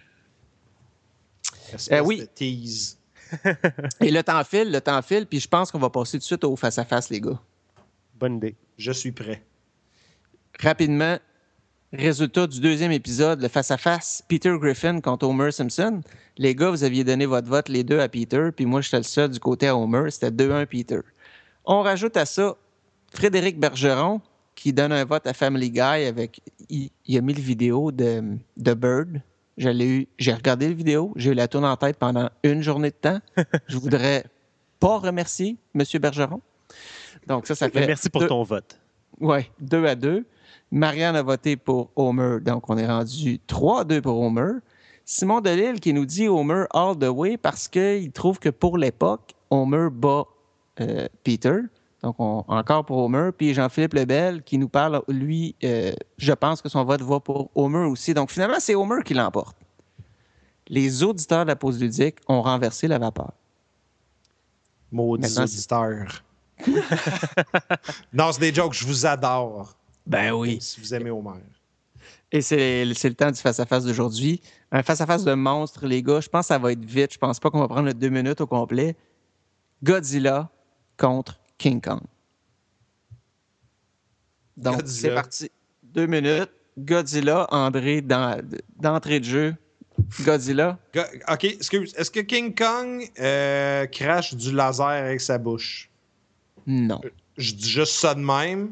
Euh, 1.91 1.99
oui. 2.01 2.19
de 2.19 2.25
tease. 2.25 2.97
Et 4.01 4.11
le 4.11 4.23
temps 4.23 4.43
file, 4.43 4.71
le 4.71 4.81
temps 4.81 5.01
file, 5.01 5.25
puis 5.25 5.39
je 5.39 5.47
pense 5.47 5.71
qu'on 5.71 5.79
va 5.79 5.89
passer 5.89 6.17
tout 6.17 6.21
de 6.21 6.23
suite 6.23 6.43
au 6.43 6.55
face-à-face, 6.55 7.09
les 7.09 7.21
gars. 7.21 7.39
Bonne 8.15 8.37
idée. 8.37 8.55
Je 8.77 8.91
suis 8.91 9.11
prêt. 9.11 9.43
rapidement, 10.59 11.17
résultat 11.93 12.47
du 12.47 12.59
deuxième 12.59 12.91
épisode, 12.91 13.41
le 13.41 13.47
face-à-face, 13.47 14.23
Peter 14.27 14.55
Griffin 14.59 15.01
contre 15.01 15.27
Homer 15.27 15.51
Simpson. 15.51 16.01
Les 16.37 16.55
gars, 16.55 16.69
vous 16.69 16.83
aviez 16.83 17.03
donné 17.03 17.25
votre 17.25 17.47
vote 17.47 17.69
les 17.69 17.83
deux 17.83 17.99
à 17.99 18.09
Peter, 18.09 18.49
puis 18.55 18.65
moi, 18.65 18.81
j'étais 18.81 18.97
le 18.97 19.03
seul 19.03 19.29
du 19.29 19.39
côté 19.39 19.67
à 19.67 19.75
Homer. 19.75 20.11
C'était 20.11 20.31
2-1 20.31 20.65
Peter. 20.65 20.99
On 21.65 21.81
rajoute 21.81 22.17
à 22.17 22.25
ça 22.25 22.55
Frédéric 23.13 23.59
Bergeron, 23.59 24.21
qui 24.55 24.73
donne 24.73 24.91
un 24.91 25.05
vote 25.05 25.27
à 25.27 25.33
Family 25.33 25.71
Guy 25.71 25.79
avec. 25.79 26.41
Il, 26.69 26.89
il 27.05 27.17
a 27.17 27.21
mis 27.21 27.33
le 27.33 27.41
vidéo 27.41 27.91
de, 27.91 28.37
de 28.57 28.73
Bird. 28.73 29.21
Je 29.57 29.69
l'ai 29.69 29.87
eu- 29.87 30.07
J'ai 30.19 30.33
regardé 30.33 30.67
le 30.67 30.73
vidéo, 30.75 31.13
j'ai 31.15 31.31
eu 31.31 31.33
la 31.33 31.47
tourne 31.47 31.65
en 31.65 31.77
tête 31.77 31.97
pendant 31.97 32.29
une 32.43 32.61
journée 32.61 32.89
de 32.91 32.95
temps. 32.95 33.19
Je 33.67 33.77
voudrais 33.77 34.25
pas 34.79 34.97
remercier 34.99 35.57
M. 35.73 35.83
Bergeron. 36.01 36.41
Donc, 37.27 37.47
ça, 37.47 37.55
ça 37.55 37.69
fait. 37.69 37.87
Merci 37.87 38.09
pour 38.09 38.21
deux- 38.21 38.27
ton 38.27 38.43
vote. 38.43 38.79
oui, 39.19 39.49
2 39.61 39.85
à 39.85 39.95
2. 39.95 40.25
Marianne 40.71 41.15
a 41.15 41.21
voté 41.23 41.55
pour 41.55 41.91
Homer, 41.95 42.39
donc 42.41 42.69
on 42.69 42.77
est 42.77 42.85
rendu 42.87 43.39
3 43.47 43.81
à 43.81 43.83
2 43.85 44.01
pour 44.01 44.19
Homer. 44.19 44.51
Simon 45.05 45.39
Delille 45.39 45.79
qui 45.79 45.93
nous 45.93 46.05
dit 46.05 46.27
Homer 46.27 46.65
all 46.73 46.97
the 46.97 47.07
way 47.07 47.37
parce 47.37 47.67
qu'il 47.67 48.11
trouve 48.11 48.39
que 48.39 48.49
pour 48.49 48.77
l'époque, 48.77 49.33
Homer 49.51 49.87
bat 49.91 50.23
euh, 50.81 51.07
Peter. 51.23 51.59
Donc 52.05 52.17
on- 52.19 52.45
encore 52.47 52.85
pour 52.85 52.99
Homer. 52.99 53.31
Puis 53.35 53.55
Jean-Philippe 53.55 53.95
Lebel 53.95 54.43
qui 54.43 54.59
nous 54.59 54.69
parle, 54.69 55.01
lui, 55.07 55.55
euh, 55.63 55.91
je 56.19 56.33
pense 56.33 56.61
que 56.61 56.69
son 56.69 56.83
vote 56.85 57.01
va 57.01 57.19
pour 57.19 57.49
Homer 57.55 57.87
aussi. 57.87 58.13
Donc 58.13 58.29
finalement, 58.29 58.59
c'est 58.59 58.75
Homer 58.75 59.01
qui 59.03 59.15
l'emporte. 59.15 59.57
Les 60.67 61.01
auditeurs 61.01 61.45
de 61.45 61.47
la 61.47 61.55
pause 61.55 61.79
ludique 61.81 62.17
ont 62.27 62.43
renversé 62.43 62.87
la 62.87 62.99
vapeur. 62.99 63.31
Maudits 64.91 65.39
auditeurs. 65.39 66.23
non, 68.13 68.31
c'est 68.31 68.39
des 68.39 68.53
jokes, 68.53 68.73
je 68.73 68.85
vous 68.85 69.07
adore. 69.07 69.75
Ben 70.05 70.31
oui. 70.31 70.59
Si 70.61 70.79
vous 70.79 70.93
aimez 70.93 71.09
Homer. 71.09 71.41
Et 72.31 72.41
c'est 72.41 72.85
le 72.85 73.13
temps 73.15 73.31
du 73.31 73.39
face-à-face 73.39 73.83
d'aujourd'hui. 73.83 74.41
Un 74.71 74.83
face-à-face 74.83 75.23
de 75.23 75.33
monstre, 75.33 75.87
les 75.87 76.03
gars. 76.03 76.19
Je 76.19 76.29
pense 76.29 76.41
que 76.41 76.47
ça 76.49 76.59
va 76.59 76.71
être 76.71 76.85
vite. 76.85 77.13
Je 77.13 77.17
pense 77.17 77.39
pas 77.39 77.49
qu'on 77.49 77.61
va 77.61 77.67
prendre 77.67 77.87
le 77.87 77.95
deux 77.95 78.09
minutes 78.09 78.41
au 78.41 78.47
complet. 78.47 78.95
Godzilla 79.83 80.49
contre 80.97 81.39
King 81.57 81.81
Kong. 81.81 82.01
Donc, 84.57 84.77
Godzilla. 84.77 85.09
c'est 85.09 85.15
parti. 85.15 85.51
Deux 85.83 86.05
minutes. 86.07 86.49
Godzilla, 86.77 87.47
André, 87.51 88.01
dans- 88.01 88.41
d'entrée 88.77 89.19
de 89.19 89.25
jeu. 89.25 89.55
Godzilla. 90.25 90.77
Go- 90.93 91.01
OK, 91.29 91.43
excuse. 91.45 91.93
Est-ce 91.97 92.11
que 92.11 92.19
King 92.19 92.53
Kong 92.53 93.09
euh, 93.19 93.85
crache 93.87 94.33
du 94.33 94.51
laser 94.53 94.85
avec 94.87 95.21
sa 95.21 95.37
bouche? 95.37 95.89
Non. 96.67 96.99
Je 97.37 97.53
dis 97.53 97.69
juste 97.69 97.93
ça 97.93 98.13
de 98.13 98.19
même. 98.19 98.71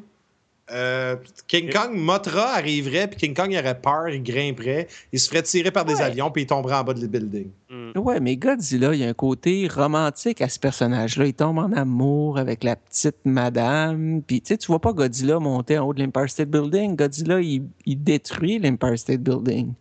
Euh, 0.72 1.16
King 1.48 1.72
Kong, 1.72 1.92
Motra 1.94 2.54
arriverait, 2.54 3.08
puis 3.08 3.18
King 3.18 3.34
Kong 3.36 3.52
il 3.52 3.58
aurait 3.60 3.80
peur, 3.80 4.10
il 4.10 4.24
grimperait, 4.24 4.88
il 5.12 5.20
se 5.20 5.28
ferait 5.30 5.44
tirer 5.44 5.72
par 5.72 5.86
des 5.86 5.96
Ouais. 5.96 6.02
avions, 6.02 6.32
puis 6.32 6.44
il 6.44 6.46
tomberait 6.46 6.76
en 6.76 6.84
bas 6.84 6.94
de 6.94 7.06
building. 7.06 7.50
Mm. 7.70 7.83
Ouais, 7.96 8.20
mais 8.20 8.38
Godzilla, 8.38 8.94
il 8.94 9.02
y 9.02 9.04
a 9.04 9.10
un 9.10 9.14
côté 9.14 9.68
romantique 9.68 10.42
à 10.42 10.50
ce 10.50 10.60
personnage-là. 10.60 11.28
Il 11.28 11.34
tombe 11.34 11.60
en 11.60 11.72
amour 11.74 12.40
avec 12.40 12.64
la 12.64 12.76
petite 12.76 13.18
madame. 13.26 14.22
Puis, 14.26 14.42
tu 14.42 14.48
sais, 14.48 14.58
tu 14.58 14.68
vois 14.68 14.80
pas 14.80 14.94
Godzilla 14.94 15.38
monter 15.40 15.78
en 15.78 15.88
haut 15.88 15.94
de 15.94 16.02
l'Empire 16.02 16.30
State 16.30 16.50
Building. 16.50 16.96
Godzilla, 16.96 17.40
il, 17.40 17.64
il 17.86 18.04
détruit 18.04 18.58
l'Empire 18.58 18.98
State 18.98 19.22
Building. 19.22 19.74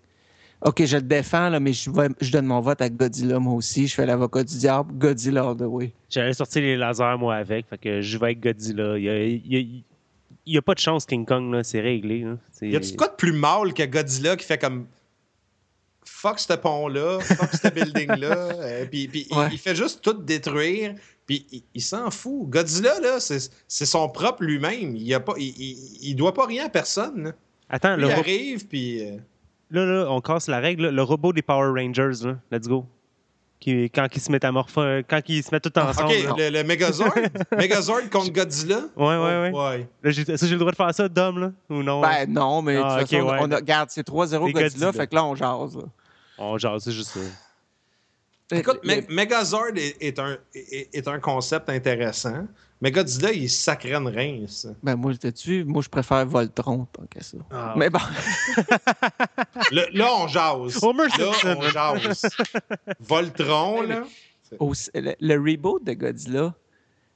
OK, 0.65 0.85
je 0.85 0.97
le 0.97 1.03
défends, 1.03 1.49
là, 1.49 1.59
mais 1.59 1.73
je, 1.73 1.91
vais- 1.91 2.09
je 2.21 2.31
donne 2.31 2.47
mon 2.47 2.61
vote 2.61 2.81
à 2.83 2.89
Godzilla, 2.89 3.39
moi 3.39 3.55
aussi. 3.55 3.87
Je 3.89 3.95
fais 3.95 4.07
l'avocat 4.07 4.45
du 4.45 4.57
diable. 4.59 4.93
Godzilla 4.95 5.49
all 5.49 5.57
the 5.57 5.63
way. 5.63 5.93
J'allais 6.11 6.35
sortir 6.35 6.63
les 6.63 6.77
lasers, 6.77 7.17
moi, 7.19 7.35
avec. 7.37 7.67
Fait 7.69 7.79
que 7.79 8.01
je 8.01 8.19
vais 8.19 8.27
avec 8.27 8.41
Godzilla. 8.41 8.99
Il 8.99 9.05
y 9.05 9.09
a, 9.09 9.25
il 9.25 9.47
y 9.53 9.57
a- 9.57 9.83
il 10.45 10.55
y 10.55 10.59
a 10.59 10.63
pas 10.63 10.75
de 10.75 10.81
chance, 10.81 11.07
King 11.07 11.25
Kong, 11.25 11.53
là. 11.53 11.63
C'est 11.65 11.81
réglé. 11.81 12.21
Là. 12.25 12.37
Y 12.61 12.77
a-tu 12.77 12.95
quoi 12.97 13.09
de 13.09 13.15
plus 13.15 13.33
mâle 13.33 13.73
que 13.75 13.85
Godzilla 13.85 14.37
qui 14.37 14.45
fait 14.45 14.59
comme 14.59 14.87
fuck 16.23 16.39
ce 16.39 16.53
pont-là, 16.55 17.19
fuck 17.21 17.51
ce 17.53 17.69
building-là, 17.75 18.37
euh, 18.37 18.87
puis, 18.91 19.09
puis 19.09 19.27
il- 19.31 19.37
Ouais. 19.37 19.49
il, 19.51 19.59
fait 19.59 19.75
juste 19.75 20.01
tout 20.03 20.13
détruire, 20.13 20.95
puis 21.27 21.45
il, 21.51 21.63
il 21.75 21.81
s'en 21.83 22.11
fout. 22.11 22.49
Godzilla, 22.49 23.01
là, 23.01 23.19
c'est 23.21 23.51
c'est 23.67 23.87
son 23.87 24.09
propre 24.09 24.45
lui-même. 24.45 24.95
Il, 24.97 25.13
a 25.15 25.21
pas, 25.21 25.35
il, 25.37 25.49
il, 25.59 25.99
il 26.11 26.15
doit 26.15 26.33
pas 26.33 26.47
rien 26.47 26.67
à 26.67 26.69
personne. 26.69 27.25
là. 27.25 27.33
Attends, 27.69 27.97
Lui, 27.97 28.03
le 28.03 28.09
il 28.11 28.15
ro- 28.15 28.21
arrive, 28.21 28.67
puis. 28.69 29.05
euh, 29.05 29.17
là, 29.71 29.85
là, 29.85 30.07
on 30.11 30.21
casse 30.21 30.47
la 30.47 30.61
règle. 30.61 30.91
Le 30.91 31.03
robot 31.03 31.33
des 31.33 31.43
Power 31.43 31.71
Rangers, 31.81 32.25
là. 32.27 32.37
Let's 32.51 32.69
go. 32.69 32.87
Qui, 33.61 33.85
quand 33.91 34.09
ils 34.15 34.21
se 34.21 34.31
métamorphent, 34.33 35.05
quand 35.09 35.21
ils 35.29 35.43
se 35.43 35.51
mettent 35.53 35.63
tout 35.73 35.79
ensemble. 35.79 36.13
ok, 36.13 36.37
le, 36.37 36.51
le 36.51 36.65
Megazord, 36.65 37.15
Megazord 37.57 38.11
contre 38.11 38.33
Godzilla? 38.33 38.81
Ouais, 38.97 39.07
ouais, 39.17 39.17
ouais. 39.17 39.51
ouais. 39.53 39.89
Là, 40.03 40.11
j'ai, 40.11 40.25
le 40.25 40.57
droit 40.59 40.73
de 40.73 40.77
faire 40.77 40.93
ça, 40.95 41.09
Dom, 41.09 41.39
là? 41.39 41.53
Ou 41.71 41.83
non? 41.85 42.01
Ben 42.01 42.27
non, 42.29 42.61
mais 42.61 42.77
Ah, 42.77 42.97
de 42.97 43.03
toute 43.05 43.13
ok, 43.13 43.19
façon, 43.21 43.31
ouais. 43.31 43.39
on 43.41 43.51
a, 43.53 43.57
regarde, 43.57 43.89
c'est 43.93 44.05
3-0 44.07 44.31
C'est 44.31 44.39
Godzilla, 44.39 44.63
Godzilla. 44.63 44.93
fait 44.93 45.07
que 45.07 45.15
là, 45.15 45.25
on 45.25 45.35
jase. 45.37 45.77
là. 45.77 45.83
On 46.39 46.59
genre, 46.59 46.81
c'est 46.81 46.93
juste 46.93 47.11
ça. 47.11 47.21
Écoute, 48.57 48.81
Megazord 49.09 49.77
est, 49.77 49.97
est 50.03 50.19
un, 50.19 50.37
est, 50.55 50.89
est 50.93 51.09
un 51.09 51.19
concept 51.21 51.71
intéressant, 51.71 52.47
mais 52.83 52.91
Godzilla, 52.91 53.33
il 53.33 53.45
est 53.45 53.49
sacré 53.49 53.91
de 53.93 53.97
rein, 54.15 54.45
ça. 54.47 54.71
Ben 54.83 54.95
moi, 54.97 55.13
dessus, 55.15 55.65
moi, 55.65 55.81
je 55.81 55.89
préfère 55.89 56.27
Voltron 56.27 56.87
tant 56.93 57.05
que 57.09 57.23
ça. 57.25 57.39
Ah. 57.51 57.73
Mais 57.79 57.89
bon, 57.89 58.01
Là, 59.71 59.83
là, 59.93 60.09
on 60.19 60.27
jase. 60.29 60.83
Homer 60.83 61.05
Là, 61.19 61.33
Simpson. 61.33 61.57
on 61.59 61.63
jase. 61.63 62.27
Voltron, 63.01 63.83
là. 63.83 64.03
au- 64.59 64.73
le, 64.95 65.15
le 65.19 65.35
reboot 65.53 65.83
de 65.85 65.93
Godzilla, 65.95 66.55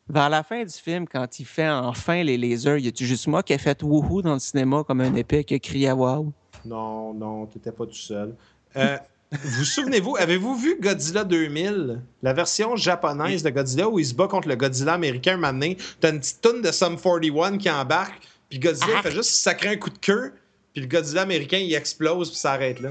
vers 0.08 0.30
la 0.30 0.42
fin 0.42 0.64
du 0.64 0.72
film, 0.72 1.06
quand 1.06 1.38
il 1.38 1.44
fait 1.44 1.68
enfin 1.68 2.22
les 2.22 2.38
lasers, 2.38 2.78
y 2.80 2.88
a-tu 2.88 3.04
juste 3.04 3.26
moi 3.26 3.42
qui 3.42 3.52
ai 3.52 3.58
fait 3.58 3.82
wouhou 3.82 4.22
dans 4.22 4.34
le 4.34 4.38
cinéma 4.40 4.84
comme 4.84 5.00
un 5.00 5.14
épée 5.14 5.44
qui 5.44 5.54
a 5.54 5.58
crié 5.58 5.92
wow? 5.92 6.32
Non, 6.64 7.12
non, 7.12 7.46
t'étais 7.46 7.72
pas 7.72 7.84
tout 7.86 7.92
seul. 7.94 8.34
Euh, 8.76 8.98
vous 9.32 9.64
souvenez-vous, 9.64 10.16
avez-vous 10.16 10.54
vu 10.56 10.78
Godzilla 10.80 11.24
2000, 11.24 12.00
la 12.22 12.32
version 12.32 12.76
japonaise 12.76 13.42
de 13.42 13.50
Godzilla 13.50 13.88
où 13.88 13.98
il 13.98 14.06
se 14.06 14.14
bat 14.14 14.28
contre 14.28 14.48
le 14.48 14.56
Godzilla 14.56 14.94
américain 14.94 15.36
maintenant? 15.36 15.72
T'as 16.00 16.10
une 16.12 16.20
petite 16.20 16.40
tonne 16.40 16.62
de 16.62 16.70
Sum 16.70 16.96
41 17.00 17.58
qui 17.58 17.68
embarque, 17.70 18.22
puis 18.48 18.58
Godzilla 18.58 19.02
fait 19.02 19.10
juste 19.10 19.30
sacrer 19.30 19.70
un 19.70 19.76
coup 19.76 19.90
de 19.90 19.98
queue, 19.98 20.32
puis 20.72 20.82
le 20.82 20.88
Godzilla 20.88 21.22
américain 21.22 21.58
il 21.58 21.74
explose 21.74 22.30
puis 22.30 22.38
s'arrête 22.38 22.80
là. 22.80 22.90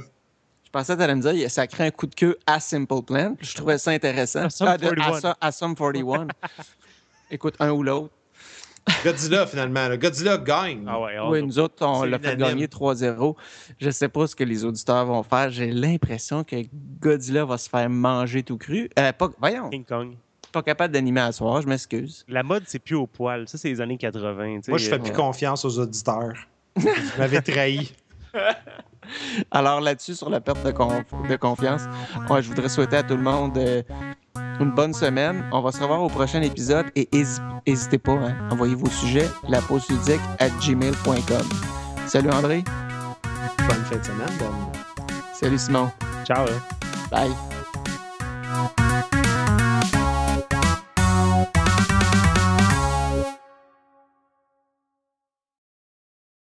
Je 0.65 0.69
pensais 0.71 0.91
que 0.93 0.97
tu 0.97 1.03
allais 1.03 1.15
me 1.15 1.21
dire, 1.21 1.31
il 1.31 1.45
a 1.45 1.49
sacré 1.49 1.85
un 1.85 1.91
coup 1.91 2.05
de 2.07 2.15
queue 2.15 2.37
à 2.45 2.59
Simple 2.59 3.01
Plan. 3.03 3.33
puis 3.35 3.47
Je 3.47 3.55
trouvais 3.55 3.77
ça 3.77 3.91
intéressant. 3.91 4.43
À 4.43 4.49
Sum 4.49 4.67
Ah, 4.69 4.77
de- 4.77 4.89
41. 4.89 5.13
à 5.13 5.21
Su- 5.21 5.37
à 5.39 5.51
Sum 5.53 5.73
41. 5.75 6.27
Écoute, 7.31 7.55
un 7.59 7.71
ou 7.71 7.81
l'autre. 7.81 8.09
Godzilla 9.03 9.45
finalement, 9.47 9.87
là. 9.87 9.97
Godzilla 9.97 10.37
gagne. 10.37 10.85
Ah 10.87 10.99
ouais, 10.99 11.17
on- 11.19 11.29
Oui, 11.31 11.41
nous 11.43 11.57
autres, 11.59 11.85
on 11.85 12.03
l'a 12.03 12.19
fait 12.19 12.37
gagner 12.37 12.67
3-0. 12.67 13.35
Je 13.79 13.85
ne 13.87 13.91
sais 13.91 14.09
pas 14.09 14.27
ce 14.27 14.35
que 14.35 14.43
les 14.43 14.63
auditeurs 14.63 15.05
vont 15.05 15.23
faire. 15.23 15.49
J'ai 15.49 15.71
l'impression 15.71 16.43
que 16.43 16.55
Godzilla 17.01 17.45
va 17.45 17.57
se 17.57 17.69
faire 17.69 17.89
manger 17.89 18.43
tout 18.43 18.57
cru. 18.57 18.89
Euh, 18.99 19.11
pas, 19.13 19.29
voyons, 19.39 19.69
King 19.69 19.85
Kong. 19.85 20.13
pas 20.51 20.61
capable 20.61 20.93
d'animer 20.93 21.21
à 21.21 21.31
soir, 21.31 21.61
je 21.61 21.67
m'excuse. 21.67 22.23
La 22.27 22.43
mode, 22.43 22.63
c'est 22.67 22.79
plus 22.79 22.95
au 22.95 23.07
poil. 23.07 23.47
Ça, 23.47 23.57
c'est 23.57 23.69
les 23.69 23.81
années 23.81 23.97
80. 23.97 24.55
tu 24.57 24.61
sais. 24.63 24.71
Moi, 24.71 24.77
je 24.77 24.89
fais 24.89 24.99
plus 24.99 25.09
ouais. 25.09 25.15
confiance 25.15 25.65
aux 25.65 25.79
auditeurs. 25.79 26.33
Vous 26.75 26.89
m'avez 27.17 27.41
trahi. 27.41 27.91
Alors 29.51 29.81
là-dessus, 29.81 30.15
sur 30.15 30.29
la 30.29 30.41
perte 30.41 30.65
de, 30.65 30.71
conf- 30.71 31.27
de 31.29 31.35
confiance, 31.35 31.83
ouais, 32.29 32.41
je 32.41 32.47
voudrais 32.49 32.69
souhaiter 32.69 32.97
à 32.97 33.03
tout 33.03 33.15
le 33.15 33.21
monde 33.23 33.57
euh, 33.57 33.83
une 34.59 34.71
bonne 34.71 34.93
semaine. 34.93 35.43
On 35.51 35.61
va 35.61 35.71
se 35.71 35.81
revoir 35.81 36.01
au 36.01 36.09
prochain 36.09 36.41
épisode 36.41 36.85
et 36.95 37.07
n'hésitez 37.67 37.97
pas, 37.97 38.13
hein, 38.13 38.35
envoyez 38.51 38.75
vos 38.75 38.89
sujets, 38.89 39.29
la 39.49 39.61
pause 39.61 39.87
ludique 39.89 40.21
à 40.39 40.49
gmail.com. 40.49 41.47
Salut 42.07 42.29
André, 42.31 42.63
Bonne 43.67 43.83
fin 43.85 43.97
de 43.97 44.03
semaine, 44.03 44.29
salut 45.33 45.57
Simon, 45.57 45.91
Ciao. 46.25 46.45
hein. 46.47 46.61
bye. 47.11 47.31